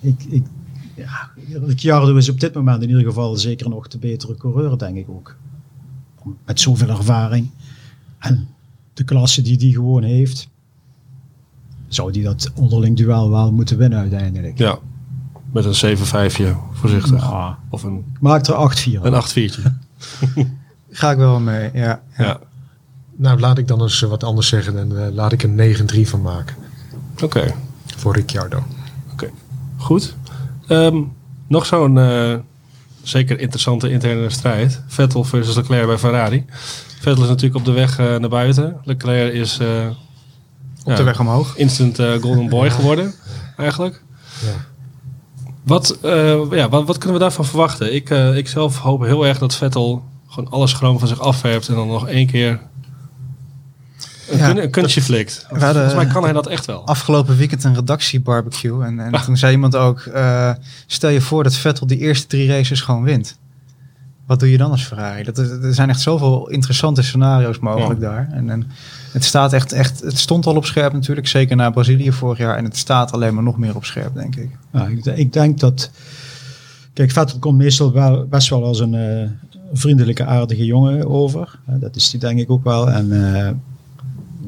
ik, 0.00 0.22
ik, 0.28 0.44
ja, 0.94 1.30
Ricciardo 1.66 2.16
is 2.16 2.28
op 2.28 2.40
dit 2.40 2.54
moment 2.54 2.82
in 2.82 2.88
ieder 2.88 3.04
geval 3.04 3.36
zeker 3.36 3.68
nog 3.68 3.88
de 3.88 3.98
betere 3.98 4.34
coureur, 4.34 4.78
denk 4.78 4.96
ik 4.96 5.08
ook. 5.08 5.36
Met 6.46 6.60
zoveel 6.60 6.88
ervaring. 6.88 7.50
En 8.18 8.48
de 8.98 9.04
klasse 9.04 9.42
die 9.42 9.56
die 9.56 9.72
gewoon 9.72 10.02
heeft 10.02 10.48
zou 11.88 12.12
die 12.12 12.22
dat 12.22 12.50
onderling 12.54 12.96
duel 12.96 13.30
wel 13.30 13.52
moeten 13.52 13.78
winnen 13.78 13.98
uiteindelijk. 13.98 14.58
Ja, 14.58 14.78
met 15.52 15.64
een 15.64 15.96
7-5 15.96 16.00
voorzichtig. 16.72 17.22
Ja. 17.22 17.58
Of 17.70 17.82
een, 17.82 18.04
Maak 18.20 18.46
er 18.46 18.76
8-4. 18.88 19.02
Een 19.02 19.50
8-4. 19.50 19.62
Ga 20.90 21.10
ik 21.10 21.16
wel 21.16 21.40
mee, 21.40 21.70
ja, 21.72 22.02
ja. 22.16 22.24
ja. 22.24 22.40
Nou, 23.16 23.40
laat 23.40 23.58
ik 23.58 23.68
dan 23.68 23.82
eens 23.82 24.00
wat 24.00 24.24
anders 24.24 24.48
zeggen 24.48 24.78
en 24.78 24.90
uh, 24.92 25.06
laat 25.12 25.32
ik 25.32 25.42
een 25.42 25.76
9-3 26.06 26.08
van 26.08 26.22
maken. 26.22 26.56
Oké. 27.12 27.24
Okay. 27.24 27.54
Voor 27.96 28.14
Ricciardo. 28.14 28.56
Oké, 28.56 28.66
okay. 29.12 29.30
goed. 29.76 30.16
Um, 30.68 31.12
nog 31.46 31.66
zo'n 31.66 31.96
uh, 31.96 32.34
zeker 33.02 33.40
interessante 33.40 33.90
interne 33.90 34.30
strijd. 34.30 34.82
Vettel 34.86 35.24
versus 35.24 35.56
Leclerc 35.56 35.86
bij 35.86 35.98
Ferrari. 35.98 36.44
Vettel 37.00 37.22
is 37.22 37.28
natuurlijk 37.28 37.56
op 37.56 37.64
de 37.64 37.72
weg 37.72 37.98
uh, 38.00 38.16
naar 38.16 38.28
buiten. 38.28 38.76
Leclerc 38.84 39.32
is 39.32 39.58
op 40.84 40.96
de 40.96 41.02
weg 41.02 41.20
omhoog. 41.20 41.56
Instant 41.56 41.98
uh, 42.00 42.12
Golden 42.20 42.48
Boy 42.48 42.70
geworden, 42.70 43.14
eigenlijk. 43.56 44.02
Ja. 44.40 44.66
Wat, 45.62 45.98
ja, 46.50 46.68
wat, 46.68 46.86
wat, 46.86 46.98
kunnen 46.98 47.16
we 47.16 47.22
daarvan 47.22 47.44
verwachten? 47.44 47.94
Ik, 47.94 48.10
ik 48.10 48.48
zelf 48.48 48.78
hoop 48.78 49.02
heel 49.02 49.26
erg 49.26 49.38
dat 49.38 49.54
Vettel 49.54 50.04
gewoon 50.28 50.50
alles 50.50 50.70
schroom 50.70 50.98
van 50.98 51.08
zich 51.08 51.20
afwerpt 51.20 51.68
en 51.68 51.74
dan 51.74 51.86
nog 51.88 52.08
één 52.08 52.26
keer 52.26 52.60
Een, 54.28 54.54
kun- 54.54 54.70
kunstje 54.70 55.02
flikt. 55.02 55.46
Volgens 55.48 55.94
mij 55.94 56.06
kan 56.06 56.22
hij 56.22 56.32
dat 56.32 56.46
echt 56.46 56.66
wel. 56.66 56.86
Afgelopen 56.86 57.36
weekend 57.36 57.64
een 57.64 57.74
redactiebarbecue. 57.74 58.84
En, 58.84 59.00
en 59.00 59.12
toen 59.24 59.36
zei 59.36 59.52
iemand 59.52 59.76
ook, 59.76 60.00
eh, 60.00 60.52
stel 60.86 61.10
je 61.10 61.20
voor 61.20 61.42
dat 61.42 61.54
Vettel 61.54 61.86
die 61.86 61.98
eerste 61.98 62.26
drie 62.26 62.48
races 62.48 62.80
gewoon 62.80 63.02
wint. 63.02 63.38
Wat 64.28 64.40
doe 64.40 64.50
je 64.50 64.58
dan 64.58 64.70
als 64.70 64.84
Ferrari? 64.84 65.22
Dat, 65.22 65.38
er 65.38 65.74
zijn 65.74 65.88
echt 65.88 66.00
zoveel 66.00 66.48
interessante 66.48 67.02
scenario's 67.02 67.58
mogelijk 67.58 68.00
daar. 68.00 68.28
En, 68.32 68.50
en 68.50 68.70
het, 69.12 69.24
staat 69.24 69.52
echt, 69.52 69.72
echt, 69.72 70.00
het 70.00 70.18
stond 70.18 70.46
al 70.46 70.56
op 70.56 70.64
scherp 70.64 70.92
natuurlijk, 70.92 71.26
zeker 71.26 71.56
na 71.56 71.70
Brazilië 71.70 72.12
vorig 72.12 72.38
jaar. 72.38 72.56
En 72.56 72.64
het 72.64 72.76
staat 72.76 73.12
alleen 73.12 73.34
maar 73.34 73.42
nog 73.42 73.58
meer 73.58 73.76
op 73.76 73.84
scherp, 73.84 74.14
denk 74.14 74.36
ik. 74.36 74.50
Ja, 74.72 74.86
ik, 74.86 75.04
ik 75.04 75.32
denk 75.32 75.60
dat. 75.60 75.90
Kijk, 76.92 77.10
Vettel 77.10 77.38
komt 77.38 77.58
meestal 77.58 77.92
wel, 77.92 78.26
best 78.26 78.48
wel 78.48 78.64
als 78.64 78.80
een 78.80 78.94
eh, 78.94 79.28
vriendelijke, 79.72 80.24
aardige 80.24 80.64
jongen 80.64 81.08
over. 81.08 81.58
Dat 81.64 81.96
is 81.96 82.10
die 82.10 82.20
denk 82.20 82.38
ik 82.38 82.50
ook 82.50 82.64
wel. 82.64 82.90
En, 82.90 83.34
eh, 83.34 83.50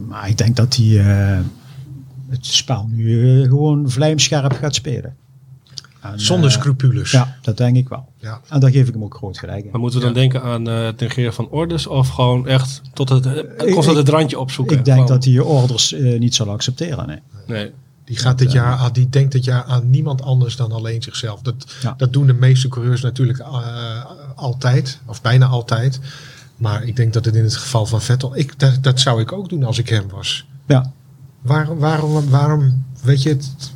maar 0.08 0.28
ik 0.28 0.38
denk 0.38 0.56
dat 0.56 0.76
hij 0.76 0.98
eh, 0.98 1.38
het 2.28 2.46
spel 2.46 2.88
nu 2.90 3.42
gewoon 3.42 3.90
vlijmscherp 3.90 4.52
gaat 4.52 4.74
spelen. 4.74 5.16
En, 6.00 6.20
Zonder 6.20 6.50
eh, 6.50 6.56
scrupules. 6.56 7.10
Ja, 7.10 7.36
dat 7.42 7.56
denk 7.56 7.76
ik 7.76 7.88
wel. 7.88 8.08
Ja. 8.16 8.40
En 8.48 8.60
daar 8.60 8.70
geef 8.70 8.86
ik 8.88 8.92
hem 8.94 9.04
ook 9.04 9.14
groot 9.14 9.38
gelijk 9.38 9.64
in. 9.64 9.70
Maar 9.70 9.80
moeten 9.80 9.98
we 9.98 10.04
dan 10.04 10.14
denken 10.14 10.42
aan 10.42 10.68
eh, 10.68 10.84
het 10.84 11.00
negeren 11.00 11.34
van 11.34 11.48
orders 11.48 11.86
of 11.86 12.08
gewoon 12.08 12.46
echt 12.48 12.80
tot 12.94 13.08
het, 13.08 13.26
eh, 13.26 13.36
ik- 13.36 13.72
constant 13.72 13.96
het 13.96 14.08
randje 14.08 14.38
opzoeken? 14.38 14.78
Ik 14.78 14.84
denk 14.84 14.96
Gewoon- 14.98 15.12
dat 15.12 15.24
hij 15.24 15.32
je 15.32 15.44
orders 15.44 15.92
eh, 15.92 16.18
niet 16.18 16.34
zal 16.34 16.50
accepteren. 16.50 17.06
Nee. 17.06 17.18
Nee. 17.46 17.70
Die, 18.04 18.16
gaat 18.18 18.38
dit 18.38 18.52
jaar, 18.52 18.76
aan- 18.76 18.92
die 18.92 19.08
denkt 19.08 19.32
dit 19.32 19.44
jaar 19.44 19.64
aan 19.64 19.90
niemand 19.90 20.22
anders 20.22 20.56
dan 20.56 20.72
alleen 20.72 21.02
zichzelf. 21.02 21.40
Dat, 21.40 21.54
Ja. 21.82 21.94
dat 21.96 22.12
doen 22.12 22.26
de 22.26 22.32
meeste 22.32 22.68
coureurs 22.68 23.00
natuurlijk 23.00 23.38
eh, 23.38 24.04
altijd, 24.34 25.00
of 25.06 25.22
bijna 25.22 25.46
altijd. 25.46 26.00
Maar 26.56 26.82
ik 26.84 26.96
denk 26.96 27.12
dat 27.12 27.24
het 27.24 27.34
in 27.34 27.42
het 27.42 27.56
geval 27.56 27.86
van 27.86 28.00
Vettel, 28.02 28.36
ik, 28.36 28.58
dat, 28.58 28.78
dat 28.80 29.00
zou 29.00 29.20
ik 29.20 29.32
ook 29.32 29.48
doen 29.48 29.64
als 29.64 29.78
ik 29.78 29.88
hem 29.88 30.08
was. 30.08 30.46
Ja, 30.66 30.92
Waarom, 31.40 31.78
waarom, 31.78 32.30
waarom 32.30 32.84
weet 33.02 33.22
je 33.22 33.28
het? 33.28 33.72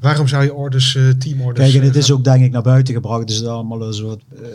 Waarom 0.00 0.28
zou 0.28 0.44
je 0.44 0.54
orders, 0.54 0.94
eh 0.94 1.08
teamorders... 1.08 1.70
Kijk, 1.70 1.80
en 1.80 1.86
het 1.86 1.96
eh, 1.96 2.02
is 2.02 2.10
ook 2.10 2.24
denk 2.24 2.44
ik 2.44 2.50
naar 2.50 2.62
buiten 2.62 2.94
gebracht. 2.94 3.26
Dus 3.26 3.36
het 3.36 3.46
allemaal 3.46 3.82
een 3.82 3.94
soort 3.94 4.22
eh, 4.34 4.48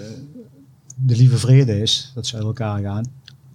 de 0.96 1.16
lieve 1.16 1.38
vrede 1.38 1.82
is. 1.82 2.12
Dat 2.16 2.28
ze 2.28 2.36
uit 2.36 2.46
elkaar 2.46 2.82
gaan. 2.82 3.06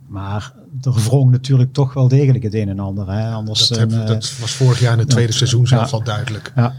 Maar 0.06 0.52
er 0.82 0.92
wrong 0.92 1.30
natuurlijk 1.30 1.72
toch 1.72 1.94
wel 1.94 2.08
degelijk 2.08 2.44
het 2.44 2.54
een 2.54 2.68
en 2.68 2.78
ander. 2.78 3.10
Hè? 3.12 3.30
Anders 3.30 3.68
dat, 3.68 3.92
eh, 3.92 4.06
dat 4.06 4.38
was 4.38 4.50
vorig 4.50 4.80
jaar 4.80 4.92
in 4.92 4.98
het 4.98 5.10
tweede 5.10 5.32
seizoen 5.32 5.66
zelf 5.66 5.92
al 5.92 6.02
duidelijk. 6.02 6.52
ja. 6.56 6.74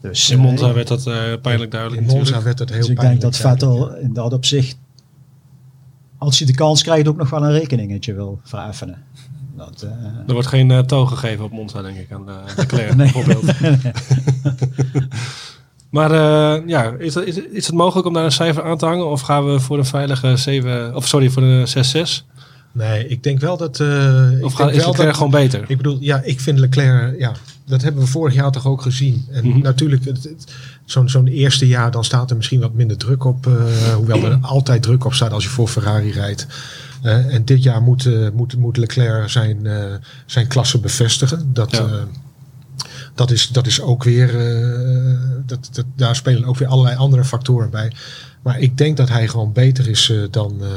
Dus, 0.00 0.30
In 0.30 0.38
Monza 0.38 0.72
werd 0.72 0.88
dat 0.88 1.06
eh, 1.06 1.32
pijnlijk 1.42 1.70
duidelijk 1.70 2.02
In 2.02 2.16
Monza 2.16 2.42
werd 2.42 2.58
het 2.58 2.68
heel 2.68 2.80
dus 2.80 2.88
ik 2.88 3.00
denk 3.00 3.20
dat 3.20 3.36
Vettel 3.36 3.96
in 3.96 4.12
dat 4.12 4.32
opzicht, 4.32 4.76
als 6.18 6.38
hij 6.38 6.46
de 6.46 6.54
kans 6.54 6.82
krijgt, 6.82 7.08
ook 7.08 7.16
nog 7.16 7.30
wel 7.30 7.44
een 7.44 7.52
rekeningetje 7.52 8.14
wil 8.14 8.40
vereffenen. 8.42 9.02
Dat, 9.56 9.82
eh, 9.82 9.90
Er 10.26 10.32
wordt 10.32 10.48
geen 10.48 10.70
eh, 10.70 10.78
toon 10.78 11.08
gegeven 11.08 11.44
op 11.44 11.50
Monza, 11.52 11.82
denk 11.82 11.96
ik, 11.96 12.12
aan 12.12 12.26
de 12.26 12.32
Leclerc 12.56 12.94
Nee. 12.96 13.12
bijvoorbeeld. 13.12 13.52
maar 15.90 16.10
eh, 16.10 16.66
ja, 16.68 16.92
is, 16.98 17.14
het- 17.14 17.26
is, 17.26 17.36
is 17.36 17.66
het 17.66 17.74
mogelijk 17.76 18.06
om 18.06 18.12
daar 18.14 18.24
een 18.24 18.32
cijfer 18.32 18.62
aan 18.64 18.78
te 18.78 18.86
hangen? 18.86 19.10
Of 19.10 19.20
gaan 19.20 19.46
we 19.52 19.60
voor 19.60 19.78
een 19.78 19.84
veilige 19.84 20.36
7, 20.36 20.94
of 20.94 21.06
sorry, 21.06 21.30
voor 21.30 21.42
een 21.42 21.66
6-6? 21.68 22.24
Nee, 22.72 23.08
ik 23.08 23.22
denk 23.22 23.40
wel 23.40 23.56
dat... 23.56 23.80
eh, 23.80 23.86
Of 24.40 24.52
gaat, 24.52 24.66
denk 24.66 24.78
is 24.80 24.86
Leclerc 24.86 25.06
dat, 25.06 25.14
gewoon 25.14 25.30
beter? 25.30 25.64
Ik 25.68 25.76
bedoel, 25.76 25.96
ja, 26.00 26.20
ik 26.24 26.40
vind 26.40 26.58
Leclerc, 26.58 27.18
ja, 27.18 27.32
dat 27.66 27.82
hebben 27.82 28.02
we 28.02 28.08
vorig 28.08 28.34
jaar 28.34 28.50
toch 28.52 28.66
ook 28.66 28.82
gezien. 28.82 29.26
En 29.30 29.48
Mhm. 29.48 29.58
natuurlijk, 29.58 30.04
het- 30.04 30.22
het- 30.24 30.52
zo'n 30.84 31.08
zo'n 31.08 31.26
eerste 31.26 31.66
jaar, 31.66 31.90
dan 31.90 32.04
staat 32.04 32.30
er 32.30 32.36
misschien 32.36 32.60
wat 32.60 32.72
minder 32.74 32.96
druk 32.96 33.24
op. 33.24 33.46
eh, 33.46 33.52
hoewel 33.94 34.24
er 34.24 34.38
altijd 34.54 34.82
druk 34.82 35.04
op 35.04 35.14
staat 35.14 35.32
als 35.32 35.44
je 35.44 35.50
voor 35.50 35.68
Ferrari 35.68 36.10
rijdt. 36.12 36.46
Eh, 37.06 37.34
en 37.34 37.44
dit 37.44 37.62
jaar 37.62 37.82
moet, 37.82 38.06
eh, 38.06 38.28
moet, 38.34 38.56
moet 38.56 38.76
Leclerc 38.76 39.28
zijn, 39.28 39.66
eh, 39.66 39.94
zijn 40.26 40.46
klasse 40.46 40.78
bevestigen. 40.80 41.52
Dat, 41.52 41.70
Ja. 41.70 41.78
eh, 41.78 42.02
dat, 43.14 43.30
is, 43.30 43.48
dat 43.48 43.66
is 43.66 43.80
ook 43.80 44.04
weer, 44.04 44.28
eh, 44.28 45.18
dat, 45.46 45.68
dat, 45.72 45.84
daar 45.96 46.16
spelen 46.16 46.44
ook 46.44 46.56
weer 46.58 46.68
allerlei 46.68 46.96
andere 46.96 47.24
factoren 47.24 47.70
bij. 47.70 47.92
Maar 48.42 48.58
ik 48.60 48.78
denk 48.78 48.96
dat 48.96 49.08
hij 49.08 49.28
gewoon 49.28 49.52
beter 49.52 49.88
is 49.88 50.10
eh, 50.10 50.18
dan, 50.30 50.56
eh, 50.62 50.68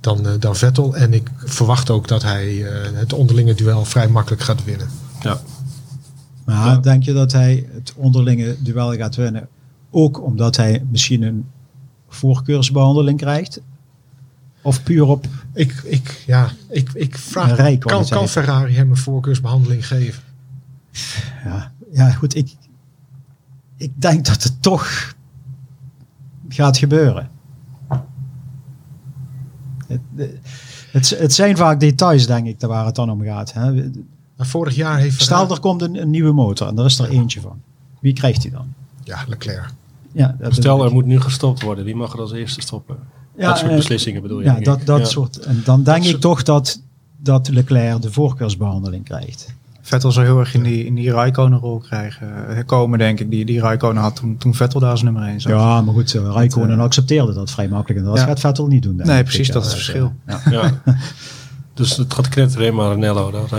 dan, 0.00 0.26
dan 0.40 0.56
Vettel. 0.56 0.96
En 0.96 1.12
ik 1.14 1.30
verwacht 1.36 1.90
ook 1.90 2.08
dat 2.08 2.22
hij 2.22 2.66
eh, 2.66 2.90
het 2.94 3.12
onderlinge 3.12 3.54
duel 3.54 3.84
vrij 3.84 4.08
makkelijk 4.08 4.42
gaat 4.42 4.64
winnen. 4.64 4.88
Ja. 5.22 5.40
maar 6.44 6.66
Ja. 6.66 6.76
denk 6.78 7.02
je 7.02 7.12
dat 7.12 7.32
hij 7.32 7.66
het 7.72 7.92
onderlinge 7.96 8.56
duel 8.58 8.94
gaat 8.94 9.16
winnen? 9.16 9.48
Ook 9.90 10.22
omdat 10.22 10.56
hij 10.56 10.84
misschien 10.90 11.22
een 11.22 11.44
voorkeursbehandeling 12.08 13.18
krijgt? 13.18 13.60
Of 14.66 14.82
puur 14.82 15.06
op 15.06 15.26
Ik, 15.52 15.72
ik, 15.84 16.22
ja, 16.26 16.50
ik, 16.68 16.90
ik 16.92 17.12
Een 17.12 17.18
vraag, 17.20 17.46
kan, 17.46 17.56
rijkwaliteit. 17.56 18.18
kan 18.18 18.28
Ferrari 18.28 18.74
hem 18.74 18.90
een 18.90 18.96
voorkeursbehandeling 18.96 19.86
geven? 19.86 20.22
Ja, 21.44 21.72
ja 21.92 22.10
goed. 22.10 22.34
Ik, 22.36 22.56
ik 23.76 23.92
denk 23.94 24.24
dat 24.26 24.42
het 24.42 24.62
toch 24.62 25.14
gaat 26.48 26.78
gebeuren. 26.78 27.30
Het, 29.86 30.00
het, 30.90 31.08
het 31.18 31.32
zijn 31.32 31.56
vaak 31.56 31.80
details, 31.80 32.26
denk 32.26 32.46
ik, 32.46 32.60
waar 32.60 32.86
het 32.86 32.94
dan 32.94 33.10
om 33.10 33.22
gaat. 33.22 33.52
Hè. 33.52 33.72
Maar 34.36 34.46
vorig 34.46 34.74
jaar 34.74 34.98
heeft 34.98 35.20
Stel, 35.22 35.36
Ferrari- 35.36 35.54
er 35.54 35.60
komt 35.60 35.82
een, 35.82 36.00
een 36.00 36.10
nieuwe 36.10 36.32
motor 36.32 36.68
en 36.68 36.74
daar 36.74 36.84
is 36.84 36.98
er 36.98 37.08
eentje 37.08 37.40
van. 37.40 37.60
Wie 38.00 38.12
krijgt 38.12 38.42
die 38.42 38.50
dan? 38.50 38.72
Ja, 39.04 39.24
Leclerc. 39.28 39.72
Ja, 40.12 40.36
dat 40.38 40.54
Stel, 40.54 40.84
er 40.84 40.92
moet 40.92 41.06
nu 41.06 41.20
gestopt 41.20 41.62
worden. 41.62 41.84
Wie 41.84 41.96
mag 41.96 42.12
er 42.12 42.20
als 42.20 42.32
eerste 42.32 42.60
stoppen? 42.60 42.96
Ja, 43.38 43.48
dat 43.48 43.58
soort 43.58 43.70
eh, 43.70 43.76
beslissingen 43.76 44.22
bedoel 44.22 44.38
je? 44.38 44.44
Ja, 44.44 44.60
dat, 44.60 44.80
ik. 44.80 44.86
dat 44.86 44.98
Ja. 44.98 45.04
soort. 45.04 45.38
En 45.38 45.62
dan 45.64 45.82
denk 45.82 46.02
ik 46.04 46.10
soort- 46.10 46.20
toch 46.20 46.42
dat, 46.42 46.80
dat 47.16 47.48
Leclerc 47.48 48.02
de 48.02 48.12
voorkeursbehandeling 48.12 49.04
krijgt. 49.04 49.54
Vettel 49.82 50.12
zou 50.12 50.26
heel 50.26 50.38
erg 50.38 50.54
in 50.54 50.62
die, 50.62 50.84
in 50.86 50.94
die 50.94 51.10
Raikkonen-rol 51.10 51.78
krijgen, 51.78 52.48
eh, 52.56 52.64
komen, 52.66 52.98
denk 52.98 53.20
ik. 53.20 53.30
Die, 53.30 53.44
die 53.44 53.60
Raikkonen 53.60 54.02
had 54.02 54.16
toen, 54.16 54.36
toen 54.36 54.54
Vettel 54.54 54.80
daar 54.80 54.90
als 54.90 55.02
nummer 55.02 55.22
1 55.22 55.40
zat. 55.40 55.52
Ja, 55.52 55.80
maar 55.80 55.94
goed, 55.94 56.14
uh, 56.14 56.22
Raikkonen 56.32 56.78
eh, 56.78 56.84
accepteerde 56.84 57.32
dat 57.34 57.50
vrij 57.50 57.68
makkelijk. 57.68 58.00
En 58.00 58.06
dat 58.06 58.16
ja. 58.18 58.24
gaat 58.24 58.40
Vettel 58.40 58.66
niet 58.66 58.82
doen. 58.82 58.96
Nee, 58.96 59.22
precies, 59.22 59.46
Ik, 59.48 59.54
dat 59.54 59.64
is 59.64 59.70
eh, 59.70 59.76
het 59.76 59.84
verschil. 59.84 60.12
ja. 60.26 60.40
Ja. 60.50 60.82
dus 61.74 61.96
het 61.96 62.14
gaat 62.14 62.28
knetteren 62.28 62.66
in 62.66 62.74
Maranello. 62.74 63.30
Dat, 63.30 63.52
eh, 63.52 63.58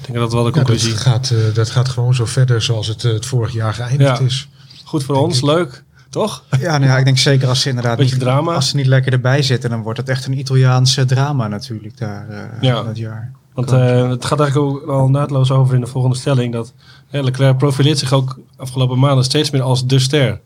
ik 0.00 0.06
denk 0.06 0.18
dat 0.18 0.32
wel 0.32 0.42
de 0.42 0.48
Ja, 0.48 0.54
dat, 0.54 0.64
conclusie. 0.64 0.96
gaat, 0.96 1.30
eh, 1.30 1.54
dat 1.54 1.70
gaat 1.70 1.88
gewoon 1.88 2.14
zo 2.14 2.24
verder 2.26 2.62
zoals 2.62 2.86
het, 2.86 3.04
eh, 3.04 3.12
het 3.12 3.26
vorig 3.26 3.52
jaar 3.52 3.74
geëindigd 3.74 4.18
Ja. 4.18 4.24
is. 4.24 4.48
Goed 4.84 5.04
voor 5.04 5.14
denk 5.14 5.26
ons, 5.26 5.38
ik. 5.38 5.44
leuk. 5.44 5.84
Toch? 6.14 6.42
Ja, 6.60 6.78
nou 6.78 6.90
ja, 6.90 6.98
ik 6.98 7.04
denk 7.04 7.18
zeker 7.18 7.48
als 7.48 7.60
ze 7.60 7.68
inderdaad 7.68 7.96
Beetje 7.96 8.14
niet, 8.14 8.22
drama. 8.24 8.54
als 8.54 8.68
ze 8.68 8.76
niet 8.76 8.86
lekker 8.86 9.12
erbij 9.12 9.42
zitten, 9.42 9.70
dan 9.70 9.82
wordt 9.82 9.98
het 9.98 10.08
echt 10.08 10.26
een 10.26 10.38
Italiaanse 10.38 11.04
drama 11.04 11.48
natuurlijk 11.48 11.98
daar 11.98 12.28
eh 12.28 12.38
Ja. 12.60 12.82
dat 12.82 12.98
jaar. 12.98 13.32
Want 13.54 13.72
eh, 13.72 14.08
het 14.10 14.24
gaat 14.24 14.40
eigenlijk 14.40 14.72
ook 14.72 14.88
al 14.88 15.10
naadloos 15.10 15.50
over 15.50 15.74
in 15.74 15.80
de 15.80 15.86
volgende 15.86 16.16
stelling. 16.16 16.52
Dat 16.52 16.72
hè, 17.08 17.22
Leclerc 17.22 17.56
profileert 17.58 17.98
zich 17.98 18.12
ook 18.12 18.38
afgelopen 18.56 18.98
maanden 18.98 19.24
steeds 19.24 19.50
meer 19.50 19.62
als 19.62 19.86
de 19.86 19.98
ster 19.98 20.40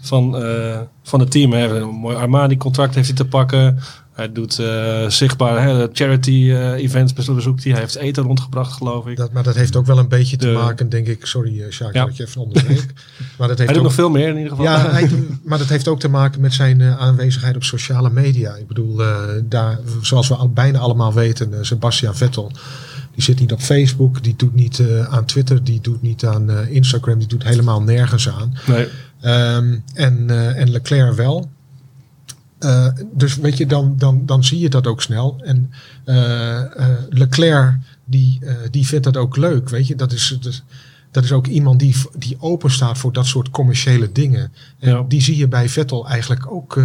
van, 0.00 0.36
eh, 0.36 0.78
van 1.02 1.20
het 1.20 1.30
team. 1.30 1.52
Hè. 1.52 1.80
Een 1.80 1.88
mooi 1.88 2.16
Armani-contract 2.16 2.94
heeft 2.94 3.06
hij 3.08 3.16
te 3.16 3.26
pakken. 3.26 3.78
Hij 4.18 4.32
doet 4.32 4.58
eh, 4.58 5.08
zichtbaar 5.08 5.62
hè, 5.62 5.86
charity-events 5.92 7.12
bezoekt 7.12 7.62
hij. 7.64 7.72
Hij 7.72 7.80
heeft 7.80 7.96
eten 7.96 8.22
rondgebracht, 8.22 8.72
geloof 8.72 9.06
ik. 9.06 9.16
Dat, 9.16 9.32
maar 9.32 9.42
dat 9.42 9.54
heeft 9.54 9.76
ook 9.76 9.86
wel 9.86 9.98
een 9.98 10.08
beetje 10.08 10.36
te 10.36 10.46
De- 10.46 10.52
maken, 10.52 10.88
denk 10.88 11.06
ik. 11.06 11.26
Sorry, 11.26 11.58
uh, 11.60 11.70
Sjaak, 11.70 11.94
Ja. 11.94 12.04
dat 12.04 12.16
je 12.16 12.24
even 12.26 12.40
onderbreek. 12.40 12.86
maar 13.38 13.48
dat 13.48 13.58
heeft 13.58 13.58
hij 13.58 13.66
doet 13.66 13.76
ook, 13.76 13.82
nog 13.82 13.94
veel 13.94 14.10
meer 14.10 14.28
in 14.28 14.36
ieder 14.36 14.50
geval. 14.50 14.64
Ja, 14.64 14.90
hij 14.92 15.10
maar 15.44 15.58
dat 15.58 15.68
heeft 15.68 15.88
ook 15.88 16.00
te 16.00 16.08
maken 16.08 16.40
met 16.40 16.54
zijn 16.54 16.80
eh, 16.80 16.98
aanwezigheid 16.98 17.56
op 17.56 17.64
sociale 17.64 18.10
media. 18.10 18.54
Ik 18.54 18.66
bedoel, 18.66 19.02
eh, 19.02 19.18
daar, 19.44 19.78
zoals 20.02 20.28
we 20.28 20.34
al, 20.34 20.50
bijna 20.50 20.78
allemaal 20.78 21.12
weten, 21.14 21.52
eh, 21.54 21.58
Sebastian 21.62 22.16
Vettel, 22.16 22.52
die 23.14 23.22
zit 23.22 23.40
niet 23.40 23.52
op 23.52 23.60
Facebook, 23.60 24.22
die 24.22 24.34
doet 24.36 24.54
niet 24.54 24.78
eh, 24.78 25.04
aan 25.14 25.24
Twitter, 25.24 25.64
die 25.64 25.80
doet 25.80 26.02
niet 26.02 26.24
aan 26.24 26.50
eh, 26.50 26.70
Instagram, 26.70 27.18
die 27.18 27.28
doet 27.28 27.44
helemaal 27.44 27.82
nergens 27.82 28.28
aan. 28.28 28.54
Nee. 28.66 28.86
Ehm, 29.20 29.76
en, 29.94 30.24
eh, 30.30 30.60
en 30.60 30.70
Leclerc 30.70 31.14
wel. 31.14 31.50
Eh, 32.58 32.86
dus 33.12 33.36
weet 33.36 33.56
je, 33.56 33.66
dan, 33.66 33.94
dan, 33.96 34.26
dan 34.26 34.44
zie 34.44 34.58
je 34.58 34.68
dat 34.68 34.86
ook 34.86 35.02
snel. 35.02 35.40
En 35.42 35.70
eh, 36.04 36.60
eh, 36.60 36.98
Leclerc, 37.08 37.74
die, 38.04 38.40
die 38.70 38.86
vindt 38.86 39.04
dat 39.04 39.16
ook 39.16 39.36
leuk. 39.36 39.68
Weet 39.68 39.86
je, 39.86 39.94
dat 39.94 40.12
is, 40.12 40.36
dat 40.40 40.52
is, 40.52 40.62
dat 41.10 41.24
is 41.24 41.32
ook 41.32 41.46
iemand 41.46 41.78
die, 41.78 41.94
die 42.16 42.36
open 42.40 42.70
staat 42.70 42.98
voor 42.98 43.12
dat 43.12 43.26
soort 43.26 43.50
commerciële 43.50 44.12
dingen. 44.12 44.52
En 44.78 44.90
Ja. 44.90 45.04
die 45.08 45.22
zie 45.22 45.36
je 45.36 45.48
bij 45.48 45.68
Vettel 45.68 46.08
eigenlijk 46.08 46.52
ook, 46.52 46.80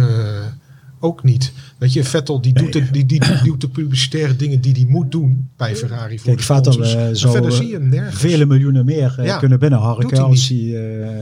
ook 1.00 1.22
niet. 1.22 1.52
Weet 1.84 1.92
je, 1.92 2.04
Vettel 2.04 2.40
die 2.40 2.52
doet, 2.52 2.72
de, 2.72 2.90
die, 2.90 3.06
die, 3.06 3.20
die 3.20 3.42
doet 3.44 3.60
de 3.60 3.68
publicitaire 3.68 4.36
dingen 4.36 4.60
die 4.60 4.72
hij 4.72 4.84
moet 4.88 5.12
doen 5.12 5.48
bij 5.56 5.76
Ferrari. 5.76 6.16
Voor 6.18 6.26
Kijk, 6.26 6.38
de 6.38 6.44
Vettel 6.44 6.72
zou 6.72 7.78
nergens. 7.80 8.18
vele 8.20 8.46
miljoenen 8.46 8.84
meer 8.84 9.14
eh, 9.18 9.26
Ja, 9.26 9.38
kunnen 9.38 9.58
binnenharken 9.58 10.18
als 10.22 10.48
hij 10.48 10.58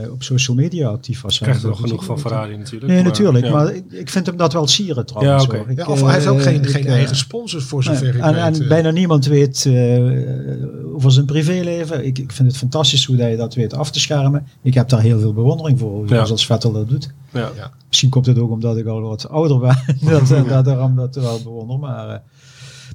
eh, 0.03 0.11
op 0.11 0.23
social 0.23 0.57
media 0.57 0.89
actief 0.89 1.21
was. 1.21 1.39
Krijgt 1.39 1.63
er 1.63 1.69
nog 1.69 1.79
genoeg 1.79 2.03
van. 2.05 2.19
Ferrari 2.19 2.57
natuurlijk. 2.57 2.85
Nee, 2.91 2.95
maar, 2.95 3.11
natuurlijk. 3.11 3.45
ja. 3.45 3.51
Maar 3.51 3.75
ik, 3.75 3.83
ik 3.89 4.09
vind 4.09 4.25
hem 4.25 4.37
dat 4.37 4.53
wel 4.53 4.67
sieren 4.67 5.05
trouwens. 5.05 5.45
Ja. 5.45 5.63
Ik, 5.67 5.77
Ja, 5.77 5.85
of 5.85 6.01
hij 6.01 6.13
heeft 6.13 6.27
ook 6.27 6.41
geen, 6.41 6.61
ik, 6.61 6.69
geen 6.69 6.87
eigen 6.87 7.15
sponsors 7.15 7.63
voor 7.63 7.83
zover 7.83 8.15
ik 8.15 8.21
en, 8.21 8.33
weet. 8.33 8.59
en 8.61 8.67
bijna 8.67 8.91
niemand 8.91 9.25
weet 9.25 9.65
eh, 9.65 10.95
over 10.95 11.11
zijn 11.11 11.25
privéleven. 11.25 12.05
Ik, 12.05 12.19
ik 12.19 12.31
vind 12.31 12.47
het 12.47 12.57
fantastisch 12.57 13.05
hoe 13.05 13.17
hij 13.17 13.35
dat 13.35 13.53
weet 13.53 13.73
af 13.73 13.91
te 13.91 13.99
schermen. 13.99 14.47
Ik 14.61 14.73
heb 14.73 14.89
daar 14.89 15.01
heel 15.01 15.19
veel 15.19 15.33
bewondering 15.33 15.79
voor, 15.79 16.07
Ja. 16.07 16.25
zoals 16.25 16.45
Vettel 16.45 16.71
dat 16.71 16.89
doet. 16.89 17.11
Ja. 17.33 17.51
Misschien 17.87 18.09
komt 18.09 18.25
het 18.25 18.37
ook 18.39 18.51
omdat 18.51 18.77
ik 18.77 18.85
al 18.85 19.01
wat 19.01 19.29
ouder 19.29 19.59
ben, 19.59 19.77
dat, 20.09 20.27
eh, 20.57 20.63
dat 20.63 20.65
daarom 20.65 20.95
dat 20.95 21.15
wel 21.15 21.41
bewonder. 21.43 21.79
Maar, 21.79 22.09
eh, 22.09 22.19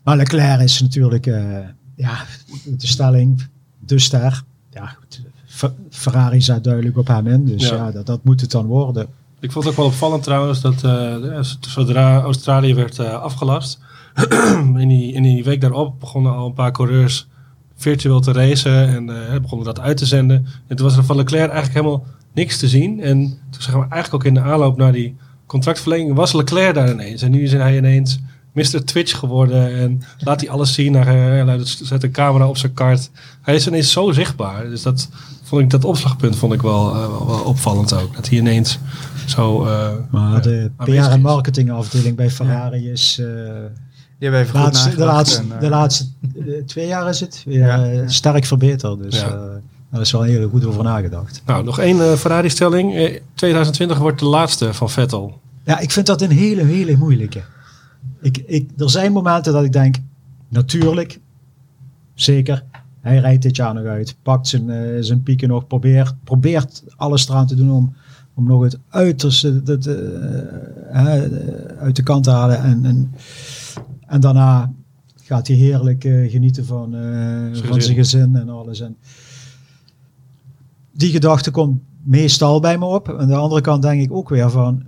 Maar 0.02 0.16
Leclerc 0.16 0.60
is 0.60 0.80
natuurlijk, 0.80 1.26
uh, 1.26 1.58
ja, 1.94 2.24
de 2.64 2.86
stelling, 2.86 3.46
de 3.78 3.98
ster. 3.98 4.42
Ja, 4.70 4.86
goed. 4.86 5.20
Ferrari 5.90 6.40
zet 6.40 6.64
duidelijk 6.64 6.96
op 6.96 7.06
hem 7.06 7.26
in, 7.26 7.44
dus 7.44 7.68
ja, 7.68 7.90
dat, 7.90 8.06
dat 8.06 8.24
moet 8.24 8.40
het 8.40 8.50
dan 8.50 8.66
worden. 8.66 9.06
Ik 9.40 9.52
vond 9.52 9.64
het 9.64 9.72
ook 9.72 9.80
wel 9.80 9.88
opvallend 9.88 10.22
trouwens 10.22 10.60
dat 10.60 10.82
uh, 10.84 11.40
zodra 11.60 12.20
Australië 12.20 12.74
werd 12.74 12.98
uh, 12.98 13.22
afgelast, 13.22 13.78
in, 14.76 14.88
die, 14.88 15.12
in 15.12 15.22
die 15.22 15.44
week 15.44 15.60
daarop 15.60 16.00
begonnen 16.00 16.32
al 16.32 16.46
een 16.46 16.52
paar 16.52 16.72
coureurs 16.72 17.26
virtueel 17.74 18.20
te 18.20 18.32
racen 18.32 18.88
en 18.88 19.08
uh, 19.08 19.40
begonnen 19.40 19.66
dat 19.66 19.80
uit 19.80 19.96
te 19.96 20.06
zenden. 20.06 20.46
En 20.66 20.76
toen 20.76 20.86
was 20.86 20.96
er 20.96 21.04
van 21.04 21.16
Leclerc 21.16 21.50
eigenlijk 21.50 21.74
helemaal 21.74 22.06
niks 22.32 22.58
te 22.58 22.68
zien. 22.68 23.00
En 23.00 23.18
toen 23.50 23.62
zeggen 23.62 23.82
we 23.82 23.88
eigenlijk 23.90 24.14
ook 24.14 24.24
in 24.24 24.34
de 24.34 24.40
aanloop 24.40 24.76
naar 24.76 24.92
die 24.92 25.16
contractverlenging 25.48 26.14
was 26.14 26.32
Leclerc 26.32 26.74
daar 26.74 26.90
ineens. 26.90 27.22
En 27.22 27.30
nu 27.30 27.42
is 27.42 27.52
hij 27.52 27.76
ineens 27.76 28.18
Mr. 28.52 28.84
Twitch 28.84 29.18
geworden 29.18 29.78
en 29.78 30.02
laat 30.18 30.40
hij 30.40 30.50
alles 30.50 30.74
zien. 30.74 30.92
Naar, 30.92 31.46
uh, 31.46 31.60
zet 31.64 32.02
een 32.02 32.10
camera 32.10 32.48
op 32.48 32.56
zijn 32.56 32.74
kart. 32.74 33.10
Hij 33.42 33.54
is 33.54 33.66
ineens 33.66 33.92
zo 33.92 34.12
zichtbaar. 34.12 34.68
Dus 34.68 34.82
dat 34.82 35.08
vond 35.42 35.62
ik 35.62 35.70
dat 35.70 35.84
opslagpunt 35.84 36.36
vond 36.36 36.52
ik 36.52 36.62
wel, 36.62 36.94
uh, 36.94 37.26
wel 37.26 37.40
opvallend 37.44 37.92
ook. 37.92 38.14
Dat 38.14 38.28
hij 38.28 38.38
ineens 38.38 38.78
zo. 39.26 39.66
Uh, 39.66 39.88
maar 40.10 40.42
de 40.42 40.70
PR 40.76 40.92
en 40.92 41.20
marketingafdeling 41.20 42.16
bij 42.16 42.30
Ferrari 42.30 42.90
is. 42.90 43.14
Die 44.18 44.28
hebben 44.28 44.40
even 44.40 44.60
laatste, 44.60 44.96
de, 44.96 45.04
laatste, 45.04 45.42
de 45.60 45.68
laatste 45.68 46.04
twee 46.66 46.86
jaar 46.86 47.08
is 47.08 47.20
het 47.20 47.42
weer 47.46 48.02
sterk 48.06 48.44
verbeterd. 48.44 49.02
Dus 49.02 49.24
daar 49.90 50.00
is 50.00 50.12
wel 50.12 50.22
heel 50.22 50.48
goed 50.48 50.64
over 50.64 50.84
nagedacht. 50.84 51.42
Nou, 51.46 51.64
nog 51.64 51.78
één 51.78 52.18
Ferrari-stelling. 52.18 53.20
2020 53.34 53.98
wordt 53.98 54.18
de 54.18 54.24
laatste 54.24 54.74
van 54.74 54.90
Vettel. 54.90 55.40
Ja, 55.64 55.78
ik 55.78 55.90
vind 55.90 56.06
dat 56.06 56.22
een 56.22 56.30
hele, 56.30 56.64
hele 56.64 56.96
moeilijke. 56.96 57.42
Ik, 58.20 58.42
ik, 58.46 58.70
er 58.76 58.90
zijn 58.90 59.12
momenten 59.12 59.52
dat 59.52 59.64
ik 59.64 59.72
denk, 59.72 59.96
natuurlijk, 60.48 61.20
zeker, 62.14 62.64
hij 63.00 63.18
rijdt 63.18 63.42
dit 63.42 63.56
jaar 63.56 63.74
nog 63.74 63.84
uit, 63.84 64.16
pakt 64.22 64.48
zijn, 64.48 64.68
uh, 64.68 64.96
zijn 65.00 65.22
pieken 65.22 65.48
nog, 65.48 65.66
probeert, 65.66 66.14
probeert 66.24 66.84
alles 66.96 67.28
eraan 67.28 67.46
te 67.46 67.54
doen 67.54 67.70
om, 67.70 67.94
om 68.34 68.46
nog 68.46 68.62
het 68.62 68.78
uiterste 68.88 69.62
de, 69.62 69.78
uh, 70.92 71.80
uit 71.80 71.96
de 71.96 72.02
kant 72.02 72.24
te 72.24 72.30
halen. 72.30 72.62
En, 72.62 72.84
en, 72.84 73.14
en 74.06 74.20
daarna 74.20 74.72
gaat 75.22 75.46
hij 75.46 75.56
heerlijk 75.56 76.04
uh, 76.04 76.30
genieten 76.30 76.64
van, 76.64 76.96
van 77.52 77.82
zijn 77.82 77.96
gezin 77.96 78.36
en 78.36 78.48
alles. 78.48 78.80
En 78.80 78.96
die 80.98 81.10
gedachte 81.10 81.50
komt 81.50 81.80
meestal 82.02 82.60
bij 82.60 82.78
me 82.78 82.84
op. 82.84 83.14
Aan 83.18 83.28
de 83.28 83.34
andere 83.34 83.60
kant 83.60 83.82
denk 83.82 84.02
ik 84.02 84.12
ook 84.12 84.28
weer 84.28 84.50
van, 84.50 84.82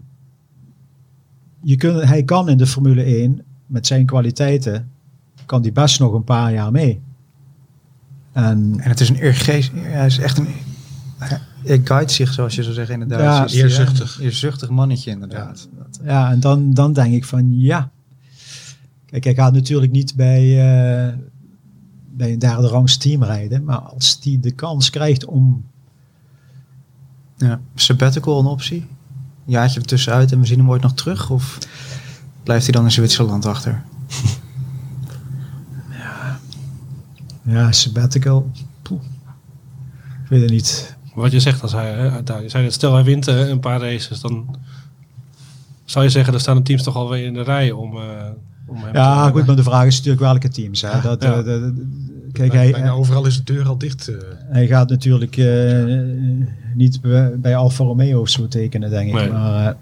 je 1.63 1.77
kunt, 1.77 2.03
hij 2.03 2.23
kan 2.23 2.49
in 2.49 2.57
de 2.57 2.67
Formule 2.67 3.03
1 3.03 3.45
met 3.67 3.87
zijn 3.87 4.07
kwaliteiten, 4.07 4.91
kan 5.47 5.63
die 5.63 5.73
best 5.73 6.01
nog 6.01 6.13
een 6.13 6.25
paar 6.25 6.53
jaar 6.53 6.71
mee. 6.71 7.01
En, 8.33 8.75
en 8.79 8.89
het 8.89 9.01
is 9.01 9.09
een 9.09 9.17
eergeest, 9.17 9.71
hij 9.75 10.07
is 10.07 10.19
echt 10.19 10.39
een, 10.39 10.49
hij 11.65 11.81
guide 11.85 12.13
zich, 12.13 12.33
zoals 12.33 12.55
je 12.55 12.63
zou 12.63 12.75
zeggen 12.75 12.95
in 12.95 13.01
het 13.01 13.09
Duits. 13.09 13.53
Ja, 13.53 13.63
eerzuchtig. 13.63 14.21
Eerzuchtig 14.21 14.69
mannetje 14.69 15.11
inderdaad. 15.11 15.69
Ja, 15.77 16.05
ja, 16.05 16.31
en 16.31 16.41
dan, 16.41 16.75
dan 16.75 16.93
denk 16.93 17.15
ik 17.15 17.25
van 17.25 17.61
ja. 17.61 17.91
Kijk, 19.07 19.25
hij 19.25 19.35
gaat 19.35 19.53
natuurlijk 19.53 19.93
niet 19.93 20.15
bij, 20.17 20.45
uh, 20.45 21.15
bij 22.11 22.33
een 22.33 22.39
derde 22.39 22.67
rangs 22.67 22.97
team 22.97 23.25
rijden, 23.25 23.65
maar 23.65 23.79
als 23.79 24.21
die 24.21 24.41
de 24.41 24.53
kans 24.53 24.91
krijgt 24.91 25.25
om... 25.25 25.69
Ja, 27.41 27.61
sabbatical 27.75 28.39
een 28.39 28.47
optie? 28.47 28.87
jaartje 29.45 29.81
ertussenuit 29.81 30.33
en 30.33 30.41
we 30.41 30.47
zien 30.47 30.59
hem 30.59 30.71
ooit 30.71 30.83
nog 30.83 30.95
terug? 30.95 31.31
Of 31.31 31.59
blijft 32.43 32.65
hij 32.65 32.73
dan 32.73 32.85
in 32.85 32.91
Zwitserland 32.91 33.47
achter? 33.47 33.83
ja, 35.99 36.39
ja 37.43 37.73
sabbatical. 37.73 38.51
Poeh. 38.83 39.03
Ik 40.25 40.29
weet 40.29 40.41
het 40.41 40.51
niet. 40.51 40.97
Wat 41.15 41.33
je 41.33 41.41
zegt 41.41 41.63
als 41.63 41.73
hij, 41.73 41.93
hè, 41.93 42.49
zei 42.49 42.71
stel 42.71 42.95
hij 42.95 43.05
wint 43.05 43.29
uh, 43.29 43.49
een 43.49 43.61
paar 43.61 43.81
races, 43.81 44.21
dan 44.21 44.57
zou 45.85 46.05
je 46.05 46.11
zeggen, 46.11 46.35
er 46.35 46.41
staan 46.41 46.57
de 46.57 46.63
teams 46.63 46.83
toch 46.83 46.95
alweer 46.95 47.25
in 47.25 47.35
de 47.35 47.43
rij 47.43 47.71
om, 47.71 47.97
uh, 47.97 48.03
om 48.67 48.77
hem 48.77 48.95
ja, 48.95 49.27
te 49.27 49.33
goed, 49.33 49.47
maar 49.47 49.57
de 49.57 49.63
vraag 49.63 49.87
is 49.87 49.97
natuurlijk 49.97 50.23
welke 50.23 50.49
teams. 50.49 50.81
Hè? 50.81 51.01
dat, 51.01 51.23
ja. 51.23 51.43
uh, 51.43 51.67
kijk, 52.33 52.53
hij, 52.53 52.71
bijna 52.71 52.91
overal 52.91 53.27
is 53.27 53.37
de 53.37 53.53
deur 53.53 53.69
al 53.69 53.79
dicht. 53.79 54.11
Hij 54.49 54.67
gaat 54.67 54.89
natuurlijk 54.89 55.37
niet 56.75 57.01
bij 57.37 57.57
Alfa 57.57 57.85
Romeo 57.85 58.21
of 58.21 58.29
zo 58.29 58.49
tekenen, 58.49 58.91
denk 58.91 59.09
ik. 59.09 59.33
Maar 59.33 59.67
uh, 59.67 59.73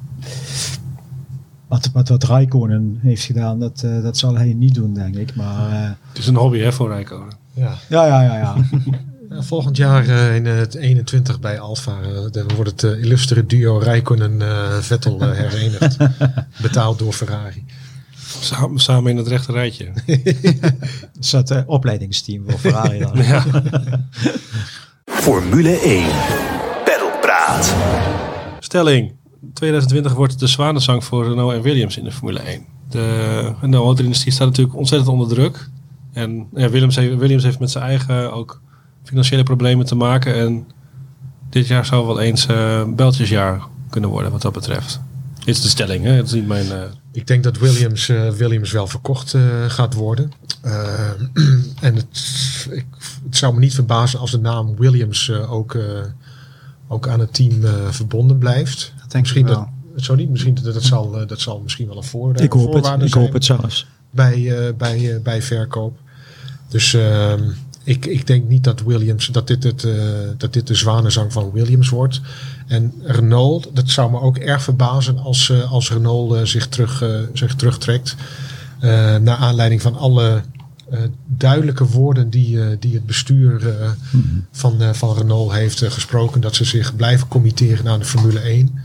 wat, 1.68 1.90
wat, 1.92 2.08
wat 2.08 2.24
Rijkonen 2.24 2.98
heeft 3.02 3.24
gedaan, 3.24 3.60
dat, 3.60 3.82
uh, 3.84 4.02
dat 4.02 4.18
zal 4.18 4.36
hij 4.36 4.52
niet 4.52 4.74
doen, 4.74 4.94
denk 4.94 5.16
ik. 5.16 5.34
Maar, 5.34 5.70
uh, 5.70 5.90
het 6.08 6.18
is 6.18 6.26
een 6.26 6.36
hobby 6.36 6.58
hè, 6.58 6.72
voor 6.72 6.88
Rijkonen. 6.88 7.36
Ja, 7.52 7.74
ja, 7.88 8.06
ja. 8.06 8.22
ja, 8.22 8.36
ja. 8.38 8.56
volgend 9.42 9.76
jaar 9.76 10.06
in 10.34 10.46
het 10.46 10.74
21 10.74 11.40
bij 11.40 11.60
Alfa 11.60 11.96
dan 12.30 12.54
wordt 12.56 12.80
het 12.80 12.98
illustere 12.98 13.46
duo 13.46 13.78
Rijkonen-Vettel 13.78 15.30
herenigd. 15.30 15.96
betaald 16.62 16.98
door 16.98 17.12
Ferrari. 17.12 17.64
Samen, 18.40 18.80
samen 18.80 19.10
in 19.10 19.16
het 19.16 19.26
rechte 19.26 19.52
rijtje. 19.52 19.92
dat 21.30 21.48
het 21.48 21.66
opleidingsteam 21.66 22.44
voor 22.48 22.58
Ferrari 22.58 22.98
dan. 22.98 23.16
ja. 23.16 23.44
Formule 25.24 25.70
1. 25.70 26.06
Stelling. 28.60 29.12
2020 29.54 30.14
wordt 30.14 30.38
de 30.38 30.46
zwanenzang 30.46 31.04
voor 31.04 31.28
Renault 31.28 31.52
en 31.52 31.62
Williams 31.62 31.96
in 31.96 32.04
de 32.04 32.12
Formule 32.12 32.38
1. 32.38 32.64
De 32.88 33.52
Renault-industrie 33.60 34.32
staat 34.32 34.46
natuurlijk 34.46 34.76
ontzettend 34.76 35.10
onder 35.10 35.28
druk. 35.28 35.68
En 36.12 36.46
ja, 36.54 36.68
Williams, 36.68 36.96
heeft, 36.96 37.16
Williams 37.16 37.42
heeft 37.42 37.58
met 37.58 37.70
zijn 37.70 37.84
eigen 37.84 38.32
ook 38.32 38.60
financiële 39.02 39.42
problemen 39.42 39.86
te 39.86 39.94
maken. 39.94 40.34
En 40.34 40.66
dit 41.50 41.66
jaar 41.66 41.86
zou 41.86 42.06
wel 42.06 42.20
eens 42.20 42.46
uh, 42.48 42.82
Beltjesjaar 42.88 43.66
kunnen 43.90 44.10
worden 44.10 44.30
wat 44.32 44.42
dat 44.42 44.52
betreft. 44.52 45.00
Is 45.44 45.60
de 45.60 45.68
stelling, 45.68 46.04
hè? 46.04 46.12
Het 46.12 46.26
is 46.26 46.32
niet 46.32 46.46
mijn... 46.46 46.66
Uh... 46.66 46.82
Ik 47.12 47.26
denk 47.26 47.42
dat 47.42 47.58
Williams, 47.58 48.08
uh, 48.08 48.30
Williams 48.30 48.72
wel 48.72 48.86
verkocht 48.86 49.34
gaat 49.68 49.94
worden. 49.94 50.32
en 51.80 51.94
het, 51.94 52.06
ik, 52.70 52.86
het 53.24 53.36
zou 53.36 53.54
me 53.54 53.60
niet 53.60 53.74
verbazen 53.74 54.18
als 54.18 54.30
de 54.30 54.38
naam 54.38 54.76
Williams 54.76 55.30
ook 55.30 55.76
ook 56.88 57.08
aan 57.08 57.20
het 57.20 57.34
team 57.34 57.64
uh, 57.64 57.70
verbonden 57.90 58.38
blijft. 58.38 58.92
Dat 59.00 59.10
denk 59.10 59.24
misschien 59.24 59.46
ik 59.46 59.52
wel. 59.52 59.68
Dat, 59.94 60.04
sorry, 60.04 60.26
misschien 60.30 60.54
dat, 60.54 60.74
dat, 60.74 60.82
zal, 60.82 61.20
uh, 61.20 61.26
dat 61.26 61.40
zal 61.40 61.60
misschien 61.60 61.86
wel 61.86 61.96
een 61.96 62.04
voor, 62.04 62.40
ik 62.40 62.52
hoop 62.52 62.72
het, 62.72 63.02
ik 63.02 63.14
hoop 63.14 63.32
het 63.32 63.44
zelfs. 63.44 63.86
Bij, 64.10 64.38
uh, 64.38 64.74
bij, 64.76 65.20
bij 65.22 65.42
verkoop. 65.42 65.98
Dus 66.68 66.94
ehm, 66.94 67.50
ik, 67.84 68.06
ik 68.06 68.26
denk 68.26 68.48
niet 68.48 68.64
dat 68.64 68.82
Williams, 68.82 69.26
dat 69.26 69.46
dit, 69.46 69.64
het, 69.64 69.86
dat 70.36 70.52
dit 70.52 70.66
de 70.66 70.74
zwanenzang 70.74 71.32
van 71.32 71.52
Williams 71.52 71.88
wordt. 71.88 72.20
En 72.68 72.92
Renault, 73.02 73.70
dat 73.72 73.90
zou 73.90 74.10
me 74.10 74.20
ook 74.20 74.38
erg 74.38 74.62
verbazen 74.62 75.18
als, 75.18 75.52
als 75.70 75.92
Renault 75.92 76.48
zich, 76.48 76.68
terug, 76.68 77.04
zich 77.32 77.54
terugtrekt. 77.54 78.16
naar 79.20 79.36
aanleiding 79.36 79.82
van 79.82 79.96
alle 79.96 80.42
uh, 80.92 81.00
duidelijke 81.26 81.84
woorden 81.84 82.30
die, 82.30 82.56
uh, 82.56 82.66
die 82.78 82.94
het 82.94 83.06
bestuur 83.06 83.66
uh, 83.66 83.90
mm-hmm. 84.10 84.46
van, 84.50 84.94
van 84.94 85.16
Renault 85.16 85.52
heeft 85.52 85.84
gesproken. 85.92 86.40
Dat 86.40 86.54
ze 86.54 86.64
zich 86.64 86.96
blijven 86.96 87.28
committeren 87.28 87.88
aan 87.88 87.98
de 87.98 88.04
Formule 88.04 88.38
1. 88.38 88.78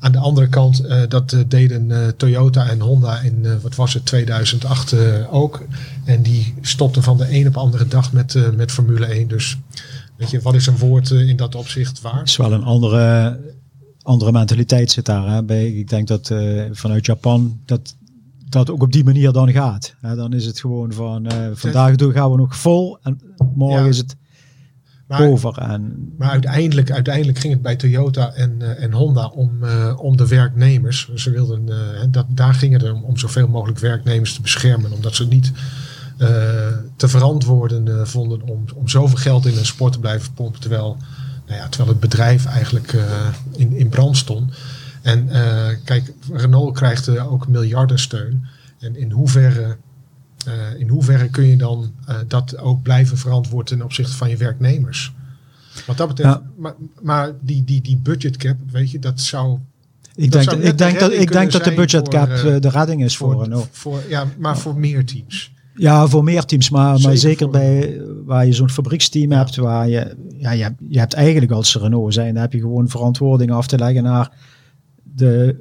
Aan 0.00 0.12
de 0.12 0.18
andere 0.18 0.48
kant, 0.48 0.84
dat 1.08 1.36
deden 1.48 2.14
Toyota 2.16 2.68
en 2.68 2.80
Honda 2.80 3.20
in, 3.20 3.46
wat 3.60 3.74
was 3.74 3.94
het, 3.94 4.06
2008 4.06 4.94
ook. 5.30 5.62
En 6.04 6.22
die 6.22 6.54
stopten 6.60 7.02
van 7.02 7.16
de 7.16 7.30
een 7.30 7.46
op 7.46 7.52
de 7.52 7.58
andere 7.58 7.88
dag 7.88 8.12
met, 8.12 8.56
met 8.56 8.72
Formule 8.72 9.06
1. 9.06 9.28
Dus 9.28 9.58
weet 10.16 10.30
je, 10.30 10.40
wat 10.40 10.54
is 10.54 10.66
een 10.66 10.78
woord 10.78 11.10
in 11.10 11.36
dat 11.36 11.54
opzicht 11.54 12.00
waard? 12.00 12.18
Het 12.18 12.28
is 12.28 12.36
wel 12.36 12.52
een 12.52 12.64
andere, 12.64 13.38
andere 14.02 14.32
mentaliteit 14.32 14.90
zit 14.90 15.04
daar. 15.04 15.28
Hè? 15.28 15.42
Bij, 15.42 15.72
ik 15.72 15.88
denk 15.88 16.08
dat 16.08 16.34
vanuit 16.72 17.06
Japan 17.06 17.60
dat 17.64 17.94
dat 18.52 18.70
ook 18.70 18.82
op 18.82 18.92
die 18.92 19.04
manier 19.04 19.32
dan 19.32 19.52
gaat. 19.52 19.94
dan 20.00 20.32
is 20.32 20.46
het 20.46 20.60
gewoon 20.60 20.92
van 20.92 21.32
uh, 21.32 21.48
vandaag 21.52 21.96
doen 21.96 22.12
gaan 22.12 22.30
we 22.30 22.36
nog 22.36 22.56
vol 22.56 22.98
en 23.02 23.20
morgen 23.54 23.88
is 23.88 23.98
het 23.98 24.16
maar, 25.06 25.28
over. 25.28 25.58
En, 25.58 26.12
maar 26.18 26.30
uiteindelijk, 26.30 26.90
uiteindelijk 26.90 27.38
ging 27.38 27.52
het 27.52 27.62
bij 27.62 27.76
Toyota 27.76 28.32
en, 28.32 28.56
uh, 28.58 28.82
en 28.82 28.92
Honda 28.92 29.26
om, 29.26 29.58
uh, 29.62 29.94
om 29.96 30.16
de 30.16 30.28
werknemers. 30.28 31.14
Ze 31.14 31.30
wilden, 31.30 31.68
dat, 32.10 32.26
daar 32.28 32.54
ging 32.54 32.72
het 32.72 32.92
om, 32.92 33.04
om 33.04 33.16
zoveel 33.16 33.48
mogelijk 33.48 33.78
werknemers 33.78 34.34
te 34.34 34.40
beschermen, 34.40 34.92
omdat 34.92 35.14
ze 35.14 35.26
niet 35.26 35.52
te 36.96 37.08
verantwoorden 37.08 38.08
vonden 38.08 38.42
om, 38.42 38.64
om 38.74 38.88
zoveel 38.88 39.16
geld 39.16 39.46
in 39.46 39.58
een 39.58 39.66
sport 39.66 39.92
te 39.92 39.98
blijven 39.98 40.32
pompen, 40.32 40.60
terwijl, 40.60 40.96
nou 41.46 41.58
ja, 41.58 41.68
terwijl 41.68 41.90
het 41.90 42.00
bedrijf 42.00 42.46
eigenlijk 42.46 42.96
in, 43.52 43.72
in 43.72 43.88
brand 43.88 44.16
stond. 44.16 44.54
En 45.02 45.28
uh, 45.28 45.68
kijk, 45.84 46.12
Renault 46.32 46.74
krijgt 46.74 47.08
uh, 47.08 47.32
ook 47.32 47.48
miljardensteun. 47.48 48.46
En 48.78 48.96
in 48.96 49.10
hoeverre, 49.10 49.76
uh, 50.48 50.80
in 50.80 50.88
hoeverre 50.88 51.28
kun 51.28 51.46
je 51.46 51.56
dan 51.56 51.92
dat 52.28 52.58
ook 52.58 52.82
blijven 52.82 53.18
verantwoorden 53.18 53.76
ten 53.76 53.84
opzichte 53.84 54.16
van 54.16 54.28
je 54.28 54.36
werknemers? 54.36 55.12
Wat 55.86 55.96
dat 55.96 56.08
betreft, 56.08 56.34
ja. 56.34 56.42
maar, 56.56 56.74
maar 57.00 57.32
die, 57.40 57.64
die, 57.64 57.80
die 57.80 57.96
budgetcap, 57.96 58.56
weet 58.70 58.90
je, 58.90 58.98
dat 58.98 59.20
zou 59.20 59.58
ik 60.14 60.32
denk, 60.32 60.50
ik 60.50 60.78
denk, 60.78 60.98
dat, 60.98 61.12
ik 61.12 61.32
denk 61.32 61.52
dat 61.52 61.64
de 61.64 61.74
budgetcap 61.74 62.28
de 62.62 62.68
redding 62.68 63.04
is 63.04 63.16
voor, 63.16 63.32
voor 63.32 63.42
Renault. 63.42 63.68
Voor, 63.70 64.02
ja, 64.08 64.26
maar 64.38 64.58
voor 64.58 64.76
meer 64.76 65.04
teams. 65.04 65.52
Ja, 65.74 66.06
voor 66.06 66.24
meer 66.24 66.44
teams, 66.44 66.70
maar, 66.70 66.90
maar 66.90 66.98
Zeker 66.98 67.18
zeker 67.18 67.42
voor- 67.44 67.50
bij 67.58 68.00
waar 68.24 68.46
je 68.46 68.52
zo'n 68.52 68.70
fabrieksteam 68.70 69.30
hebt, 69.32 69.56
waar 69.56 69.88
je, 69.88 70.16
ja, 70.38 70.50
je, 70.50 70.62
hebt, 70.62 70.80
je 70.88 70.98
hebt 70.98 71.14
eigenlijk 71.14 71.52
als 71.52 71.76
Renault 71.76 72.14
zijn, 72.14 72.32
dan 72.32 72.42
heb 72.42 72.52
je 72.52 72.60
gewoon 72.60 72.88
verantwoording 72.88 73.50
af 73.50 73.66
te 73.66 73.78
leggen 73.78 74.02
naar 74.02 74.30
de 75.02 75.56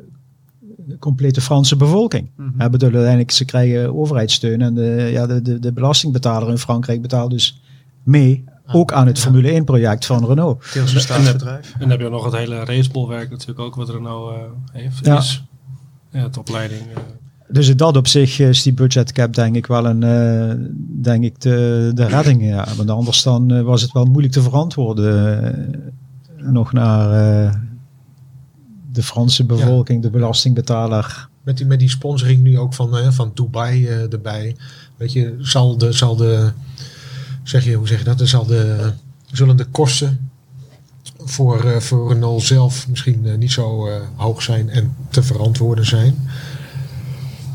complete 0.99 1.41
Franse 1.41 1.76
bevolking. 1.76 2.30
Ja, 2.57 2.70
bedoel, 2.70 2.89
uiteindelijk, 2.91 3.32
ze 3.32 3.45
krijgen 3.45 3.95
overheidssteun 3.95 4.62
en 4.62 4.74
de, 4.74 5.09
ja, 5.12 5.28
de, 5.28 5.41
de, 5.41 5.59
de 5.59 5.74
belastingbetaler 5.74 6.49
in 6.49 6.57
Frankrijk 6.57 7.01
betaalt 7.01 7.32
dus 7.32 7.62
mee, 8.03 8.43
ook 8.72 8.91
aan 8.91 9.07
het 9.07 9.18
Ja. 9.18 9.24
Formule 9.24 9.49
1 9.51 9.64
project 9.64 10.05
van 10.05 10.26
Renault. 10.26 10.74
Deels 10.74 10.93
een 10.93 10.99
staatsbedrijf. 11.01 11.74
En 11.74 11.80
dan 11.80 11.89
heb 11.89 11.99
je 11.99 12.09
nog 12.09 12.24
het 12.26 12.36
hele 12.36 12.64
racebolwerk 12.64 13.30
natuurlijk 13.30 13.59
ook, 13.59 13.76
wat 13.76 13.89
Renault 13.89 14.34
eh 14.36 14.41
heeft. 14.82 15.05
Ja. 15.05 15.18
Is. 15.18 15.43
Ja, 16.12 16.20
het 16.20 16.38
opleiding. 16.38 16.82
eh. 16.82 16.97
Dus 17.52 17.68
in 17.68 17.78
dat 17.78 17.97
op 17.97 18.08
zich 18.08 18.39
is 18.39 18.64
die 18.64 18.74
budgetcap 18.74 19.34
denk 19.34 19.56
ik 19.56 19.66
wel 19.66 19.86
een, 19.86 20.04
eh, 20.04 20.56
denk 21.02 21.24
ik 21.24 21.41
de, 21.41 21.91
de 21.93 22.06
redding. 22.06 22.43
Ja. 22.43 22.68
Want 22.78 22.89
anders 22.89 23.24
dan 23.24 23.52
eh, 23.52 23.62
was 23.62 23.82
het 23.82 23.91
wel 23.91 24.06
moeilijk 24.06 24.34
te 24.34 24.41
verantwoorden. 24.41 25.43
eh, 25.43 26.49
nog 26.52 26.74
naar 26.74 27.10
de 28.91 29.04
Franse 29.04 29.45
bevolking, 29.45 30.02
de 30.02 30.10
belastingbetaler. 30.10 31.30
Met 31.43 31.58
die, 31.58 31.66
met 31.66 31.80
die 31.80 31.89
sponsoring 31.89 32.41
nu 32.41 32.58
ook 32.60 32.74
van, 32.74 33.14
van 33.14 33.32
Dubai 33.34 33.88
erbij. 33.88 34.56
Weet 34.97 35.14
je, 35.14 35.36
zal 35.39 35.78
de, 35.78 35.91
zal 35.91 36.16
de, 36.16 36.52
zeg 37.43 37.64
je, 37.64 37.74
hoe 37.74 37.88
zeg 37.88 37.99
je 37.99 38.06
dat? 38.06 38.22
Er 38.22 38.28
zal 38.28 38.45
de, 38.45 38.91
zullen 39.32 39.58
de 39.58 39.66
kosten 39.66 40.30
voor, 41.18 41.82
voor 41.82 42.14
Renault 42.14 42.43
zelf 42.43 42.88
misschien 42.88 43.38
niet 43.38 43.52
zo 43.52 43.89
hoog 44.16 44.41
zijn 44.41 44.70
en 44.70 44.95
te 45.10 45.24
verantwoorden 45.24 45.86
zijn. 45.86 46.16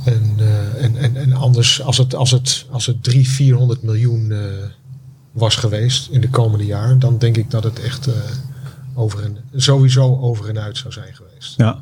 En, 0.07 0.35
eh, 0.39 0.85
en, 0.85 0.97
en, 0.97 1.17
en 1.17 1.33
anders, 1.33 1.83
als 1.83 1.97
het, 1.99 2.15
als 2.15 2.31
het, 2.31 2.67
als 2.71 2.87
het 2.87 3.03
300, 3.03 3.35
400 3.37 3.83
miljoen 3.83 4.33
eh, 4.33 4.39
was 5.33 5.57
geweest 5.57 6.09
in 6.11 6.21
de 6.21 6.31
komende 6.31 6.65
jaren, 6.65 6.99
dan 6.99 7.19
denk 7.19 7.37
ik 7.37 7.51
dat 7.51 7.65
het 7.65 7.81
echt 7.81 8.07
eh, 8.07 8.15
over 8.95 9.25
en, 9.25 9.37
sowieso 9.55 10.19
over 10.19 10.49
en 10.49 10.59
uit 10.59 10.77
zou 10.77 10.93
zijn 10.93 11.15
geweest. 11.15 11.55
Ja. 11.57 11.81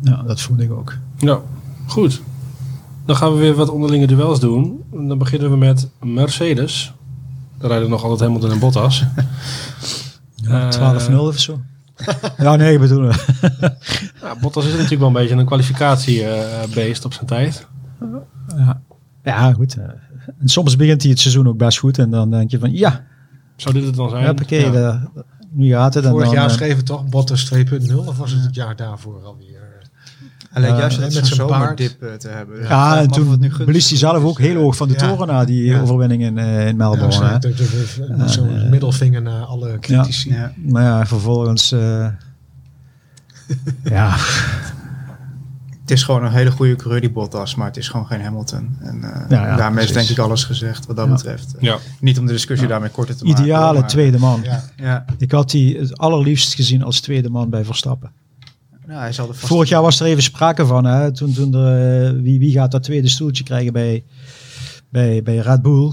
ja, 0.00 0.22
dat 0.22 0.40
vond 0.40 0.60
ik 0.60 0.72
ook. 0.72 0.96
Ja, 1.18 1.40
goed. 1.86 2.20
Dan 3.04 3.16
gaan 3.16 3.32
we 3.32 3.38
weer 3.38 3.54
wat 3.54 3.68
onderlinge 3.68 4.06
duels 4.06 4.40
doen. 4.40 4.82
En 4.92 5.08
dan 5.08 5.18
beginnen 5.18 5.50
we 5.50 5.56
met 5.56 5.88
Mercedes. 6.02 6.92
Daar 7.58 7.70
rijden 7.70 7.90
nog 7.90 8.02
altijd 8.02 8.20
Hamilton 8.20 8.50
en 8.50 8.58
Bottas. 8.58 9.04
Ja, 10.34 10.70
Eh, 10.70 11.08
12-0 11.10 11.14
of 11.14 11.38
zo. 11.38 11.60
Ja, 12.38 12.56
nee, 12.56 12.78
bedoel 12.78 13.08
ik. 13.08 13.24
Ja, 14.22 14.36
Bottas 14.40 14.64
is 14.66 14.72
natuurlijk 14.72 14.98
wel 15.00 15.08
een 15.08 15.14
beetje 15.14 15.34
een 15.34 15.46
kwalificatiebeest 15.46 17.04
op 17.04 17.12
zijn 17.12 17.26
tijd. 17.26 17.66
ja. 18.56 18.80
ja, 19.22 19.52
goed. 19.52 19.76
eh. 19.76 19.84
En 20.40 20.48
soms 20.48 20.76
begint 20.76 21.02
hij 21.02 21.10
het 21.10 21.20
seizoen 21.20 21.48
ook 21.48 21.56
best 21.56 21.78
goed. 21.78 21.98
En 21.98 22.10
dan 22.10 22.30
denk 22.30 22.50
je 22.50 22.58
van, 22.58 22.72
ja, 22.72 23.04
Zou 23.56 23.74
dit 23.74 23.84
het 23.84 23.94
dan 23.94 24.10
zijn? 24.10 24.26
hoppakee, 24.26 24.64
Ja. 24.64 24.70
de- 24.70 25.22
nu 25.50 25.68
gaat 25.68 25.94
het. 25.94 26.04
En 26.04 26.10
Vorig 26.10 26.26
dan, 26.26 26.34
jaar 26.34 26.46
eh, 26.48 26.52
schreven 26.54 26.84
toch 26.84 27.08
Bottas 27.08 27.52
2.0 27.54 27.94
of 27.94 28.16
was 28.16 28.30
het 28.32 28.42
het 28.42 28.54
jaar 28.54 28.76
daarvoor 28.76 29.24
alweer? 29.24 29.61
Leek 30.54 30.70
Ja, 30.70 30.78
juist 30.78 30.98
met 31.00 31.12
baard. 31.12 31.26
zomerdip 31.26 32.02
eh, 32.02 32.12
te 32.14 32.28
hebben. 32.28 32.62
Ja, 32.62 32.98
en 33.00 33.08
toen 33.08 33.52
blies 33.64 33.88
hij 33.88 33.98
zelf 33.98 34.16
is. 34.16 34.22
ook 34.28 34.38
heel 34.38 34.60
hoog 34.60 34.76
van 34.76 34.88
de 34.88 34.94
Ja. 34.94 35.00
toren 35.08 35.26
na 35.26 35.44
die 35.44 35.64
Ja. 35.64 35.80
overwinning 35.80 36.22
in, 36.22 36.38
eh, 36.38 36.60
in 36.60 36.66
Ja, 36.66 36.72
Melbourne. 36.72 37.38
Ja, 38.18 38.26
Zo'n 38.28 38.56
eh, 38.56 38.70
middelvinger 38.70 39.22
naar 39.22 39.42
alle 39.44 39.78
critici. 39.80 40.30
Ja. 40.32 40.52
Maar 40.56 40.82
ja, 40.82 41.06
vervolgens... 41.06 41.72
eh, 41.72 42.06
ja, 43.84 44.16
Het 45.80 45.90
is 45.90 46.02
gewoon 46.02 46.24
een 46.24 46.32
hele 46.32 46.50
goede 46.50 46.76
coureur 46.76 47.00
die 47.00 47.10
Bottas, 47.10 47.54
maar 47.54 47.66
het 47.66 47.76
is 47.76 47.88
gewoon 47.88 48.06
geen 48.06 48.20
Hamilton. 48.22 48.76
En 48.80 49.02
eh, 49.04 49.20
Ja, 49.28 49.46
ja, 49.46 49.56
daarmee 49.56 49.84
is 49.84 49.92
denk 49.92 50.08
ik 50.08 50.18
alles 50.18 50.44
gezegd 50.44 50.86
wat 50.86 50.96
dat 50.96 51.06
Ja. 51.06 51.12
betreft. 51.12 51.54
Ja. 51.60 51.76
Niet 52.00 52.18
om 52.18 52.26
de 52.26 52.32
discussie 52.32 52.68
daarmee 52.68 52.90
korter 52.90 53.16
te 53.16 53.24
maken. 53.24 53.42
ideale 53.42 53.84
tweede 53.84 54.18
man. 54.18 54.40
Ja. 54.44 54.62
Ja, 54.76 55.04
Ik 55.18 55.32
had 55.32 55.50
die 55.50 55.78
het 55.78 55.98
allerliefst 55.98 56.54
gezien 56.54 56.82
als 56.82 57.00
tweede 57.00 57.30
man 57.30 57.50
bij 57.50 57.64
Verstappen. 57.64 58.10
Ja, 58.92 58.98
hij 58.98 59.12
zal 59.12 59.26
vast... 59.26 59.46
Vorig 59.46 59.68
jaar 59.68 59.82
was 59.82 60.00
er 60.00 60.06
even 60.06 60.22
sprake 60.22 60.66
van. 60.66 60.84
Hè? 60.84 61.12
Toen, 61.12 61.32
toen 61.32 61.54
er, 61.54 62.06
eh, 62.06 62.20
wie, 62.20 62.38
wie 62.38 62.52
gaat 62.52 62.70
dat 62.70 62.82
tweede 62.82 63.08
stoeltje 63.08 63.44
krijgen 63.44 63.72
bij, 63.72 64.04
bij, 64.88 65.22
bij 65.22 65.36
Red 65.36 65.62
Bull? 65.62 65.92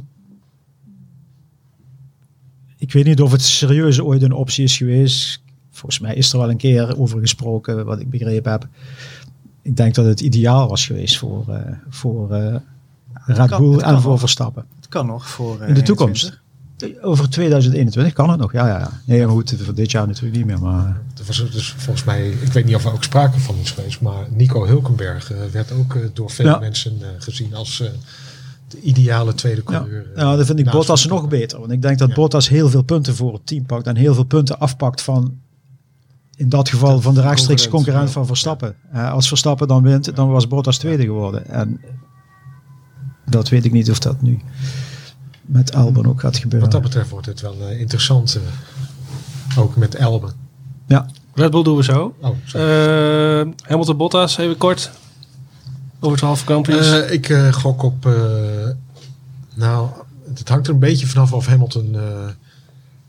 Ik 2.78 2.92
weet 2.92 3.06
niet 3.06 3.22
of 3.22 3.32
het 3.32 3.42
serieus 3.42 4.02
ooit 4.02 4.22
een 4.22 4.32
optie 4.32 4.64
is 4.64 4.78
geweest. 4.78 5.42
Volgens 5.72 6.00
mij 6.00 6.16
is 6.16 6.32
er 6.32 6.40
wel 6.40 6.50
een 6.50 6.58
keer 6.58 7.00
over 7.00 7.20
gesproken, 7.20 7.86
wat 7.86 8.00
ik 8.00 8.10
begrepen 8.10 8.52
heb. 8.52 8.68
Ik 9.62 9.76
denk 9.76 9.96
dat 9.96 10.06
het 10.06 10.20
ideaal 10.20 10.68
was 10.68 10.86
geweest 10.86 11.18
voor, 11.18 11.46
eh, 11.50 11.74
voor 11.90 12.32
eh, 12.32 12.56
Red 13.14 13.58
Bull 13.58 13.80
en 13.80 14.02
voor. 14.02 14.20
Verstappen. 14.20 14.66
Het 14.76 14.88
kan 14.88 15.06
nog 15.06 15.30
voor... 15.30 15.62
In 15.62 15.74
de 15.74 15.82
toekomst. 15.82 16.39
21. 16.84 17.04
Over 17.04 17.30
2021 17.30 18.14
kan 18.14 18.30
het 18.30 18.40
nog, 18.40 18.52
ja, 18.52 18.68
ja. 18.68 18.80
ja. 18.80 19.02
Nee, 19.06 19.20
maar 19.26 19.30
goed, 19.36 19.56
voor 19.62 19.74
dit 19.74 19.92
jaar 19.92 20.08
natuurlijk 20.08 20.36
niet 20.38 20.46
meer. 20.46 20.60
Maar 20.60 21.02
Er 21.18 21.24
was 21.26 21.52
dus 21.52 21.74
volgens 21.78 22.06
mij, 22.06 22.30
ik 22.30 22.54
weet 22.54 22.66
niet 22.66 22.76
of 22.76 22.86
er 22.86 22.94
ook 22.94 23.04
sprake 23.04 23.40
van 23.40 23.56
is 23.62 23.72
geweest, 23.72 24.02
maar 24.02 24.28
Nico 24.30 24.66
Hulkenberg 24.66 25.32
eh, 25.32 25.38
werd 25.52 25.72
ook 25.72 25.96
eh, 25.96 26.02
door 26.14 26.30
veel 26.32 26.46
Ja. 26.46 26.60
mensen 26.60 26.98
eh, 27.02 27.08
gezien 27.20 27.54
als 27.56 27.84
de 28.68 28.82
ideale 28.82 29.34
tweede 29.34 29.64
coureur. 29.64 30.06
ja, 30.16 30.36
dan 30.36 30.46
vind 30.46 30.60
ik 30.60 30.70
Bottas 30.72 31.06
nog 31.06 31.28
beter. 31.28 31.60
Want 31.60 31.72
ik 31.72 31.82
denk 31.82 31.98
dat 31.98 32.10
Ja. 32.10 32.16
Bottas 32.16 32.50
heel 32.50 32.70
veel 32.70 32.82
punten 32.84 33.16
voor 33.16 33.34
het 33.34 33.46
team 33.48 33.66
pakt. 33.66 33.88
En 33.88 33.96
heel 33.96 34.14
veel 34.14 34.24
punten 34.24 34.60
afpakt 34.60 35.02
van, 35.02 35.38
in 36.36 36.50
dat 36.50 36.70
geval, 36.70 37.02
van 37.02 37.14
de 37.14 37.22
rechtstreeks 37.22 37.62
concurrent, 37.62 37.86
concurrent 37.86 38.12
van 38.12 38.26
Verstappen. 38.26 38.76
Als 38.94 39.28
Verstappen 39.28 39.68
dan 39.68 39.84
wint, 39.84 40.16
dan 40.16 40.30
was 40.30 40.48
Bottas 40.48 40.78
tweede 40.78 41.04
geworden. 41.04 41.48
En 41.48 41.82
dat 43.26 43.50
weet 43.50 43.66
ik 43.66 43.72
niet 43.72 43.92
of 43.92 44.00
dat 44.00 44.22
nu 44.22 44.40
met 45.52 45.76
Albon 45.76 46.06
ook 46.08 46.20
gaat 46.20 46.38
gebeuren. 46.38 46.62
Wat 46.62 46.72
dat 46.72 46.82
betreft 46.82 47.10
wordt 47.10 47.26
het 47.26 47.42
wel 47.42 47.56
eh, 47.70 47.80
interessant. 47.80 48.36
eh, 49.50 49.58
ook 49.58 49.76
met 49.76 49.96
Elben. 49.96 50.32
Ja, 50.88 51.06
Red 51.34 51.52
Bull 51.52 51.64
doen 51.64 51.76
we 51.78 51.84
zo. 51.84 52.16
Oh. 52.22 52.36
Eh, 52.54 53.48
Hamilton 53.68 53.98
Bottas, 53.98 54.38
even 54.38 54.58
kort. 54.58 54.92
Over 56.00 56.16
het 56.18 56.26
halve 56.26 56.46
kampioens. 56.46 56.92
Eh, 56.92 57.12
ik 57.12 57.34
gok 57.52 57.84
op. 57.84 58.06
eh, 58.06 58.14
nou, 59.56 59.90
het 60.36 60.50
hangt 60.50 60.68
er 60.68 60.74
een 60.74 60.80
beetje 60.80 61.08
vanaf 61.08 61.34
of 61.34 61.46
Hamilton 61.48 61.96
eh, 61.96 62.02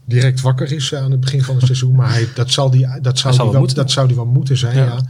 direct 0.04 0.40
wakker 0.40 0.72
is 0.72 0.94
aan 0.94 1.10
het 1.10 1.20
begin 1.20 1.42
van 1.44 1.54
het 1.56 1.64
seizoen. 1.64 1.94
Maar 1.94 2.10
hij, 2.10 2.28
dat, 2.34 2.50
zal 2.50 2.70
die, 2.70 2.86
dat, 3.02 3.18
zou 3.18 3.34
zal 3.34 3.44
die 3.50 3.54
wel 3.54 3.74
dat 3.74 3.90
zou 3.90 4.06
die 4.06 4.16
wel 4.16 4.26
moeten 4.26 4.56
zijn. 4.56 4.76
Ja. 4.76 4.84
Ja. 4.84 5.00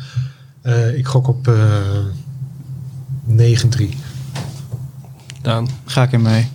Eh, 0.63 0.97
ik 0.99 1.07
gok 1.07 1.29
op 1.29 1.49
eh 1.49 1.55
9-3. 3.27 3.95
Daan. 5.43 5.69
Ga 5.85 6.03
ik 6.03 6.13
in 6.13 6.23
mee. 6.23 6.49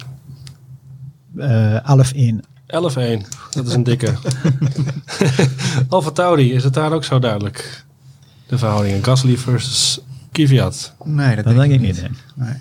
Eh 1.37 2.33
11-1. 2.33 2.39
11-1. 2.65 2.67
Dat 3.49 3.67
is 3.67 3.73
een 3.73 3.83
dikke. 3.83 4.13
Alfa 5.89 6.09
Tauri, 6.11 6.53
is 6.53 6.63
het 6.63 6.73
daar 6.73 6.91
ook 6.91 7.03
zo 7.03 7.19
duidelijk? 7.19 7.85
De 8.47 8.57
verhoudingen. 8.57 9.03
Gasly 9.03 9.37
versus 9.37 9.99
Kvyat. 10.31 10.93
Nee, 11.03 11.35
dat, 11.35 11.45
Dat 11.45 11.55
denk 11.55 11.71
ik 11.73 11.79
niet. 11.81 12.01
nee. 12.01 12.09
Nee. 12.35 12.55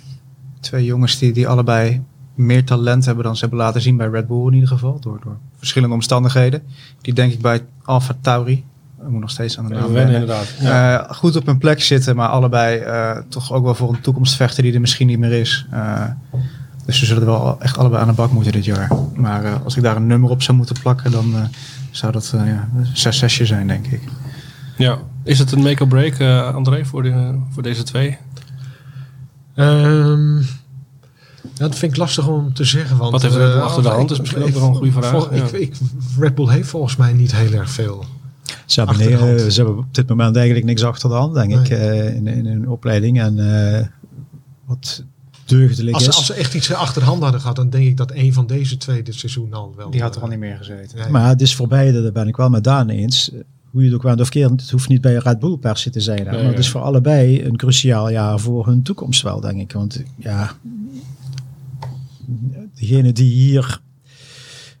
Twee 0.59 0.85
jongens 0.85 1.17
die, 1.19 1.33
die 1.33 1.47
allebei 1.47 2.01
meer 2.35 2.65
talent 2.65 3.05
hebben 3.05 3.23
dan 3.23 3.35
ze 3.35 3.41
hebben 3.41 3.59
laten 3.59 3.81
zien 3.81 3.97
bij 3.97 4.07
Red 4.07 4.27
Bull 4.27 4.47
in 4.47 4.53
ieder 4.53 4.69
geval. 4.69 4.99
Door, 4.99 5.19
door 5.23 5.37
verschillende 5.57 5.95
omstandigheden. 5.95 6.63
Die 7.01 7.13
denk 7.13 7.31
ik 7.33 7.41
bij 7.41 7.61
Alfa 7.83 8.15
Tauri, 8.21 8.63
ik 9.01 9.07
moet 9.09 9.21
nog 9.21 9.29
steeds 9.29 9.57
aan 9.57 9.67
de 9.67 9.73
naam 9.73 9.91
wennen 9.91 10.13
inderdaad. 10.13 10.53
Ja. 10.59 10.99
eh, 11.07 11.15
goed 11.15 11.35
op 11.35 11.45
hun 11.45 11.57
plek 11.57 11.81
zitten. 11.81 12.15
Maar 12.15 12.27
allebei 12.29 12.77
eh, 12.79 13.17
toch 13.29 13.53
ook 13.53 13.63
wel 13.63 13.75
voor 13.75 13.89
een 13.89 14.01
toekomst 14.01 14.35
vechten 14.35 14.63
die 14.63 14.73
er 14.73 14.81
misschien 14.81 15.07
niet 15.07 15.19
meer 15.19 15.31
is. 15.31 15.65
Eh, 15.71 16.03
dus 16.85 16.99
ze 16.99 17.05
zullen 17.05 17.21
er 17.21 17.27
wel 17.29 17.57
echt 17.61 17.77
allebei 17.77 18.01
aan 18.01 18.07
de 18.07 18.13
bak 18.13 18.31
moeten 18.31 18.51
dit 18.51 18.65
jaar. 18.65 18.91
Maar 19.15 19.43
eh, 19.43 19.53
als 19.63 19.75
ik 19.77 19.83
daar 19.83 19.95
een 19.95 20.07
nummer 20.07 20.29
op 20.29 20.41
zou 20.41 20.57
moeten 20.57 20.75
plakken, 20.81 21.11
dan 21.11 21.35
eh, 21.35 21.41
zou 21.91 22.11
dat 22.11 22.31
eh 22.35 22.45
ja, 22.47 22.69
een 22.77 23.13
6 23.13 23.35
zijn 23.41 23.67
denk 23.67 23.87
ik. 23.87 24.01
ja. 24.77 24.97
Is 25.23 25.39
het 25.39 25.51
een 25.51 25.61
make-or-break, 25.61 26.13
eh, 26.13 26.53
André, 26.55 26.85
voor, 26.85 27.03
de, 27.03 27.39
voor 27.49 27.63
deze 27.63 27.83
twee? 27.83 28.17
Ehm, 29.55 30.37
ja, 30.37 30.43
dat 31.57 31.75
vind 31.75 31.91
ik 31.91 31.97
lastig 31.97 32.27
om 32.27 32.53
te 32.53 32.63
zeggen. 32.63 32.97
Want, 32.97 33.11
Wat 33.11 33.21
heeft 33.21 33.35
Red 33.35 33.45
Bull 33.47 33.55
eh, 33.57 33.63
achter 33.63 33.83
de 33.83 33.89
ik- 33.89 33.95
hand 33.95 34.11
is 34.11 34.19
misschien 34.19 34.41
ik- 34.41 34.47
ook 34.47 34.53
wel 34.53 34.67
een 34.69 34.75
goede 34.75 34.91
vraag, 34.91 35.09
vol- 35.11 35.33
ja. 35.35 35.43
Ik, 35.43 35.51
ik, 35.51 35.75
Red 36.19 36.35
Bull 36.35 36.49
heeft 36.49 36.69
volgens 36.69 36.95
mij 36.95 37.13
niet 37.13 37.35
heel 37.35 37.51
erg 37.51 37.69
veel. 37.69 38.05
Ze 38.65 38.79
hebben, 38.81 38.97
nee, 38.97 39.51
ze 39.51 39.55
hebben 39.61 39.77
op 39.77 39.93
dit 39.95 40.07
moment 40.09 40.35
eigenlijk 40.35 40.65
niks 40.65 40.83
achter 40.83 41.09
de 41.09 41.15
hand, 41.15 41.33
denk 41.33 41.49
Nee. 41.49 41.59
ik, 41.59 41.69
eh, 41.69 42.15
in, 42.15 42.27
in 42.27 42.45
hun 42.45 42.69
opleiding. 42.69 43.19
En 43.21 43.63
eh, 43.79 43.85
wat 44.65 45.03
deugdelijk 45.45 45.95
Als, 45.95 46.07
is. 46.07 46.15
als 46.15 46.25
ze 46.25 46.33
echt 46.33 46.53
iets 46.53 46.73
achter 46.73 47.01
de 47.01 47.07
hand 47.07 47.23
hadden 47.23 47.41
gehad, 47.41 47.55
dan 47.55 47.69
denk 47.69 47.85
ik 47.85 47.97
dat 47.97 48.11
een 48.11 48.33
van 48.33 48.47
deze 48.47 48.77
twee 48.77 49.03
dit 49.03 49.15
seizoen 49.15 49.53
al 49.53 49.73
wel. 49.77 49.89
Die 49.91 50.01
had 50.01 50.11
er 50.11 50.17
eh, 50.17 50.23
al 50.23 50.29
niet 50.29 50.39
meer 50.39 50.57
gezeten. 50.57 50.97
nee. 50.97 51.09
Maar 51.09 51.29
het 51.29 51.41
is 51.41 51.55
voor 51.55 51.67
beide, 51.67 52.01
daar 52.01 52.11
ben 52.11 52.27
ik 52.27 52.35
wel 52.35 52.49
met 52.49 52.63
Daan 52.63 52.89
eens. 52.89 53.31
Hoe 53.71 53.81
je 53.81 53.87
het 53.87 53.95
ook 53.95 54.03
went 54.03 54.21
of 54.21 54.29
keert, 54.29 54.49
het 54.49 54.69
hoeft 54.69 54.89
niet 54.89 55.01
bij 55.01 55.15
Red 55.15 55.39
Bull 55.39 55.57
per 55.57 55.77
se 55.77 55.89
te 55.89 55.99
zijn. 55.99 56.25
hè. 56.25 56.31
Nee, 56.31 56.41
maar 56.41 56.49
het 56.49 56.59
is 56.59 56.69
voor 56.69 56.81
allebei 56.81 57.43
een 57.43 57.55
cruciaal 57.57 58.09
jaar 58.09 58.39
voor 58.39 58.65
hun 58.65 58.81
toekomst 58.81 59.21
wel, 59.21 59.39
denk 59.39 59.59
ik. 59.59 59.71
Want 59.71 60.03
ja, 60.17 60.51
degene 62.73 63.13
die 63.13 63.33
hier 63.33 63.79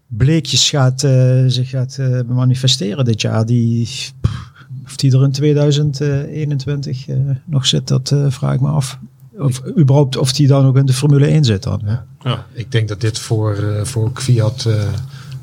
bleekjes 0.07 0.69
gaat, 0.69 1.03
eh, 1.03 1.43
zich 1.47 1.69
gaat 1.69 1.97
eh, 1.97 2.21
manifesteren 2.27 3.05
dit 3.05 3.21
jaar, 3.21 3.45
die, 3.45 3.87
pff, 4.21 4.43
of 4.85 4.95
die 4.95 5.11
er 5.15 5.23
in 5.23 5.31
2021 5.31 7.07
eh, 7.07 7.15
nog 7.45 7.65
zit, 7.65 7.87
dat 7.87 8.11
eh, 8.11 8.25
vraag 8.29 8.53
ik 8.53 8.61
me 8.61 8.67
af. 8.67 8.99
Of 9.37 9.61
überhaupt 9.77 10.17
of 10.17 10.33
die 10.33 10.47
dan 10.47 10.65
ook 10.65 10.77
in 10.77 10.85
de 10.85 10.93
Formule 10.93 11.25
1 11.25 11.43
zit 11.43 11.63
dan. 11.63 11.81
Ja. 11.85 12.05
Ja. 12.21 12.45
Ik 12.53 12.71
denk 12.71 12.87
dat 12.87 13.01
dit 13.01 13.19
voor, 13.19 13.57
uh, 13.57 13.83
voor 13.83 14.11
Kwiat 14.11 14.65
uh, 14.67 14.83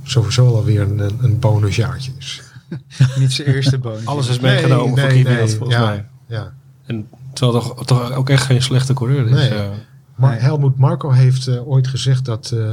sowieso 0.03 0.55
alweer 0.55 0.81
een, 0.81 1.13
een 1.21 1.39
bonusjaartje 1.39 2.13
is. 2.19 2.43
Niet 3.19 3.33
zijn 3.33 3.49
eerste 3.49 3.79
bonus. 3.79 4.07
Alles 4.07 4.29
is 4.29 4.41
meegenomen 4.41 4.95
nee, 4.95 5.07
nee, 5.07 5.25
voor 5.25 5.33
Kwiat, 5.33 5.51
volgens 5.51 5.79
ja, 5.79 5.85
mij. 5.85 6.05
Ja. 6.27 6.53
En 6.87 7.09
terwijl 7.33 7.61
toch, 7.61 7.85
toch 7.85 8.13
ook 8.13 8.31
echt 8.31 8.45
geen 8.45 8.63
slechte 8.63 8.95
coureur 8.95 9.25
is. 9.25 9.31
Nee. 9.31 9.53
Uh, 9.53 9.69
maar 10.15 10.41
Helmoet 10.41 10.79
Marco 10.79 11.11
heeft 11.11 11.49
uh, 11.49 11.69
ooit 11.69 11.89
gezegd 11.89 12.25
dat, 12.25 12.51
uh, 12.55 12.73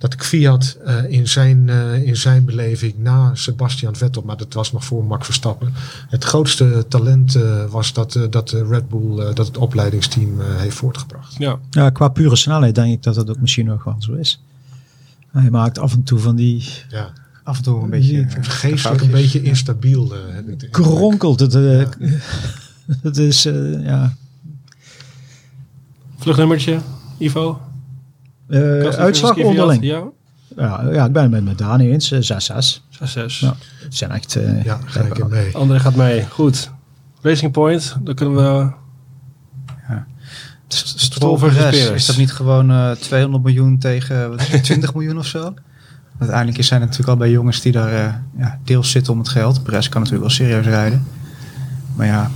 dat 0.00 0.14
Kwiat 0.14 0.76
uh, 0.86 1.10
in, 1.10 1.28
zijn, 1.28 1.68
in 2.04 2.16
zijn 2.16 2.44
beleving 2.44 2.98
na 2.98 3.34
Sebastian 3.34 3.96
Vettel, 3.96 4.22
maar 4.22 4.36
dat 4.36 4.52
was 4.52 4.72
nog 4.72 4.84
voor 4.84 5.04
Max 5.04 5.24
Verstappen, 5.24 5.72
het 6.08 6.24
grootste 6.24 6.84
talent 6.88 7.38
was 7.70 7.92
dat, 7.92 8.18
dat 8.30 8.50
Red 8.50 8.88
Bull, 8.88 9.34
dat 9.34 9.46
het 9.46 9.56
opleidingsteam 9.56 10.40
heeft 10.40 10.76
voortgebracht. 10.76 11.34
Ja. 11.38 11.58
ja, 11.70 11.90
qua 11.90 12.08
pure 12.08 12.36
snelheid 12.36 12.74
denk 12.74 12.92
ik 12.92 13.02
dat 13.02 13.14
dat 13.14 13.30
ook 13.30 13.40
misschien 13.40 13.66
nog 13.66 13.84
wel 13.84 13.96
zo 13.98 14.12
is. 14.12 14.42
Hij 15.32 15.50
maakt 15.50 15.78
af 15.78 15.92
en 15.92 16.02
toe 16.02 16.18
van 16.18 16.36
die... 16.36 16.68
Ja. 16.88 17.12
Af 17.42 17.56
en 17.56 17.62
toe 17.62 17.82
een 17.82 17.90
beetje... 17.90 18.26
Geestelijk 18.40 19.02
een 19.02 19.10
beetje 19.10 19.42
instabiel. 19.42 20.12
Kronkelt 20.70 21.40
het. 21.40 21.52
Ja. 21.52 21.88
Het 23.02 23.16
is, 23.16 23.46
uh, 23.46 23.84
ja. 23.84 24.14
Vluchtnummertje, 26.16 26.78
Ivo? 27.18 27.60
Uh, 28.50 28.88
uitslag 28.88 29.36
onderling. 29.36 29.84
Ja? 29.84 30.02
Ja, 30.56 30.82
ja, 30.92 31.04
ik 31.04 31.12
ben 31.12 31.22
het 31.22 31.30
met, 31.30 31.44
met 31.44 31.58
Dani 31.58 31.90
eens. 31.90 32.14
6-6. 32.14 32.16
6-6. 32.16 32.20
Ja, 33.38 33.56
het 33.82 33.96
zijn 33.96 34.10
echt... 34.10 34.36
Uh, 34.36 34.64
ja, 34.64 34.78
ga 34.84 35.00
ik 35.00 35.28
mee. 35.28 35.56
André 35.56 35.78
gaat 35.78 35.94
mee. 35.94 36.26
Goed. 36.26 36.70
Racing 37.22 37.52
Point, 37.52 37.96
dan 38.02 38.14
kunnen 38.14 38.36
we... 38.36 38.70
Ja. 39.88 40.06
Stroll 40.68 41.38
versus 41.38 41.90
Is 41.90 42.06
dat 42.06 42.16
niet 42.16 42.32
gewoon 42.32 42.70
uh, 42.70 42.90
200 42.90 43.44
miljoen 43.44 43.78
tegen 43.78 44.30
wat 44.30 44.40
is 44.40 44.48
het, 44.48 44.64
20 44.74 44.94
miljoen 44.94 45.18
of 45.18 45.26
zo? 45.26 45.54
Uiteindelijk 46.18 46.64
zijn 46.64 46.80
er 46.80 46.86
natuurlijk 46.86 47.12
al 47.12 47.24
bij 47.24 47.30
jongens 47.30 47.60
die 47.60 47.72
daar 47.72 47.92
uh, 47.92 48.14
ja, 48.38 48.58
deels 48.64 48.90
zitten 48.90 49.12
om 49.12 49.18
het 49.18 49.28
geld. 49.28 49.62
Perez 49.62 49.88
kan 49.88 50.00
natuurlijk 50.02 50.28
wel 50.28 50.36
serieus 50.36 50.64
rijden. 50.64 51.06
Maar 51.96 52.06
ja, 52.06 52.30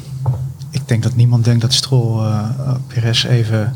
ik 0.71 0.89
denk 0.89 1.03
dat 1.03 1.17
niemand 1.17 1.45
denkt 1.45 1.61
dat 1.61 1.73
Stroll 1.73 2.27
uh, 2.27 2.75
Perez 2.87 3.25
even 3.25 3.75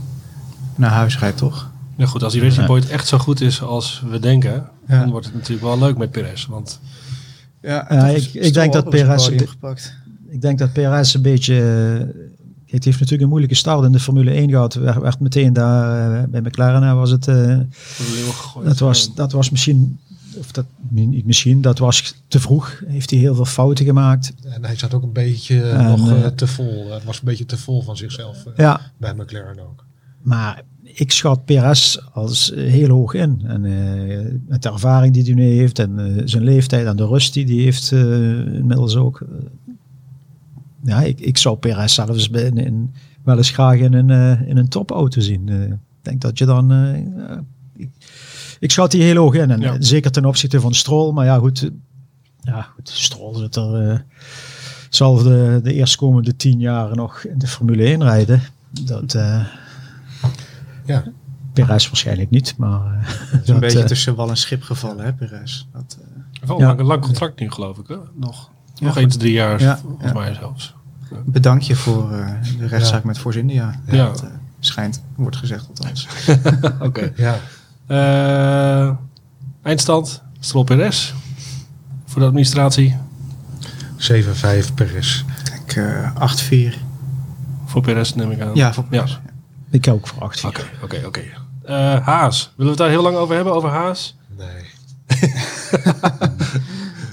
naar 0.74 0.90
huis 0.90 1.18
rijdt, 1.18 1.36
toch? 1.36 1.67
Ja 1.98 2.06
goed, 2.06 2.22
als 2.22 2.32
die 2.32 2.42
Racing 2.42 2.66
Point 2.66 2.88
echt 2.88 3.06
zo 3.06 3.18
goed 3.18 3.40
is 3.40 3.62
als 3.62 4.02
we 4.10 4.18
denken, 4.18 4.68
ja. 4.88 5.00
dan 5.00 5.10
wordt 5.10 5.26
het 5.26 5.34
natuurlijk 5.34 5.62
wel 5.62 5.78
leuk 5.78 5.98
met 5.98 6.10
Perez. 6.10 6.46
Want 6.46 6.80
ja, 7.60 7.86
ja 7.88 8.06
ik, 8.06 8.34
ik 8.34 8.54
denk 8.54 8.72
dat 8.72 8.88
Perez 8.88 9.28
ik 10.28 10.40
denk 10.40 10.58
dat 10.58 10.72
Perez 10.72 11.14
een 11.14 11.22
beetje 11.22 11.54
het 12.66 12.84
heeft 12.84 12.96
natuurlijk 12.96 13.22
een 13.22 13.28
moeilijke 13.28 13.54
start 13.54 13.84
in 13.84 13.92
de 13.92 14.00
Formule 14.00 14.30
1 14.30 14.50
gehad. 14.50 14.74
Werd, 14.74 14.98
werd 14.98 15.20
meteen 15.20 15.52
daar 15.52 16.22
uh, 16.22 16.28
bij 16.28 16.40
McLaren 16.40 16.96
was 16.96 17.10
het. 17.10 17.26
Uh, 17.26 17.58
dat, 18.64 18.78
was, 18.78 19.14
dat 19.14 19.32
was 19.32 19.50
misschien 19.50 19.98
of 20.38 20.52
dat 20.52 20.64
niet 20.88 21.26
misschien, 21.26 21.60
dat 21.60 21.78
was 21.78 22.14
te 22.28 22.40
vroeg. 22.40 22.82
Heeft 22.86 23.10
hij 23.10 23.18
heel 23.18 23.34
veel 23.34 23.44
fouten 23.44 23.84
gemaakt. 23.84 24.32
En 24.42 24.64
hij 24.64 24.76
zat 24.76 24.94
ook 24.94 25.02
een 25.02 25.12
beetje 25.12 25.62
en, 25.62 25.84
nog 25.84 26.10
uh, 26.10 26.26
te 26.26 26.46
vol. 26.46 26.90
Het 26.92 27.04
was 27.04 27.18
een 27.18 27.24
beetje 27.24 27.46
te 27.46 27.58
vol 27.58 27.82
van 27.82 27.96
zichzelf 27.96 28.44
uh, 28.46 28.52
ja. 28.56 28.80
bij 28.96 29.14
McLaren 29.14 29.60
ook. 29.60 29.84
Maar 30.22 30.62
ik 30.98 31.12
schat 31.12 31.44
Perez 31.44 31.96
als 32.12 32.52
heel 32.54 32.88
hoog 32.88 33.14
in. 33.14 33.42
En 33.44 33.64
uh, 33.64 34.32
met 34.46 34.62
de 34.62 34.68
ervaring 34.68 35.14
die 35.14 35.24
hij 35.24 35.34
nu 35.34 35.42
heeft 35.42 35.78
en 35.78 36.22
zijn 36.24 36.42
leeftijd 36.42 36.86
en 36.86 36.96
de 36.96 37.06
rust 37.06 37.32
die 37.32 37.44
hij 37.44 37.54
heeft 37.54 37.92
inmiddels 37.92 38.96
ook. 38.96 39.22
ja, 40.82 41.02
ik, 41.02 41.20
ik 41.20 41.38
zou 41.38 41.56
Perez 41.56 41.94
zelfs 41.94 42.28
in, 42.28 42.56
in, 42.56 42.94
wel 43.24 43.36
eens 43.36 43.50
graag 43.50 43.78
in 43.78 43.92
een, 43.92 44.46
in 44.46 44.56
een 44.56 44.68
topauto 44.68 45.20
zien. 45.20 45.48
Ik 45.48 45.78
denk 46.02 46.20
dat 46.20 46.38
je 46.38 46.44
dan 46.44 46.70
ik 48.58 48.70
schat 48.70 48.90
die 48.90 49.02
heel 49.02 49.16
hoog 49.16 49.34
in. 49.34 49.50
En 49.50 49.60
ja. 49.60 49.76
zeker 49.78 50.10
ten 50.10 50.24
opzichte 50.24 50.60
van 50.60 50.74
Stroll. 50.74 51.12
Maar 51.12 51.24
ja, 51.24 51.38
goed. 51.38 51.70
Ja, 52.40 52.62
goed. 52.62 52.88
Stroll 52.88 53.36
zit 53.36 53.56
er. 53.56 54.04
Zal 54.88 55.22
de, 55.22 55.60
de 55.62 55.72
eerstkomende 55.72 56.36
tien 56.36 56.60
jaar 56.60 56.96
nog 56.96 57.24
in 57.24 57.38
de 57.38 57.46
Formule 57.46 57.84
1 57.84 58.02
rijden. 58.02 58.42
Dat. 58.70 59.14
Uh, 59.14 59.46
ja. 60.88 61.04
Perez 61.52 61.86
waarschijnlijk 61.86 62.30
niet, 62.30 62.54
maar... 62.56 62.80
Uh, 62.80 63.08
het 63.08 63.42
is 63.42 63.48
een 63.48 63.60
beetje 63.66 63.84
tussen 63.84 64.14
wal 64.14 64.28
en 64.28 64.36
schip 64.36 64.62
gevallen, 64.62 65.04
hè, 65.04 65.12
Perez. 65.12 65.66
Dat, 65.72 65.98
uh, 66.50 66.58
ja. 66.58 66.78
een 66.78 66.84
lang 66.84 67.02
contract 67.02 67.40
nu, 67.40 67.50
geloof 67.50 67.78
ik, 67.78 67.88
hè? 67.88 67.96
Nog, 68.14 68.50
ja, 68.74 68.86
nog 68.86 68.96
eens 68.96 69.16
drie 69.16 69.32
jaar, 69.32 69.60
ja, 69.60 69.78
volgens 69.78 70.12
mij 70.12 70.34
zelfs. 70.34 70.74
Bedank 71.24 71.62
je 71.62 71.76
voor 71.76 72.10
de 72.58 72.66
rechtszaak 72.66 73.04
met 73.04 73.18
Force 73.18 73.38
India. 73.38 73.80
Ja. 73.86 74.04
Dat, 74.04 74.24
schijnt, 74.60 75.02
wordt 75.14 75.36
gezegd 75.36 75.68
althans. 75.68 76.08
Oké. 76.62 76.84
Okay. 76.84 77.12
Ja. 77.16 77.38
Uh, 77.88 78.96
eindstand, 79.62 80.22
Perez 80.64 81.14
voor 82.04 82.20
de 82.20 82.26
administratie. 82.26 82.96
7-5 83.98 84.74
Perez. 84.74 85.24
Ik 85.66 85.76
uh, 85.76 86.72
8-4. 86.72 86.74
Voor 87.64 87.82
Perez 87.82 88.12
neem 88.12 88.30
ik 88.30 88.40
aan. 88.40 88.54
Ja, 88.54 88.72
voor 88.72 88.84
Perez. 88.84 89.10
Ja. 89.10 89.20
Ik 89.70 89.88
ook 89.88 90.06
voor 90.06 90.34
8-4. 90.38 90.46
Oké, 90.46 90.62
oké, 90.82 91.02
oké. 91.06 91.22
Uh, 91.68 92.06
Haas, 92.06 92.52
willen 92.56 92.56
we 92.56 92.68
het 92.68 92.78
daar 92.78 92.88
heel 92.88 93.02
lang 93.02 93.16
over 93.16 93.34
hebben, 93.34 93.52
over 93.52 93.68
Haas? 93.68 94.16
Nee. 94.36 94.64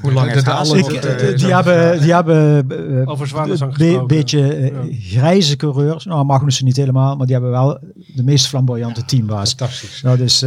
Hoe 0.02 0.12
lang 0.14 0.32
heeft 0.32 0.46
Haas? 0.46 0.72
Ik, 0.72 1.04
uh, 1.04 1.38
die, 1.38 1.54
hebben, 1.54 2.02
die 2.02 2.14
hebben 2.14 2.66
uh, 2.72 3.10
over 3.10 3.28
zwanenzang 3.28 3.78
Een 3.78 4.08
beetje 4.08 4.72
uh, 4.72 4.96
grijze 5.00 5.56
coureurs. 5.56 6.06
Nou, 6.06 6.26
Magnussen 6.26 6.66
niet 6.66 6.76
helemaal, 6.76 7.16
maar 7.16 7.26
die 7.26 7.36
hebben 7.36 7.52
wel 7.52 7.80
de 8.16 8.24
meest 8.24 8.48
flamboyante 8.48 9.00
ja, 9.00 9.06
teambaas. 9.06 9.54
Fantastisch. 9.54 10.02
Nou, 10.02 10.18
dus, 10.18 10.44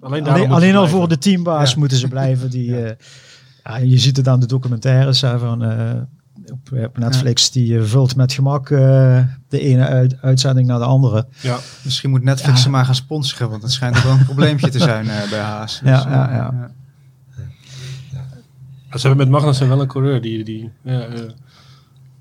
alleen, 0.00 0.28
alleen, 0.28 0.50
alleen 0.50 0.76
al 0.76 0.88
voor 0.88 1.08
de 1.08 1.18
teambaas 1.18 1.70
ja. 1.70 1.78
moeten 1.78 1.98
ze 1.98 2.08
blijven. 2.08 2.50
Die, 2.50 2.70
ja. 2.76 2.94
ja. 3.64 3.76
je 3.76 3.98
ziet 3.98 4.16
het 4.16 4.28
aan 4.28 4.40
de 4.40 4.46
documentaires 4.46 5.20
van, 5.20 5.62
op, 6.52 6.84
op, 6.84 6.98
Netflix. 6.98 7.50
Die 7.50 7.82
vult 7.82 8.16
met 8.16 8.32
gemak 8.32 8.68
de 8.68 9.60
ene 9.60 9.86
uit, 9.86 10.16
uitzending 10.20 10.66
naar 10.66 10.78
de 10.78 10.84
andere. 10.84 11.26
Ja. 11.40 11.58
Misschien 11.82 12.10
moet 12.10 12.22
Netflix 12.22 12.62
ze 12.62 12.70
maar 12.70 12.84
gaan 12.84 12.94
sponsoren, 12.94 13.50
want 13.50 13.62
dat 13.62 13.72
schijnt 13.72 13.96
ook 13.96 14.02
wel 14.02 14.12
een 14.12 14.24
probleempje 14.24 14.68
te 14.68 14.78
zijn 14.78 15.06
bij 15.30 15.40
Haas. 15.40 15.80
Dus, 15.80 15.88
ja, 15.88 16.08
ja, 16.10 16.32
ja. 16.32 16.70
Ze 18.98 19.06
hebben 19.06 19.16
met 19.16 19.28
Magnussen 19.28 19.68
wel 19.68 19.80
een 19.80 19.86
coureur 19.86 20.20
die... 20.20 20.44
die 20.44 20.70
ja, 20.82 21.08
uh, 21.08 21.18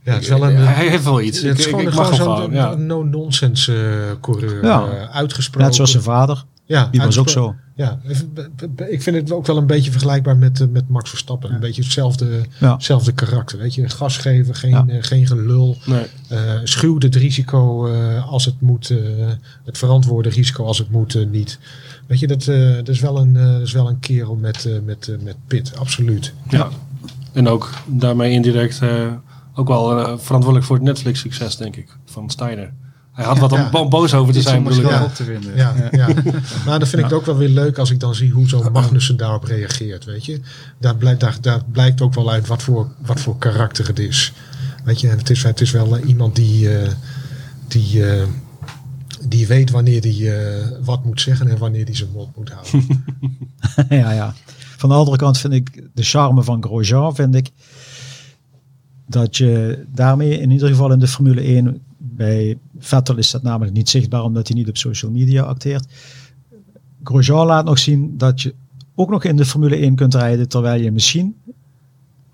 ja, 0.04 0.14
het 0.14 0.22
is 0.22 0.30
wel 0.30 0.50
een, 0.50 0.56
hij 0.56 0.88
heeft 0.88 1.04
wel 1.04 1.22
iets. 1.22 1.42
Het 1.42 1.60
is 1.60 1.66
ik, 1.66 1.70
gewoon, 1.70 1.88
ik, 1.88 1.94
ik 1.94 1.94
gewoon 1.94 2.16
zo'n 2.16 2.52
ja. 2.52 2.76
no-nonsense 2.76 3.74
uh, 3.74 4.22
coureur. 4.22 4.64
Ja. 4.66 4.86
Uh, 4.86 5.16
uitgesproken. 5.16 5.66
Net 5.66 5.76
zoals 5.76 5.92
zijn 5.92 6.04
vader. 6.04 6.44
Ja, 6.66 6.88
die 6.92 7.02
was 7.02 7.18
ook 7.18 7.30
zo. 7.30 7.56
Ja, 7.78 8.00
ik 8.90 9.02
vind 9.02 9.16
het 9.16 9.32
ook 9.32 9.46
wel 9.46 9.58
een 9.58 9.66
beetje 9.66 9.92
vergelijkbaar 9.92 10.38
met, 10.38 10.72
met 10.72 10.90
Max 10.90 11.10
Verstappen. 11.10 11.50
Ja. 11.50 11.56
Een 11.56 11.62
beetje 11.62 11.82
hetzelfde, 11.82 12.42
ja. 12.60 12.74
hetzelfde 12.74 13.12
karakter. 13.12 13.58
Weet 13.58 13.76
je, 13.76 13.90
gas 13.90 14.18
geven, 14.18 14.56
geen, 14.56 14.70
ja. 14.70 14.86
uh, 14.88 14.96
geen 15.00 15.28
gelul. 15.28 15.78
Nee. 15.86 16.06
Uh, 16.32 16.54
schuw 16.64 17.00
het 17.00 17.16
risico 17.16 17.88
uh, 17.88 18.32
als 18.32 18.46
het 18.46 18.62
moet. 18.62 18.94
het 19.66 19.78
verantwoorde 19.78 20.30
risico 20.30 20.66
als 20.66 20.78
het 20.78 20.92
moet 20.92 21.32
niet. 21.32 21.60
Weet 22.08 22.20
je, 22.20 22.28
dat, 22.28 22.44
dat, 22.86 22.90
is 22.90 23.00
wel 23.00 23.18
een, 23.18 23.34
dat 23.34 23.62
is 23.62 23.72
wel 23.72 23.88
een 23.88 24.00
kerel 24.00 24.36
met, 24.36 24.70
met, 24.86 25.18
met 25.24 25.36
pit, 25.48 25.76
absoluut. 25.76 26.34
Ja, 26.50 26.70
en 27.34 27.48
ook 27.48 27.70
daarmee 27.86 28.32
indirect 28.32 28.82
ook 29.54 29.68
wel 29.68 30.18
verantwoordelijk 30.20 30.66
voor 30.66 30.76
het 30.76 30.86
Netflix-succes, 30.86 31.58
denk 31.58 31.76
ik, 31.76 31.98
van 32.06 32.30
Steiner. 32.30 32.74
Hij 33.18 33.26
had 33.26 33.38
wat 33.38 33.52
om 33.52 33.60
ja. 33.60 33.88
boos 33.88 34.14
over 34.14 34.34
te 34.34 34.42
zijn. 34.42 34.64
Ja. 34.74 35.04
op 35.04 35.14
te 35.14 35.24
vinden. 35.24 35.56
Ja, 35.56 35.74
ja. 35.92 36.08
maar 36.66 36.80
dan 36.80 36.88
vind 36.88 36.98
ik 36.98 37.04
het 37.04 37.14
ook 37.14 37.26
wel 37.26 37.38
weer 37.38 37.50
leuk 37.50 37.78
als 37.78 37.92
ik 37.92 38.00
dan 38.00 38.16
zie 38.16 38.32
hoe 38.32 38.48
zo'n 38.48 38.72
Magnussen 38.72 39.18
daarop 39.18 39.44
reageert. 39.44 40.06
Weet 40.06 40.26
je? 40.26 40.40
Daar, 40.78 40.96
blijkt, 40.96 41.20
daar, 41.20 41.38
daar 41.42 41.62
blijkt 41.72 42.02
ook 42.02 42.14
wel 42.14 42.32
uit 42.32 42.48
wat 42.48 42.64
voor, 42.64 42.92
wat 43.06 43.20
voor 43.20 43.38
karakter 43.38 43.88
het 43.88 44.00
is. 44.00 44.34
Weet 44.84 45.02
je, 45.02 45.10
en 45.10 45.18
het 45.18 45.30
is, 45.30 45.44
het 45.44 45.62
is 45.62 45.72
wel 45.72 45.98
uh, 45.98 46.08
iemand 46.08 46.36
die, 46.36 46.82
uh, 46.82 46.90
die, 47.68 47.98
uh, 47.98 48.24
die 49.28 49.48
weet 49.48 49.72
wanneer 49.72 50.02
hij 50.02 50.62
wat 50.84 51.06
moet 51.06 51.22
zeggen 51.22 51.48
en 51.48 51.58
wanneer 51.58 51.86
hij 51.86 51.96
zijn 51.96 52.12
mond 52.14 52.36
moet 52.36 52.50
houden. 52.50 53.06
ja, 54.04 54.12
ja. 54.12 54.34
Van 54.78 54.90
de 54.90 54.96
andere 54.96 55.18
kant 55.18 55.38
vind 55.38 55.54
ik 55.54 55.84
de 55.94 56.04
charme 56.04 56.44
van 56.44 56.64
Grosjean, 56.64 57.16
vind 57.16 57.36
ik 57.36 57.52
dat 59.08 59.38
je 59.38 59.84
daarmee 59.94 60.40
in 60.40 60.52
ieder 60.52 60.68
geval 60.68 60.92
in 60.92 61.00
de 61.00 61.08
Formule 61.08 61.42
1 61.42 61.82
bij 62.18 62.58
Vettel 62.80 63.18
is 63.18 63.32
dat 63.32 63.42
namelijk 63.42 63.76
niet 63.76 63.90
zichtbaar 63.90 64.24
omdat 64.24 64.48
hij 64.48 64.58
niet 64.58 64.70
op 64.70 64.78
social 64.78 65.12
media 65.12 65.44
acteert. 65.44 65.86
Grosjean 67.04 67.46
laat 67.46 67.66
nog 67.66 67.80
zien 67.80 68.18
dat 68.18 68.42
je 68.42 68.54
ook 68.96 69.10
nog 69.10 69.24
in 69.24 69.36
de 69.36 69.46
Formule 69.46 69.76
1 69.76 69.96
kunt 69.96 70.16
rijden 70.16 70.50
terwijl 70.50 70.82
je 70.82 70.92
misschien, 70.92 71.36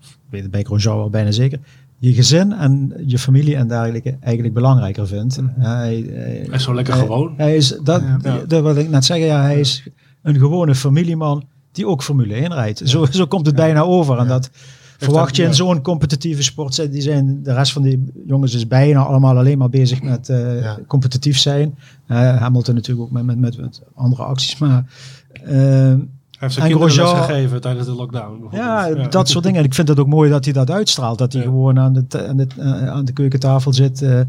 ik 0.00 0.30
weet 0.30 0.42
het 0.42 0.50
bij 0.50 0.62
Grosjean 0.62 0.96
wel 0.96 1.10
bijna 1.10 1.30
zeker, 1.30 1.60
je 1.98 2.12
gezin 2.12 2.52
en 2.52 3.02
je 3.06 3.18
familie 3.18 3.56
en 3.56 3.68
dergelijke 3.68 4.16
eigenlijk 4.20 4.54
belangrijker 4.54 5.06
vindt. 5.06 5.40
Mm 5.40 5.52
-hmm. 5.54 5.64
hij, 5.64 6.04
hij, 6.08 6.44
hij, 6.46 6.46
is 6.50 6.62
zo 6.62 6.74
lekker 6.74 6.94
hij, 6.94 7.02
gewoon. 7.02 7.34
Hij 7.36 7.56
is, 7.56 7.78
dat, 7.82 8.02
ja. 8.22 8.44
dat 8.46 8.62
wat 8.62 8.76
ik 8.76 8.88
net 8.88 9.04
zeggen, 9.04 9.26
ja, 9.26 9.42
hij 9.42 9.60
is 9.60 9.88
een 10.22 10.38
gewone 10.38 10.74
familieman 10.74 11.44
die 11.72 11.86
ook 11.86 12.02
Formule 12.02 12.34
1 12.34 12.52
rijdt. 12.52 12.80
Zo, 12.84 13.04
zo 13.10 13.26
komt 13.26 13.46
het 13.46 13.54
bijna 13.54 13.80
over. 13.80 14.18
En 14.18 14.26
dat, 14.26 14.50
verwacht 14.98 15.36
je 15.36 15.42
in 15.42 15.54
zo'n 15.54 15.82
competitieve 15.82 16.42
sport. 16.42 16.92
Die 16.92 17.02
zijn, 17.02 17.42
de 17.42 17.52
rest 17.54 17.72
van 17.72 17.82
die 17.82 18.04
jongens 18.26 18.54
is 18.54 18.66
bijna 18.66 19.04
allemaal 19.04 19.36
alleen 19.36 19.58
maar 19.58 19.68
bezig 19.68 20.02
met 20.02 20.28
uh, 20.28 20.62
ja. 20.62 20.78
competitief 20.86 21.38
zijn. 21.38 21.78
Uh, 22.08 22.36
Hamilton 22.36 22.74
natuurlijk 22.74 23.06
ook 23.06 23.12
met, 23.12 23.24
met, 23.24 23.38
met, 23.38 23.58
met 23.58 23.82
andere 23.94 24.22
acties. 24.22 24.58
Maar 24.58 24.84
uh, 25.48 25.94
heeft 26.38 26.54
zijn 26.54 26.68
kinderen 26.68 27.16
gegeven 27.16 27.60
tijdens 27.60 27.86
de 27.86 27.94
lockdown. 27.94 28.48
Ja, 28.50 28.86
ja, 28.86 29.08
dat 29.08 29.28
soort 29.28 29.44
dingen. 29.44 29.58
En 29.58 29.64
ik 29.64 29.74
vind 29.74 29.88
het 29.88 29.98
ook 29.98 30.06
mooi 30.06 30.30
dat 30.30 30.44
hij 30.44 30.52
dat 30.52 30.70
uitstraalt. 30.70 31.18
Dat 31.18 31.32
hij 31.32 31.42
gewoon 31.42 31.78
aan 31.78 31.92
de, 31.92 32.26
aan, 32.28 32.36
de, 32.36 32.46
uh, 32.58 32.88
aan 32.88 33.04
de 33.04 33.12
keukentafel 33.12 33.72
zit 33.72 34.02
uh, 34.02 34.20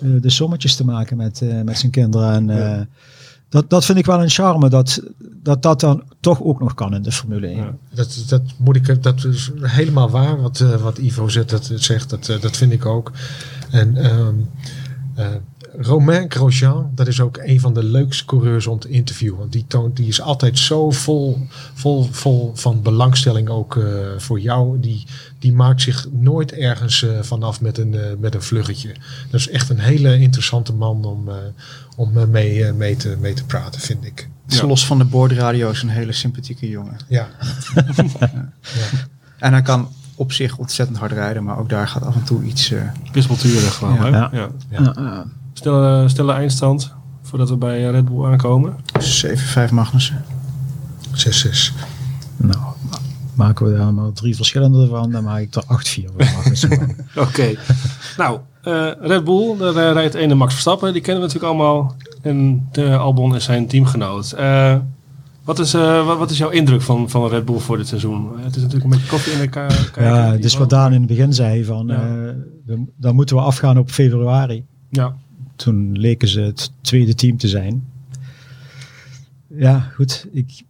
de 0.00 0.30
sommetjes 0.30 0.76
te 0.76 0.84
maken 0.84 1.16
met, 1.16 1.40
uh, 1.40 1.62
met 1.62 1.78
zijn 1.78 1.92
kinderen. 1.92 2.48
En. 2.48 2.88
Dat, 3.48 3.70
dat 3.70 3.84
vind 3.84 3.98
ik 3.98 4.06
wel 4.06 4.22
een 4.22 4.30
charme, 4.30 4.68
dat, 4.68 5.02
dat 5.42 5.62
dat 5.62 5.80
dan 5.80 6.02
toch 6.20 6.42
ook 6.42 6.60
nog 6.60 6.74
kan 6.74 6.94
in 6.94 7.02
de 7.02 7.12
Formule 7.12 7.46
1. 7.46 7.56
Ja. 7.56 7.74
Dat, 7.90 8.24
dat, 8.28 8.42
moet 8.56 8.76
ik, 8.76 9.02
dat 9.02 9.24
is 9.24 9.50
helemaal 9.60 10.10
waar 10.10 10.40
wat, 10.40 10.58
wat 10.58 10.98
Ivo 10.98 11.28
zegt. 11.28 11.50
Dat, 11.50 11.70
zegt 11.74 12.10
dat, 12.10 12.26
dat 12.40 12.56
vind 12.56 12.72
ik 12.72 12.86
ook. 12.86 13.12
En 13.70 14.16
um, 14.16 14.48
Romain 15.78 16.30
Grosjean, 16.30 16.90
dat 16.94 17.06
is 17.06 17.20
ook 17.20 17.38
een 17.42 17.60
van 17.60 17.74
de 17.74 17.84
leukste 17.84 18.24
coureurs 18.24 18.66
om 18.66 18.78
te 18.78 18.88
interviewen. 18.88 19.38
Want 19.38 19.52
die, 19.52 19.64
toont, 19.68 19.96
die 19.96 20.06
is 20.06 20.20
altijd 20.20 20.58
zo 20.58 20.90
vol, 20.90 21.46
vol, 21.74 22.08
vol 22.10 22.52
van 22.54 22.82
belangstelling 22.82 23.48
ook 23.48 23.74
uh, 23.74 23.84
voor 24.16 24.40
jou. 24.40 24.80
Die, 24.80 25.06
die 25.38 25.52
maakt 25.52 25.82
zich 25.82 26.06
nooit 26.12 26.52
ergens 26.52 27.02
uh, 27.02 27.10
vanaf 27.20 27.60
met 27.60 27.78
een, 27.78 27.92
uh, 27.92 28.02
met 28.18 28.34
een 28.34 28.42
vluggetje. 28.42 28.94
Dat 29.30 29.40
is 29.40 29.48
echt 29.48 29.70
een 29.70 29.78
hele 29.78 30.18
interessante 30.18 30.72
man 30.72 31.04
om, 31.04 31.28
om 31.96 32.30
mee, 32.30 32.72
mee, 32.72 32.96
te, 32.96 33.16
mee 33.20 33.34
te 33.34 33.44
praten, 33.44 33.80
vind 33.80 34.04
ik. 34.04 34.28
Ja. 34.46 34.66
Los 34.66 34.86
van 34.86 34.98
de 34.98 35.04
boordradio 35.04 35.70
is 35.70 35.82
een 35.82 35.88
hele 35.88 36.12
sympathieke 36.12 36.68
jongen. 36.68 36.96
Ja. 37.08 37.28
ja. 38.14 39.06
En 39.38 39.52
hij 39.52 39.62
kan 39.62 39.88
op 40.14 40.32
zich 40.32 40.58
ontzettend 40.58 40.98
hard 40.98 41.12
rijden, 41.12 41.44
maar 41.44 41.58
ook 41.58 41.68
daar 41.68 41.88
gaat 41.88 42.02
af 42.02 42.14
en 42.14 42.24
toe 42.24 42.44
iets... 42.44 42.72
Wispelturig 43.12 43.74
gewoon, 43.74 44.10
ja. 44.10 44.30
ja. 44.32 44.50
ja. 44.70 45.26
Stille, 45.66 46.08
stille 46.08 46.32
eindstand 46.32 46.94
voordat 47.22 47.48
we 47.48 47.56
bij 47.56 47.90
Red 47.90 48.04
Bull 48.04 48.24
aankomen. 48.24 48.76
7-5 49.68 49.70
Magnussen. 49.70 50.24
6-6. 51.14 51.74
Nou, 52.36 52.58
maken 53.34 53.66
we 53.66 53.76
daar 53.76 53.94
maar 53.94 54.12
drie 54.12 54.36
verschillende 54.36 54.86
van, 54.86 55.10
dan 55.10 55.24
maak 55.24 55.40
ik 55.40 55.54
er 55.54 55.64
8-4 55.64 56.04
Oké. 57.26 57.54
Nou, 58.16 58.38
uh, 58.64 58.90
Red 59.00 59.24
Bull, 59.24 59.56
daar 59.56 59.74
uh, 59.74 59.92
rijdt 59.92 60.14
ene 60.14 60.34
Max 60.34 60.52
Verstappen. 60.52 60.92
Die 60.92 61.02
kennen 61.02 61.22
we 61.22 61.28
natuurlijk 61.28 61.54
allemaal. 61.54 61.96
En 62.22 62.68
de 62.72 62.96
Albon 62.96 63.34
is 63.34 63.44
zijn 63.44 63.66
teamgenoot. 63.66 64.34
Uh, 64.38 64.76
wat 65.44 65.58
is, 65.58 65.74
uh, 65.74 66.18
wat 66.18 66.30
is 66.30 66.38
jouw 66.38 66.50
indruk 66.50 66.82
van, 66.82 67.10
van 67.10 67.28
Red 67.28 67.44
Bull 67.44 67.58
voor 67.58 67.76
dit 67.76 67.88
seizoen? 67.88 68.30
Het 68.38 68.56
is 68.56 68.62
natuurlijk 68.62 68.84
een 68.84 68.90
beetje 68.90 69.08
koffie 69.08 69.32
in 69.32 69.40
de 69.40 69.48
kaart. 69.48 69.90
Ja, 69.98 70.36
dus 70.36 70.56
wat 70.56 70.70
Daan 70.70 70.92
in 70.92 70.98
het 70.98 71.08
begin 71.08 71.32
zei, 71.32 71.64
van, 71.64 71.86
ja. 71.86 72.84
dan 72.96 73.14
moeten 73.14 73.36
we 73.36 73.42
afgaan 73.42 73.78
op 73.78 73.90
februari. 73.90 74.64
Ja 74.90 75.14
toen 75.56 75.98
leken 75.98 76.28
ze 76.28 76.40
het 76.40 76.72
tweede 76.80 77.14
team 77.14 77.36
te 77.36 77.48
zijn. 77.48 77.84
Ja, 79.48 79.80
goed. 79.80 80.26
Ik 80.32 80.62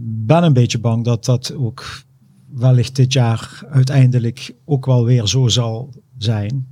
ben 0.00 0.42
een 0.42 0.52
beetje 0.52 0.78
bang 0.78 1.04
dat 1.04 1.24
dat 1.24 1.54
ook 1.54 2.02
wellicht 2.46 2.96
dit 2.96 3.12
jaar 3.12 3.62
uiteindelijk 3.70 4.54
ook 4.64 4.86
wel 4.86 5.04
weer 5.04 5.26
zo 5.26 5.48
zal 5.48 5.90
zijn. 6.18 6.66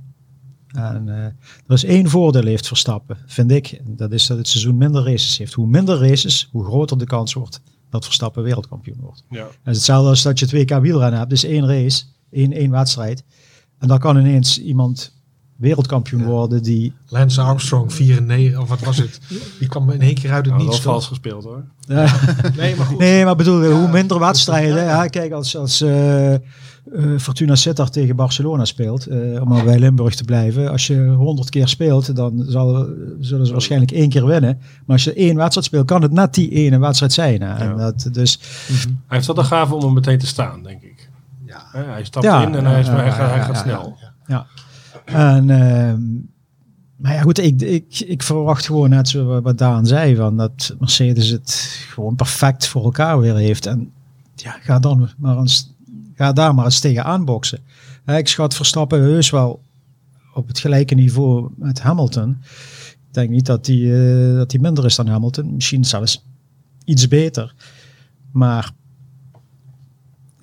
En 0.67 1.07
uh, 1.07 1.15
er 1.23 1.33
is 1.67 1.83
één 1.83 2.09
voordeel 2.09 2.45
heeft 2.45 2.67
Verstappen, 2.67 3.17
vind 3.25 3.51
ik. 3.51 3.81
Dat 3.85 4.11
is 4.11 4.27
dat 4.27 4.37
het 4.37 4.47
seizoen 4.47 4.77
minder 4.77 5.03
races 5.03 5.37
heeft. 5.37 5.53
Hoe 5.53 5.67
minder 5.67 5.99
races, 5.99 6.49
hoe 6.51 6.65
groter 6.65 6.97
de 6.97 7.05
kans 7.05 7.33
wordt 7.33 7.61
dat 7.89 8.05
Verstappen 8.05 8.43
wereldkampioen 8.43 8.99
wordt. 8.99 9.23
Ja. 9.29 9.43
Dat 9.43 9.51
is 9.63 9.75
hetzelfde 9.75 10.09
als 10.09 10.23
dat 10.23 10.39
je 10.39 10.47
twee 10.47 10.65
k 10.65 10.79
wielrennen 10.81 11.17
hebt. 11.17 11.29
Dus 11.29 11.43
één 11.43 11.67
race, 11.67 12.03
één, 12.31 12.53
één 12.53 12.71
wedstrijd. 12.71 13.23
En 13.77 13.87
dan 13.87 13.99
kan 13.99 14.17
ineens 14.17 14.61
iemand 14.61 15.16
wereldkampioen 15.57 16.23
worden. 16.23 16.63
Die... 16.63 16.93
Lance 17.07 17.41
Armstrong, 17.41 17.93
94, 17.93 18.59
of 18.59 18.69
wat 18.69 18.79
was 18.79 18.97
het? 18.97 19.19
Die 19.59 19.67
kwam 19.67 19.89
in 19.89 20.01
één 20.01 20.15
keer 20.15 20.31
uit 20.31 20.45
het 20.45 20.55
nou, 20.55 20.67
niets. 20.67 20.81
vals 20.81 21.07
gespeeld 21.07 21.43
hoor. 21.43 21.63
Ja. 21.79 22.15
nee, 22.57 22.75
maar 22.75 22.85
goed. 22.85 22.99
Nee, 22.99 23.25
maar 23.25 23.35
bedoel, 23.35 23.71
hoe 23.71 23.87
minder 23.87 24.19
wedstrijden. 24.19 24.83
Ja. 24.83 25.07
kijk, 25.07 25.31
als, 25.31 25.57
als 25.57 25.81
uh, 25.81 26.31
uh, 26.31 26.39
Fortuna 27.19 27.55
Sittard 27.55 27.93
tegen 27.93 28.15
Barcelona 28.15 28.65
speelt, 28.65 29.07
uh, 29.07 29.41
om 29.41 29.47
maar 29.47 29.63
bij 29.63 29.79
Limburg 29.79 30.15
te 30.15 30.23
blijven. 30.23 30.71
Als 30.71 30.87
je 30.87 31.07
honderd 31.07 31.49
keer 31.49 31.67
speelt, 31.67 32.15
dan 32.15 32.43
zal, 32.47 32.87
zullen 33.19 33.45
ze 33.45 33.51
waarschijnlijk 33.51 33.91
één 33.91 34.09
keer 34.09 34.25
winnen. 34.25 34.57
Maar 34.59 34.95
als 34.95 35.03
je 35.03 35.13
één 35.13 35.35
wedstrijd 35.35 35.65
speelt, 35.65 35.85
kan 35.85 36.01
het 36.01 36.11
net 36.11 36.33
die 36.33 36.49
ene 36.49 36.79
wedstrijd 36.79 37.13
zijn. 37.13 37.41
Hè? 37.41 37.53
En 37.55 37.77
dat, 37.77 38.09
dus, 38.11 38.39
mm 38.67 38.75
-hmm. 38.75 39.01
Hij 39.07 39.15
heeft 39.15 39.27
wel 39.27 39.35
de 39.35 39.43
gave 39.43 39.75
om 39.75 39.81
hem 39.81 39.93
meteen 39.93 40.19
te 40.19 40.27
staan, 40.27 40.63
denk 40.63 40.81
ik. 40.81 41.09
Ja. 41.45 41.63
hij 41.71 42.03
stapt 42.03 42.25
in 42.25 42.55
en 42.55 42.65
hij, 42.65 42.79
is, 42.79 42.87
hij, 42.87 43.11
gaat, 43.11 43.29
hij 43.29 43.43
gaat 43.43 43.57
snel. 43.57 43.97
ja. 44.27 44.45
En, 45.07 45.49
uh, 45.49 45.93
maar 46.95 47.13
ja, 47.13 47.21
goed, 47.21 47.37
ik, 47.37 47.61
ik, 47.61 47.99
ik 47.99 48.23
verwacht 48.23 48.65
gewoon 48.65 48.89
net 48.89 49.09
zo 49.09 49.41
wat 49.41 49.57
Daan 49.57 49.85
zei, 49.85 50.15
van 50.15 50.37
dat 50.37 50.75
Mercedes 50.79 51.29
het 51.29 51.77
gewoon 51.89 52.15
perfect 52.15 52.67
voor 52.67 52.83
elkaar 52.83 53.19
weer 53.19 53.35
heeft. 53.35 53.65
En 53.65 53.91
ja, 54.35 54.51
ga, 54.61 54.79
dan 54.79 55.09
maar 55.17 55.37
eens, 55.37 55.73
ga 56.13 56.33
daar 56.33 56.55
maar 56.55 56.65
eens 56.65 56.79
tegen 56.79 57.03
aanboksen. 57.03 57.59
ik 58.05 58.27
schat 58.27 58.55
Verstappen 58.55 58.99
heus 59.01 59.29
wel 59.29 59.61
op 60.33 60.47
het 60.47 60.59
gelijke 60.59 60.95
niveau 60.95 61.49
met 61.55 61.81
Hamilton. 61.81 62.37
Ik 62.91 63.13
denk 63.13 63.29
niet 63.29 63.45
dat 63.45 63.65
hij 63.65 63.75
uh, 63.75 64.37
dat 64.37 64.49
die 64.49 64.59
minder 64.59 64.85
is 64.85 64.95
dan 64.95 65.07
Hamilton. 65.07 65.53
Misschien 65.53 65.85
zelfs 65.85 66.25
iets 66.85 67.07
beter. 67.07 67.53
Maar 68.31 68.71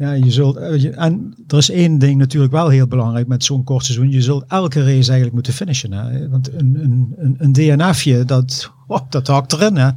ja, 0.04 0.12
je 0.12 0.30
zult, 0.30 0.56
eh, 0.56 1.02
en 1.02 1.34
er 1.46 1.58
is 1.58 1.70
één 1.70 1.98
ding 1.98 2.18
natuurlijk 2.18 2.52
wel 2.52 2.68
heel 2.68 2.86
belangrijk 2.86 3.26
met 3.26 3.44
zo'n 3.44 3.64
kort 3.64 3.84
seizoen. 3.84 4.10
Je 4.10 4.22
zult 4.22 4.44
elke 4.48 4.78
race 4.78 4.92
eigenlijk 4.92 5.32
moeten 5.32 5.52
finishen. 5.52 5.92
Hè? 5.92 6.28
Want 6.28 6.52
een, 6.52 6.78
een, 6.82 7.14
een, 7.16 7.36
een 7.38 7.52
DNFje, 7.52 8.24
dat, 8.24 8.70
oh, 8.86 9.00
dat 9.08 9.26
hakt 9.26 9.52
erin. 9.52 9.76
Hè? 9.76 9.86
En, 9.86 9.96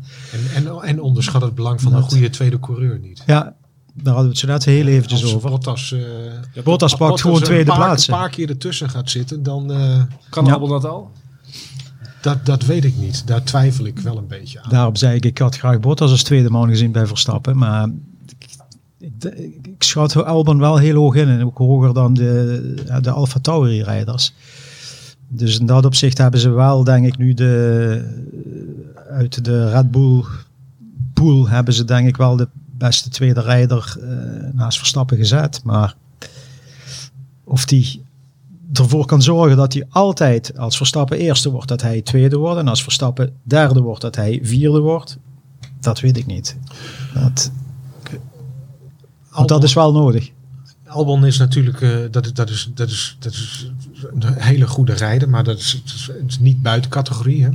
en, 0.56 0.82
en 0.82 1.02
onderschat 1.02 1.42
het 1.42 1.56
belang 1.56 1.82
van 1.82 1.92
dat, 1.92 2.02
een 2.02 2.10
goede 2.10 2.30
tweede 2.30 2.60
coureur 2.60 3.00
niet. 3.00 3.24
Ja, 3.26 3.56
daar 3.94 4.14
hadden 4.14 4.24
we 4.24 4.30
het 4.30 4.38
zo 4.38 4.48
net 4.48 4.66
heel 4.66 4.88
eventjes 4.88 5.24
als 5.24 5.36
over. 5.36 5.50
Bottas, 5.50 5.92
uh, 5.92 6.64
Bottas 6.64 6.92
pakt 6.92 7.00
Bottas 7.00 7.22
gewoon 7.22 7.42
tweede 7.42 7.74
plaats. 7.74 7.90
Als 7.90 8.08
een 8.08 8.14
paar 8.14 8.30
keer 8.30 8.50
ertussen 8.50 8.90
gaat 8.90 9.10
zitten, 9.10 9.44
dan... 9.44 9.72
Uh, 9.72 10.02
kan 10.30 10.46
ja. 10.46 10.58
Dat 10.58 10.86
al? 10.86 11.12
Dat, 12.22 12.46
dat 12.46 12.66
weet 12.66 12.86
ik 12.86 12.98
niet. 12.98 13.28
Daar 13.28 13.44
twijfel 13.44 13.86
ik 13.86 14.00
wel 14.00 14.18
een 14.18 14.28
beetje 14.28 14.62
aan. 14.62 14.70
Daarom 14.70 14.96
zei 14.96 15.16
ik, 15.16 15.26
ik 15.26 15.38
had 15.38 15.58
graag 15.58 15.80
Bottas 15.80 16.12
als 16.12 16.24
tweede 16.24 16.50
man 16.50 16.70
gezien 16.70 16.92
bij 16.92 17.08
Verstappen. 17.08 17.58
Maar 17.58 17.90
ik, 19.26 19.84
schat 19.84 20.24
Albon 20.26 20.60
wel 20.60 20.78
heel 20.78 20.96
hoog 20.96 21.16
in 21.16 21.28
en 21.28 21.46
ook 21.46 21.58
hoger 21.58 21.94
dan 21.94 22.14
de, 22.14 22.74
de 23.02 23.12
Alfa 23.12 23.40
Tauri 23.40 23.84
rijders. 23.84 24.34
Dus 25.28 25.60
in 25.60 25.66
dat 25.66 25.86
opzicht 25.86 26.18
hebben 26.18 26.40
ze 26.40 26.50
wel, 26.50 26.84
denk 26.84 27.06
ik, 27.06 27.18
nu 27.18 27.34
de, 27.34 28.04
uit 29.10 29.46
de 29.46 29.70
Red 29.70 29.92
Bull 29.92 30.24
pool 31.14 31.48
hebben 31.50 31.74
ze 31.74 31.86
denk 31.86 32.08
ik 32.08 32.18
wel 32.18 32.36
de 32.36 32.48
beste 32.78 33.10
tweede 33.10 33.42
rijder 33.42 33.98
uh, 34.00 34.08
naast 34.54 34.78
Verstappen 34.78 35.18
gezet. 35.18 35.62
Maar 35.64 35.96
of 37.44 37.66
die 37.66 38.02
ervoor 38.74 39.06
kan 39.06 39.22
zorgen 39.22 39.58
dat 39.58 39.74
hij 39.74 39.86
altijd, 39.90 40.58
als 40.58 40.78
Verstappen 40.78 41.18
eerste 41.18 41.52
wordt, 41.52 41.68
dat 41.68 41.82
hij 41.82 42.02
tweede 42.02 42.38
wordt. 42.38 42.60
En 42.60 42.68
als 42.68 42.84
Verstappen 42.84 43.34
derde 43.44 43.82
wordt, 43.82 44.02
dat 44.02 44.16
hij 44.16 44.40
vierde 44.44 44.80
wordt. 44.80 45.18
Dat 45.80 46.00
weet 46.00 46.18
ik 46.18 46.26
niet. 46.26 46.58
Dat, 47.14 47.52
dat 49.46 49.64
is 49.64 49.74
wel 49.74 49.92
nodig. 49.92 50.32
Albon 50.88 51.26
is 51.26 51.38
natuurlijk, 51.38 51.82
uh, 51.82 51.98
dat, 52.12 52.32
dat, 52.34 52.50
is, 52.50 52.72
dat, 52.74 52.90
is, 52.90 53.18
dat 53.20 53.34
is 53.34 53.72
een 54.20 54.34
hele 54.38 54.68
goede 54.68 54.94
rijder, 54.94 55.30
maar 55.30 55.44
dat 55.44 55.58
is, 55.58 55.82
is 56.28 56.40
niet 56.40 56.62
buiten 56.62 56.92
categorie. 56.92 57.44
Hè? 57.44 57.50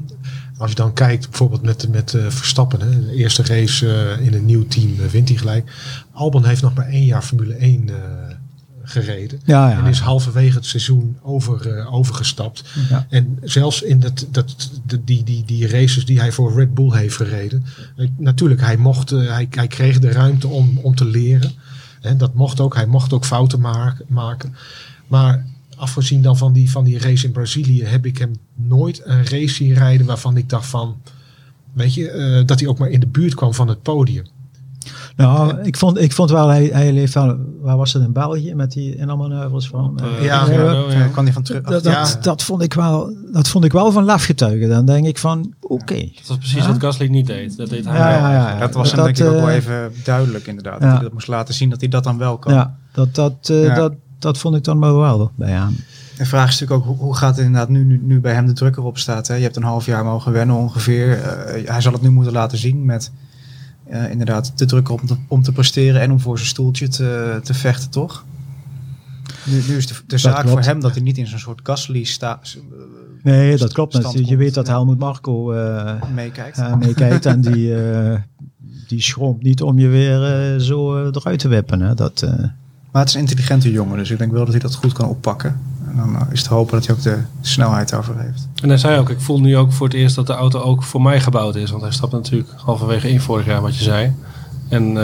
Als 0.56 0.70
je 0.70 0.76
dan 0.76 0.92
kijkt 0.92 1.28
bijvoorbeeld 1.28 1.62
met, 1.62 1.88
met 1.88 2.12
uh, 2.12 2.26
Verstappen, 2.28 2.80
hè? 2.80 3.00
de 3.00 3.14
eerste 3.14 3.42
race 3.42 3.86
uh, 3.86 4.26
in 4.26 4.34
een 4.34 4.44
nieuw 4.44 4.66
team 4.66 4.96
wint 5.10 5.28
hij 5.28 5.38
gelijk. 5.38 5.72
Albon 6.12 6.44
heeft 6.44 6.62
nog 6.62 6.74
maar 6.74 6.86
één 6.86 7.04
jaar 7.04 7.22
Formule 7.22 7.54
1 7.54 7.90
gereden. 8.84 9.40
Ja, 9.44 9.70
ja, 9.70 9.78
en 9.78 9.86
is 9.86 9.98
halverwege 9.98 10.56
het 10.56 10.66
seizoen 10.66 11.16
over, 11.22 11.86
overgestapt. 11.86 12.64
Ja. 12.88 13.06
En 13.08 13.38
zelfs 13.42 13.82
in 13.82 14.00
dat, 14.00 14.26
dat, 14.30 14.70
de, 14.86 15.04
die, 15.04 15.24
die, 15.24 15.44
die 15.44 15.68
races 15.68 16.04
die 16.04 16.20
hij 16.20 16.32
voor 16.32 16.54
Red 16.54 16.74
Bull 16.74 16.96
heeft 16.96 17.16
gereden. 17.16 17.64
natuurlijk, 18.16 18.60
hij, 18.60 18.76
mocht, 18.76 19.10
hij, 19.10 19.46
hij 19.50 19.66
kreeg 19.66 19.98
de 19.98 20.10
ruimte 20.10 20.48
om, 20.48 20.78
om 20.82 20.94
te 20.94 21.04
leren. 21.04 21.52
Dat 22.16 22.34
mocht 22.34 22.60
ook. 22.60 22.74
Hij 22.74 22.86
mocht 22.86 23.12
ook 23.12 23.24
fouten 23.24 23.60
maken. 24.08 24.56
Maar 25.06 25.46
afgezien 25.76 26.22
dan 26.22 26.36
van 26.36 26.52
die, 26.52 26.70
van 26.70 26.84
die 26.84 26.98
race 26.98 27.26
in 27.26 27.32
Brazilië 27.32 27.84
heb 27.84 28.06
ik 28.06 28.18
hem 28.18 28.36
nooit 28.54 29.00
een 29.04 29.26
race 29.26 29.54
zien 29.54 29.74
rijden 29.74 30.06
waarvan 30.06 30.36
ik 30.36 30.48
dacht 30.48 30.66
van, 30.66 30.96
weet 31.72 31.94
je, 31.94 32.12
uh, 32.12 32.46
dat 32.46 32.60
hij 32.60 32.68
ook 32.68 32.78
maar 32.78 32.90
in 32.90 33.00
de 33.00 33.06
buurt 33.06 33.34
kwam 33.34 33.54
van 33.54 33.68
het 33.68 33.82
podium. 33.82 34.26
Nou, 35.16 35.60
ik 35.62 35.76
vond, 35.76 35.98
ik 36.00 36.12
vond 36.12 36.30
wel, 36.30 36.48
hij, 36.48 36.70
hij 36.72 36.92
leeft 36.92 37.14
wel, 37.14 37.36
waar 37.60 37.76
was 37.76 37.92
het 37.92 38.02
in 38.02 38.12
België 38.12 38.54
met 38.54 38.72
die 38.72 38.96
inhaalmanoeuvres 38.96 39.68
van? 39.68 40.00
Uh, 40.02 40.24
ja, 40.24 40.46
ja, 40.50 40.62
ja, 40.62 40.84
ja, 40.90 41.06
kan 41.06 41.24
die 41.24 41.32
van 41.34 41.42
terug. 41.42 41.62
Dat, 41.62 41.82
dat, 41.82 42.18
dat, 42.22 42.42
vond 42.42 42.62
ik 42.62 42.74
wel, 42.74 43.16
dat 43.32 43.48
vond 43.48 43.64
ik 43.64 43.72
wel 43.72 43.92
van 43.92 44.04
lafgetuigen. 44.04 44.68
Dan 44.68 44.86
denk 44.86 45.06
ik 45.06 45.18
van, 45.18 45.54
oké. 45.60 45.72
Okay. 45.72 46.12
Dat 46.16 46.26
was 46.26 46.36
precies 46.36 46.66
wat 46.66 46.80
Gasly 46.80 47.06
niet 47.06 47.26
deed. 47.26 47.56
Dat 47.56 47.68
deed 47.68 47.84
hij 47.84 47.94
ja, 47.94 48.20
wel. 48.20 48.30
Ja, 48.30 48.50
ja, 48.50 48.58
dat 48.58 48.74
was 48.74 48.92
dat, 48.92 49.04
denk 49.04 49.18
ik 49.18 49.26
ook 49.26 49.32
wel 49.32 49.48
even 49.48 49.92
duidelijk 50.04 50.46
inderdaad. 50.46 50.80
Dat 50.80 50.90
hij 50.90 51.00
dat 51.00 51.12
moest 51.12 51.28
laten 51.28 51.54
zien 51.54 51.70
dat 51.70 51.80
hij 51.80 51.88
dat 51.88 52.04
dan 52.04 52.18
wel 52.18 52.38
kan. 52.38 52.52
Ja, 52.52 52.76
dat, 52.92 53.14
dat, 53.14 53.48
uh, 53.50 53.74
dat, 53.74 53.92
dat 54.18 54.38
vond 54.38 54.56
ik 54.56 54.64
dan 54.64 54.80
wel 54.80 54.98
wel 54.98 55.30
bij 55.34 55.50
hem. 55.50 55.76
De 56.16 56.26
vraag 56.26 56.48
is 56.48 56.60
natuurlijk 56.60 56.88
ook, 56.88 56.96
hoe, 56.96 57.06
hoe 57.06 57.16
gaat 57.16 57.36
het 57.36 57.44
inderdaad 57.44 57.68
nu, 57.68 57.84
nu, 57.84 58.00
nu 58.02 58.20
bij 58.20 58.34
hem 58.34 58.46
de 58.46 58.52
druk 58.52 58.76
erop 58.76 58.98
staat. 58.98 59.28
Hè? 59.28 59.34
Je 59.34 59.42
hebt 59.42 59.56
een 59.56 59.62
half 59.62 59.86
jaar 59.86 60.04
mogen 60.04 60.32
wennen 60.32 60.56
ongeveer. 60.56 61.18
Uh, 61.18 61.68
hij 61.68 61.80
zal 61.80 61.92
het 61.92 62.02
nu 62.02 62.10
moeten 62.10 62.32
laten 62.32 62.58
zien 62.58 62.84
met 62.84 63.12
uh, 63.90 64.10
inderdaad 64.10 64.58
de 64.58 64.64
druk 64.64 64.88
om 64.88 65.06
te, 65.06 65.16
om 65.28 65.42
te 65.42 65.52
presteren 65.52 66.00
en 66.00 66.10
om 66.10 66.20
voor 66.20 66.36
zijn 66.36 66.48
stoeltje 66.48 66.88
te, 66.88 67.40
te 67.42 67.54
vechten, 67.54 67.90
toch? 67.90 68.24
Nu, 69.44 69.62
nu 69.68 69.76
is 69.76 69.86
de, 69.86 69.94
de 70.06 70.18
zaak 70.18 70.48
voor 70.48 70.60
hem 70.60 70.80
dat 70.80 70.92
hij 70.92 71.02
niet 71.02 71.18
in 71.18 71.26
zo'n 71.26 71.38
soort 71.38 71.60
Gasly 71.62 72.04
staat. 72.04 72.56
Nee, 73.22 73.56
dat 73.56 73.72
klopt. 73.72 74.26
Je 74.26 74.36
weet 74.36 74.54
dat 74.54 74.66
Helmut 74.66 74.98
Marco 74.98 75.54
uh, 75.54 76.02
meekijkt. 76.14 76.58
Uh, 76.58 76.76
meekijkt 76.76 77.26
en 77.26 77.40
die, 77.40 77.74
die 78.88 79.02
schroomt 79.02 79.42
niet 79.42 79.62
om 79.62 79.78
je 79.78 79.88
weer 79.88 80.60
zo 80.60 81.06
eruit 81.06 81.38
te 81.38 81.48
wippen. 81.48 81.80
Hè. 81.80 81.94
Dat, 81.94 82.22
maar 82.92 83.00
het 83.00 83.08
is 83.08 83.14
een 83.14 83.20
intelligente 83.20 83.70
jongen, 83.70 83.98
dus 83.98 84.10
ik 84.10 84.18
denk 84.18 84.32
wel 84.32 84.44
dat 84.44 84.50
hij 84.50 84.60
dat 84.60 84.74
goed 84.74 84.92
kan 84.92 85.08
oppakken. 85.08 85.60
En 85.92 85.98
dan 85.98 86.26
is 86.30 86.38
het 86.38 86.48
hopen 86.48 86.72
dat 86.72 86.86
hij 86.86 86.96
ook 86.96 87.02
de 87.02 87.22
snelheid 87.40 87.88
daarvoor 87.88 88.18
heeft. 88.18 88.48
En 88.62 88.68
hij 88.68 88.78
zei 88.78 88.98
ook, 88.98 89.10
ik 89.10 89.20
voel 89.20 89.40
nu 89.40 89.56
ook 89.56 89.72
voor 89.72 89.86
het 89.86 89.96
eerst 89.96 90.14
dat 90.14 90.26
de 90.26 90.32
auto 90.32 90.60
ook 90.60 90.82
voor 90.82 91.02
mij 91.02 91.20
gebouwd 91.20 91.54
is. 91.54 91.70
Want 91.70 91.82
hij 91.82 91.92
stapt 91.92 92.12
natuurlijk 92.12 92.50
halverwege 92.56 93.10
in 93.10 93.20
vorig 93.20 93.46
jaar, 93.46 93.60
wat 93.60 93.76
je 93.76 93.84
zei. 93.84 94.14
En 94.68 94.94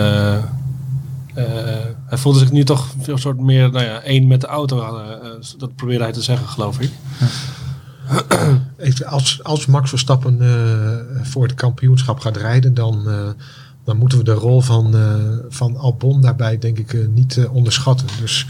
hij 2.06 2.18
voelde 2.18 2.38
zich 2.38 2.52
nu 2.52 2.64
toch 2.64 2.94
een 3.06 3.18
soort 3.18 3.40
meer 3.40 3.70
nou 3.70 3.84
ja, 3.84 4.00
één 4.00 4.26
met 4.26 4.40
de 4.40 4.46
auto. 4.46 5.00
dat 5.58 5.74
probeerde 5.74 6.04
hij 6.04 6.12
te 6.12 6.22
zeggen, 6.22 6.48
geloof 6.48 6.80
ik. 6.80 6.90
Ja. 7.18 7.26
als, 9.06 9.44
als 9.44 9.66
Max 9.66 9.88
Verstappen 9.88 10.38
uh, 10.42 11.22
voor 11.22 11.42
het 11.42 11.54
kampioenschap 11.54 12.20
gaat 12.20 12.36
rijden, 12.36 12.74
dan, 12.74 13.02
uh, 13.06 13.28
dan 13.84 13.96
moeten 13.96 14.18
we 14.18 14.24
de 14.24 14.32
rol 14.32 14.60
van, 14.60 14.96
uh, 14.96 15.14
van 15.48 15.76
Albon 15.76 16.20
daarbij 16.20 16.58
denk 16.58 16.78
ik 16.78 17.08
niet 17.14 17.48
onderschatten. 17.50 18.06
Dus 18.20 18.46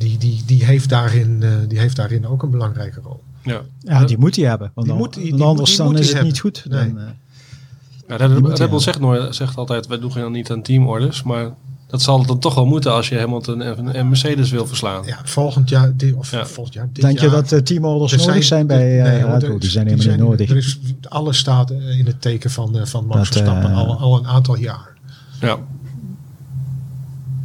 die, 0.00 0.18
die, 0.18 0.42
die, 0.46 0.64
heeft 0.64 0.88
daarin, 0.88 1.44
die 1.68 1.78
heeft 1.78 1.96
daarin 1.96 2.26
ook 2.26 2.42
een 2.42 2.50
belangrijke 2.50 3.00
rol. 3.00 3.22
Ja, 3.42 3.60
ja 3.80 4.04
die 4.04 4.18
moet 4.18 4.36
hij 4.36 4.44
hebben. 4.44 4.70
Want 4.74 4.86
die 4.86 4.96
dan, 4.96 5.04
moet, 5.04 5.14
die, 5.14 5.34
die, 5.34 5.42
anders 5.42 5.76
dan 5.76 5.92
is 5.92 5.98
het 5.98 6.06
hebben. 6.06 6.26
niet 6.26 6.40
goed. 6.40 6.64
Nee. 6.68 6.94
Dan, 6.94 6.98
ja, 8.08 8.16
Red 8.16 8.70
Bull 8.70 8.80
zegt, 8.80 9.00
nooit, 9.00 9.34
zegt 9.34 9.56
altijd, 9.56 9.86
wij 9.86 9.98
doen 9.98 10.32
niet 10.32 10.50
aan 10.50 10.62
teamorders, 10.62 11.22
maar 11.22 11.50
dat 11.86 12.02
zal 12.02 12.26
dan 12.26 12.38
toch 12.38 12.54
wel 12.54 12.66
moeten 12.66 12.92
als 12.92 13.08
je 13.08 13.18
Hamilton 13.18 13.62
en, 13.62 13.94
en 13.94 14.08
Mercedes 14.08 14.50
wil 14.50 14.66
verslaan. 14.66 15.06
Ja, 15.06 15.18
volgend 15.24 15.68
jaar, 15.68 15.92
of 16.16 16.30
ja. 16.30 16.46
volgend 16.46 16.74
jaar. 16.74 16.88
Denk 16.92 17.18
je 17.18 17.30
dat 17.30 17.52
uh, 17.52 17.58
teamorders 17.58 18.12
nodig 18.12 18.26
zijn, 18.26 18.42
zijn 18.42 18.66
bij 18.66 18.96
uh, 18.96 19.02
nee, 19.02 19.24
Red 19.24 19.38
Bull? 19.38 19.58
Die 19.58 19.70
zijn 19.70 19.86
helemaal 19.86 20.16
niet 20.16 20.24
nodig. 20.24 20.50
Er 20.50 20.56
is, 20.56 20.78
alles 21.08 21.38
staat 21.38 21.70
in 21.70 22.06
het 22.06 22.20
teken 22.20 22.50
van, 22.50 22.76
uh, 22.76 22.84
van 22.84 23.06
Max 23.06 23.18
dat, 23.18 23.26
Verstappen 23.26 23.72
al, 23.72 23.98
al 23.98 24.18
een 24.18 24.26
aantal 24.26 24.56
jaar. 24.56 24.96
Ja. 25.40 25.58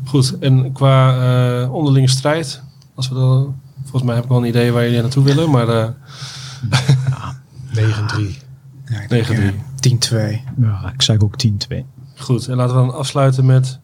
Goed, 0.06 0.38
en 0.40 0.72
qua 0.72 1.18
uh, 1.62 1.74
onderlinge 1.74 2.08
strijd, 2.08 2.62
als 2.96 3.10
we 3.10 3.16
dan, 3.16 3.62
volgens 3.82 4.04
mij 4.04 4.16
heb 4.16 4.24
ik 4.24 4.30
wel 4.30 4.40
een 4.40 4.48
idee 4.48 4.72
waar 4.72 4.84
jullie 4.84 5.02
naartoe 5.02 5.24
willen, 5.24 5.50
maar. 5.50 5.68
Uh, 5.68 5.88
ja, 7.10 7.42
9-3. 7.74 8.44
Ja, 8.86 9.24
9-3. 9.52 9.76
10-2. 9.90 10.16
Ja, 10.58 10.92
ik 10.94 11.02
zeg 11.02 11.20
ook 11.20 11.36
10-2. 11.48 11.78
Goed, 12.16 12.48
en 12.48 12.56
laten 12.56 12.76
we 12.76 12.82
dan 12.82 12.94
afsluiten 12.94 13.46
met 13.46 13.80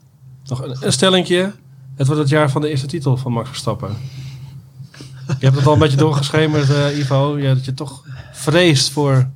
nog 0.45 0.63
een, 0.63 0.75
een 0.79 0.91
stellingje. 0.91 1.53
Het 1.95 2.07
wordt 2.07 2.21
het 2.21 2.31
jaar 2.31 2.49
van 2.49 2.61
de 2.61 2.69
eerste 2.69 2.87
titel 2.87 3.17
van 3.17 3.31
Max 3.31 3.49
Verstappen. 3.49 3.95
Je 5.27 5.45
hebt 5.45 5.55
het 5.55 5.67
al 5.67 5.73
een 5.73 5.79
beetje 5.79 5.97
doorgeschemerd, 5.97 6.69
uh, 6.69 6.97
Ivo. 6.97 7.37
Ja, 7.37 7.53
dat 7.53 7.65
je 7.65 7.73
toch 7.73 8.03
vreest 8.31 8.89
voor 8.89 9.29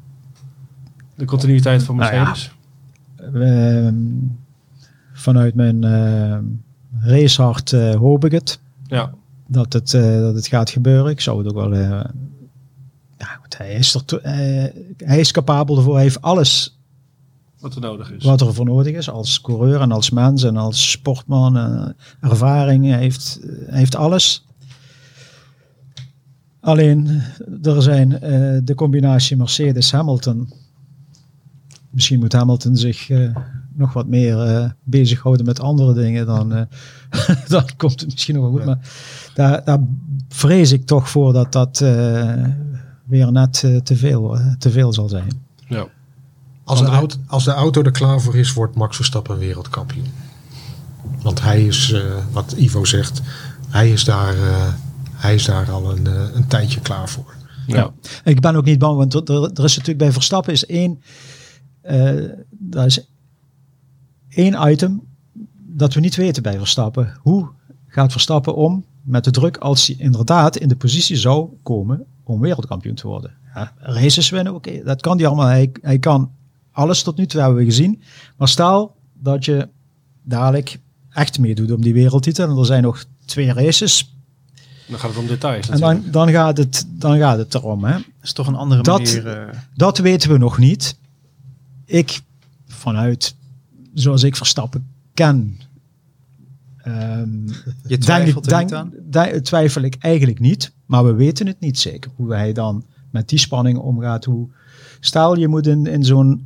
de 1.15 1.25
continuïteit 1.25 1.83
van 1.83 1.95
Mercedes. 1.95 2.51
Nou 3.17 3.47
ja. 3.47 3.81
uh, 3.81 3.93
vanuit 5.13 5.55
mijn 5.55 5.83
racehart 7.05 7.71
uh, 7.71 7.95
hoop 7.95 8.25
ik 8.25 8.31
het. 8.31 8.59
Ja. 8.87 9.13
Dat 9.47 9.73
het, 9.73 9.91
dat 9.91 10.35
het 10.35 10.47
gaat 10.47 10.69
gebeuren. 10.69 11.11
Ik 11.11 11.21
zou 11.21 11.37
het 11.37 11.47
ook 11.47 11.69
wel... 11.69 11.75
ja, 11.75 13.37
goed, 13.41 13.57
hij, 13.57 13.73
is 13.73 13.93
er 13.93 14.21
hij 14.97 15.19
is 15.19 15.31
capabel 15.31 15.77
ervoor. 15.77 15.93
Hij 15.93 16.03
heeft 16.03 16.21
alles 16.21 16.75
wat 17.65 17.75
er 17.75 17.81
nodig 17.81 18.11
is. 18.11 18.23
Wat 18.23 18.41
er 18.41 18.53
voor 18.53 18.65
nodig 18.65 18.93
is 18.93 19.09
als 19.09 19.41
coureur 19.41 19.81
en 19.81 19.91
als 19.91 20.09
mens 20.09 20.43
en 20.43 20.57
als 20.57 20.91
sportman. 20.91 21.57
Uh, 21.57 21.87
ervaring, 22.19 22.85
hij 22.85 22.99
heeft, 22.99 23.39
heeft 23.65 23.95
alles. 23.95 24.45
Alleen, 26.59 27.21
er 27.61 27.81
zijn 27.81 28.11
uh, 28.11 28.19
de 28.63 28.75
combinatie 28.75 29.37
Mercedes-Hamilton. 29.37 30.53
Misschien 31.89 32.19
moet 32.19 32.33
Hamilton 32.33 32.75
zich 32.75 33.09
uh, 33.09 33.35
nog 33.77 33.93
wat 33.93 34.07
meer 34.07 34.47
uh, 34.47 34.69
bezighouden 34.83 35.45
met 35.45 35.59
andere 35.59 35.93
dingen. 35.93 36.25
Dan, 36.25 36.49
dan 37.47 37.63
komt 37.77 37.99
het 37.99 38.11
misschien 38.11 38.35
nog 38.35 38.43
wel 38.43 38.51
goed. 38.51 38.61
Ja. 38.61 38.65
Maar 38.65 38.79
daar, 39.33 39.63
daar 39.63 39.79
vrees 40.29 40.71
ik 40.71 40.85
toch 40.85 41.09
voor 41.09 41.33
dat 41.33 41.51
dat 41.51 41.79
weer 43.05 43.31
net 43.31 43.53
te, 43.83 43.95
veel, 43.95 44.39
te 44.57 44.71
veel 44.71 44.93
zal 44.93 45.09
zijn. 45.09 45.43
Ja. 45.67 45.87
Als 46.65 46.79
de, 46.79 46.85
auto, 46.85 47.17
als 47.27 47.43
de 47.43 47.51
auto 47.51 47.81
er 47.81 47.91
klaar 47.91 48.21
voor 48.21 48.35
is, 48.35 48.53
wordt 48.53 48.75
Max 48.75 48.95
Verstappen 48.95 49.37
wereldkampioen. 49.37 50.07
Want 51.21 51.41
hij 51.41 51.65
is, 51.65 51.89
uh, 51.89 52.01
wat 52.31 52.51
Ivo 52.51 52.85
zegt, 52.85 53.21
hij 53.69 53.91
is 53.91 54.03
daar, 54.03 54.35
uh, 54.35 54.73
hij 55.13 55.35
is 55.35 55.45
daar 55.45 55.71
al 55.71 55.91
een, 55.91 56.05
uh, 56.07 56.23
een 56.33 56.47
tijdje 56.47 56.81
klaar 56.81 57.09
voor. 57.09 57.33
Ja. 57.67 57.75
ja. 57.75 57.93
Ik 58.23 58.39
ben 58.39 58.55
ook 58.55 58.65
niet 58.65 58.79
bang, 58.79 58.97
want 58.97 59.13
er, 59.13 59.43
er 59.43 59.63
is 59.63 59.77
natuurlijk 59.77 59.97
bij 59.97 60.11
Verstappen 60.11 60.53
is 60.53 60.65
één, 60.65 61.01
daar 62.49 62.85
is 62.85 63.09
één 64.35 64.71
item 64.71 65.01
dat 65.57 65.93
we 65.93 65.99
niet 65.99 66.15
weten 66.15 66.43
bij 66.43 66.57
Verstappen. 66.57 67.17
Hoe 67.21 67.49
gaat 67.87 68.11
Verstappen 68.11 68.55
om 68.55 68.85
met 69.01 69.23
de 69.23 69.31
druk 69.31 69.57
als 69.57 69.87
hij 69.87 69.95
inderdaad 69.99 70.57
in 70.57 70.67
de 70.67 70.75
positie 70.75 71.15
zou 71.15 71.49
komen 71.63 72.05
om 72.23 72.39
wereldkampioen 72.39 72.95
te 72.95 73.07
worden? 73.07 73.31
Ja, 73.55 73.73
races 73.77 74.29
winnen, 74.29 74.53
oké, 74.53 74.83
dat 74.83 75.01
kan 75.01 75.17
hij 75.17 75.27
allemaal. 75.27 75.47
Hij, 75.47 75.71
hij 75.81 75.99
kan 75.99 76.31
alles 76.71 77.03
tot 77.03 77.17
nu 77.17 77.25
toe 77.25 77.41
hebben 77.41 77.59
we 77.59 77.65
gezien. 77.65 78.01
Maar 78.37 78.47
stel 78.47 78.95
dat 79.13 79.45
je 79.45 79.69
dadelijk 80.23 80.79
echt 81.09 81.39
meedoet 81.39 81.71
om 81.71 81.81
die 81.81 81.93
wereldtitel. 81.93 82.49
En 82.49 82.57
er 82.57 82.65
zijn 82.65 82.83
nog 82.83 83.05
twee 83.25 83.53
races. 83.53 84.15
Dan 84.87 84.99
gaat 84.99 85.09
het 85.09 85.19
om 85.19 85.27
details. 85.27 85.69
En 85.69 85.79
dan, 85.79 86.03
dan, 86.11 86.29
gaat 86.29 86.57
het, 86.57 86.85
dan 86.89 87.17
gaat 87.17 87.37
het 87.37 87.53
erom. 87.53 87.83
Hè. 87.83 87.91
Dat 87.91 88.03
is 88.21 88.33
toch 88.33 88.47
een 88.47 88.55
andere 88.55 88.81
dat, 88.81 88.99
manier. 88.99 89.47
Uh... 89.47 89.59
Dat 89.73 89.97
weten 89.97 90.31
we 90.31 90.37
nog 90.37 90.57
niet. 90.57 90.97
Ik, 91.85 92.21
vanuit 92.67 93.35
zoals 93.95 94.23
ik 94.23 94.35
Verstappen 94.35 94.87
ken. 95.13 95.59
Um, 96.87 97.45
je 97.87 97.97
twijfelt 97.97 98.49
denk, 98.49 98.69
denk, 98.69 99.11
denk, 99.11 99.35
twijfel 99.35 99.81
ik 99.81 99.95
eigenlijk 99.99 100.39
niet. 100.39 100.73
Maar 100.85 101.05
we 101.05 101.13
weten 101.13 101.47
het 101.47 101.59
niet 101.59 101.79
zeker. 101.79 102.11
Hoe 102.15 102.33
hij 102.33 102.53
dan 102.53 102.85
met 103.11 103.29
die 103.29 103.39
spanning 103.39 103.77
omgaat. 103.77 104.25
Hoe, 104.25 104.49
Stel, 104.99 105.37
je 105.37 105.47
moet 105.47 105.67
in, 105.67 105.85
in 105.85 106.03
zo'n 106.03 106.45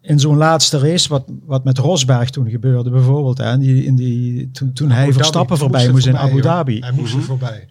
in 0.00 0.20
zo'n 0.20 0.36
laatste 0.36 0.78
race, 0.78 1.08
wat, 1.08 1.24
wat 1.44 1.64
met 1.64 1.78
Rosberg 1.78 2.30
toen 2.30 2.50
gebeurde 2.50 2.90
bijvoorbeeld, 2.90 3.38
hè, 3.38 3.52
in 3.52 3.60
die, 3.60 3.84
in 3.84 3.94
die, 3.94 4.50
toen, 4.50 4.72
toen 4.72 4.90
hij 4.90 5.12
Verstappen 5.12 5.58
voorbij 5.58 5.90
moest, 5.90 6.06
in 6.06 6.16
Abu 6.16 6.40
Dhabi. 6.40 6.78
Hij 6.78 6.92
moest 6.92 7.12
er 7.12 7.18
mhm. 7.18 7.26
voorbij. 7.26 7.68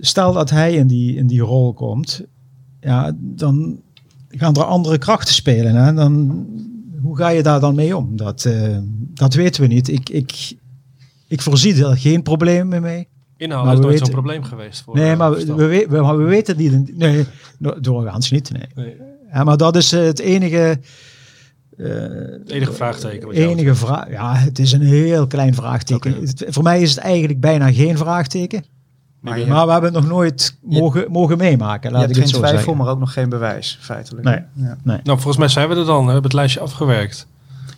Stel 0.00 0.32
dat 0.32 0.50
hij 0.50 0.74
in 0.74 0.86
die, 0.86 1.16
in 1.16 1.26
die 1.26 1.40
rol 1.40 1.72
komt, 1.72 2.22
ja, 2.80 3.12
dan 3.18 3.80
gaan 4.28 4.54
er 4.54 4.64
andere 4.64 4.98
krachten 4.98 5.34
spelen. 5.34 5.74
Hè? 5.74 5.94
Dan, 5.94 6.46
hoe 7.02 7.16
ga 7.16 7.28
je 7.28 7.42
daar 7.42 7.60
dan 7.60 7.74
mee 7.74 7.96
om? 7.96 8.16
Dat, 8.16 8.44
uh, 8.44 8.78
dat 9.14 9.34
weten 9.34 9.62
we 9.62 9.68
niet. 9.68 9.88
Ik, 9.88 10.08
ik, 10.08 10.52
ik 11.28 11.42
voorzie 11.42 11.84
er 11.84 11.96
geen 11.96 12.22
problemen 12.22 12.82
mee. 12.82 13.08
Inhoud 13.36 13.64
maar 13.64 13.74
is 13.74 13.80
nooit 13.80 13.98
zo'n 13.98 14.10
probleem 14.10 14.42
geweest. 14.42 14.82
Voor, 14.82 14.94
nee, 14.94 15.10
eh, 15.10 15.18
maar 15.18 15.30
we, 15.30 15.54
we, 15.54 15.86
we, 15.88 16.16
we, 16.16 16.24
weten 16.24 16.56
niet. 16.56 16.98
Nee, 16.98 17.24
doorgaans 17.80 18.30
niet. 18.30 18.52
Nee. 18.52 18.66
nee. 18.74 18.96
Ja, 19.32 19.44
maar 19.44 19.56
dat 19.56 19.76
is 19.76 19.90
het 19.90 20.18
enige. 20.18 20.80
Uh, 21.76 21.88
het 21.88 22.50
enige 22.50 22.72
vraagteken. 22.72 23.30
enige 23.30 23.74
vraag. 23.74 24.10
Ja, 24.10 24.34
het 24.34 24.58
is 24.58 24.72
een 24.72 24.82
heel 24.82 25.26
klein 25.26 25.54
vraagteken. 25.54 26.10
Okay. 26.10 26.22
Het, 26.22 26.44
voor 26.48 26.62
mij 26.62 26.82
is 26.82 26.90
het 26.90 26.98
eigenlijk 26.98 27.40
bijna 27.40 27.72
geen 27.72 27.96
vraagteken. 27.96 28.64
Maar, 29.22 29.38
je, 29.38 29.46
maar 29.46 29.66
we 29.66 29.72
hebben 29.72 29.94
het 29.94 30.02
nog 30.02 30.12
nooit 30.12 30.56
mogen, 30.62 31.00
je, 31.00 31.06
mogen 31.10 31.38
meemaken. 31.38 31.92
Laat 31.92 32.02
ik 32.02 32.08
het 32.08 32.18
geen 32.18 32.28
zo 32.28 32.38
twijfel, 32.38 32.58
zeggen. 32.58 32.76
maar 32.76 32.88
ook 32.88 32.98
nog 32.98 33.12
geen 33.12 33.28
bewijs, 33.28 33.78
feitelijk. 33.80 34.24
Nee. 34.24 34.40
Ja. 34.52 34.76
nee. 34.82 35.00
Nou, 35.02 35.18
volgens 35.18 35.36
mij 35.36 35.48
zijn 35.48 35.68
we 35.68 35.74
er 35.74 35.84
dan. 35.84 35.98
We 35.98 36.04
hebben 36.04 36.22
het 36.22 36.32
lijstje 36.32 36.60
afgewerkt. 36.60 37.26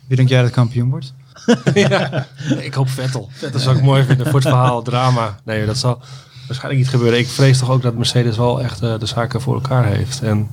Wie 0.06 0.16
denk 0.16 0.28
jij 0.28 0.42
dat 0.42 0.50
kampioen 0.50 0.90
wordt? 0.90 1.14
ja, 1.74 2.26
ik 2.58 2.74
hoop 2.74 2.88
Vettel. 2.88 3.28
Vettel 3.32 3.60
zou 3.60 3.76
ik 3.76 3.82
mooi 3.82 4.04
vinden 4.04 4.26
voor 4.26 4.40
het 4.40 4.48
verhaal, 4.48 4.82
drama. 4.82 5.36
Nee, 5.44 5.66
dat 5.66 5.76
zal 5.76 6.00
waarschijnlijk 6.46 6.84
niet 6.84 6.92
gebeuren. 6.92 7.18
Ik 7.18 7.28
vrees 7.28 7.58
toch 7.58 7.70
ook 7.70 7.82
dat 7.82 7.94
Mercedes 7.94 8.36
wel 8.36 8.62
echt 8.62 8.82
uh, 8.82 8.98
de 8.98 9.06
zaken 9.06 9.40
voor 9.40 9.54
elkaar 9.54 9.84
heeft. 9.84 10.22
En 10.22 10.50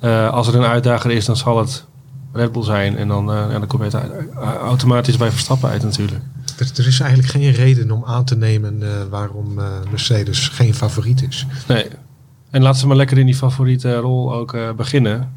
uh, 0.00 0.30
als 0.30 0.48
er 0.48 0.54
een 0.54 0.64
uitdager 0.64 1.10
is, 1.10 1.24
dan 1.24 1.36
zal 1.36 1.58
het 1.58 1.84
Red 2.32 2.52
Bull 2.52 2.64
zijn. 2.64 2.96
En 2.96 3.08
dan, 3.08 3.30
uh, 3.30 3.36
ja, 3.50 3.58
dan 3.58 3.66
kom 3.66 3.84
je 3.84 3.90
het 3.96 4.34
automatisch 4.62 5.16
bij 5.16 5.30
Verstappen 5.30 5.70
uit 5.70 5.82
natuurlijk. 5.82 6.22
Er, 6.60 6.70
er 6.76 6.86
is 6.86 7.00
eigenlijk 7.00 7.30
geen 7.30 7.50
reden 7.50 7.90
om 7.90 8.04
aan 8.04 8.24
te 8.24 8.36
nemen 8.36 8.82
waarom 9.10 9.54
Mercedes 9.90 10.48
geen 10.48 10.74
favoriet 10.74 11.22
is. 11.28 11.46
Nee. 11.68 11.86
En 12.50 12.62
laat 12.62 12.78
ze 12.78 12.86
maar 12.86 12.96
lekker 12.96 13.18
in 13.18 13.26
die 13.26 13.34
favoriete 13.34 13.96
rol 13.96 14.34
ook 14.34 14.56
beginnen. 14.76 15.28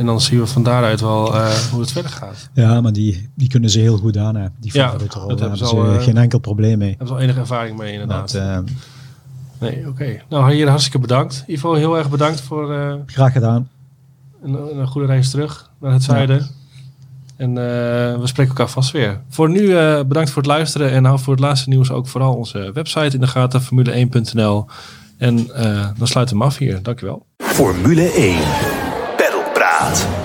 En 0.00 0.06
dan 0.06 0.20
zien 0.20 0.40
we 0.40 0.46
van 0.46 0.62
daaruit 0.62 1.00
wel 1.00 1.34
uh, 1.34 1.48
hoe 1.50 1.80
het 1.80 1.92
verder 1.92 2.10
gaat. 2.10 2.48
Ja, 2.52 2.80
maar 2.80 2.92
die, 2.92 3.28
die 3.34 3.48
kunnen 3.48 3.70
ze 3.70 3.78
heel 3.78 3.98
goed 3.98 4.16
aan. 4.16 4.34
Hè. 4.34 4.48
Die 4.60 4.70
ja, 4.74 4.90
dat 4.90 5.00
hebben 5.00 5.28
daar 5.28 5.38
hebben 5.38 5.58
ze 5.58 5.64
al, 5.64 6.00
geen 6.00 6.16
enkel 6.16 6.38
probleem 6.38 6.78
mee. 6.78 6.88
Hebben 6.88 7.06
ze 7.06 7.12
al 7.12 7.20
enige 7.20 7.40
ervaring 7.40 7.78
mee 7.78 7.92
inderdaad. 7.92 8.32
Dat, 8.32 8.64
nee, 9.58 9.78
oké. 9.78 9.88
Okay. 9.88 10.22
Nou, 10.28 10.52
hier 10.52 10.68
hartstikke 10.68 10.98
bedankt. 10.98 11.44
Ivo, 11.46 11.74
heel 11.74 11.98
erg 11.98 12.10
bedankt 12.10 12.40
voor... 12.40 12.72
Uh, 12.72 12.94
Graag 13.06 13.32
gedaan. 13.32 13.68
Een, 14.42 14.78
een, 14.78 14.86
goede 14.86 15.06
reis 15.06 15.30
terug 15.30 15.70
naar 15.80 15.92
het 15.92 16.02
zuiden. 16.02 16.36
Ja. 16.36 16.46
En 17.40 17.58
eh, 17.58 18.20
we 18.20 18.26
spreken 18.26 18.52
elkaar 18.52 18.68
vast 18.68 18.90
weer. 18.90 19.20
Voor 19.28 19.50
nu 19.50 19.76
eh, 19.76 20.00
bedankt 20.06 20.30
voor 20.30 20.42
het 20.42 20.50
luisteren. 20.50 20.90
En 20.90 21.04
hou 21.04 21.18
voor 21.18 21.32
het 21.32 21.42
laatste 21.42 21.68
nieuws 21.68 21.90
ook 21.90 22.08
vooral 22.08 22.34
onze 22.34 22.70
website 22.72 23.14
in 23.14 23.20
de 23.20 23.26
gaten. 23.26 23.62
Formule1.nl 23.62 24.66
En 25.18 25.54
eh, 25.54 25.88
dan 25.96 26.06
sluiten 26.06 26.36
we 26.36 26.42
hem 26.42 26.50
af 26.50 26.56
hier. 26.56 26.82
Dankjewel. 26.82 27.26
Formule 27.36 28.12
1. 28.12 28.38
Peddelpraat. 29.16 30.19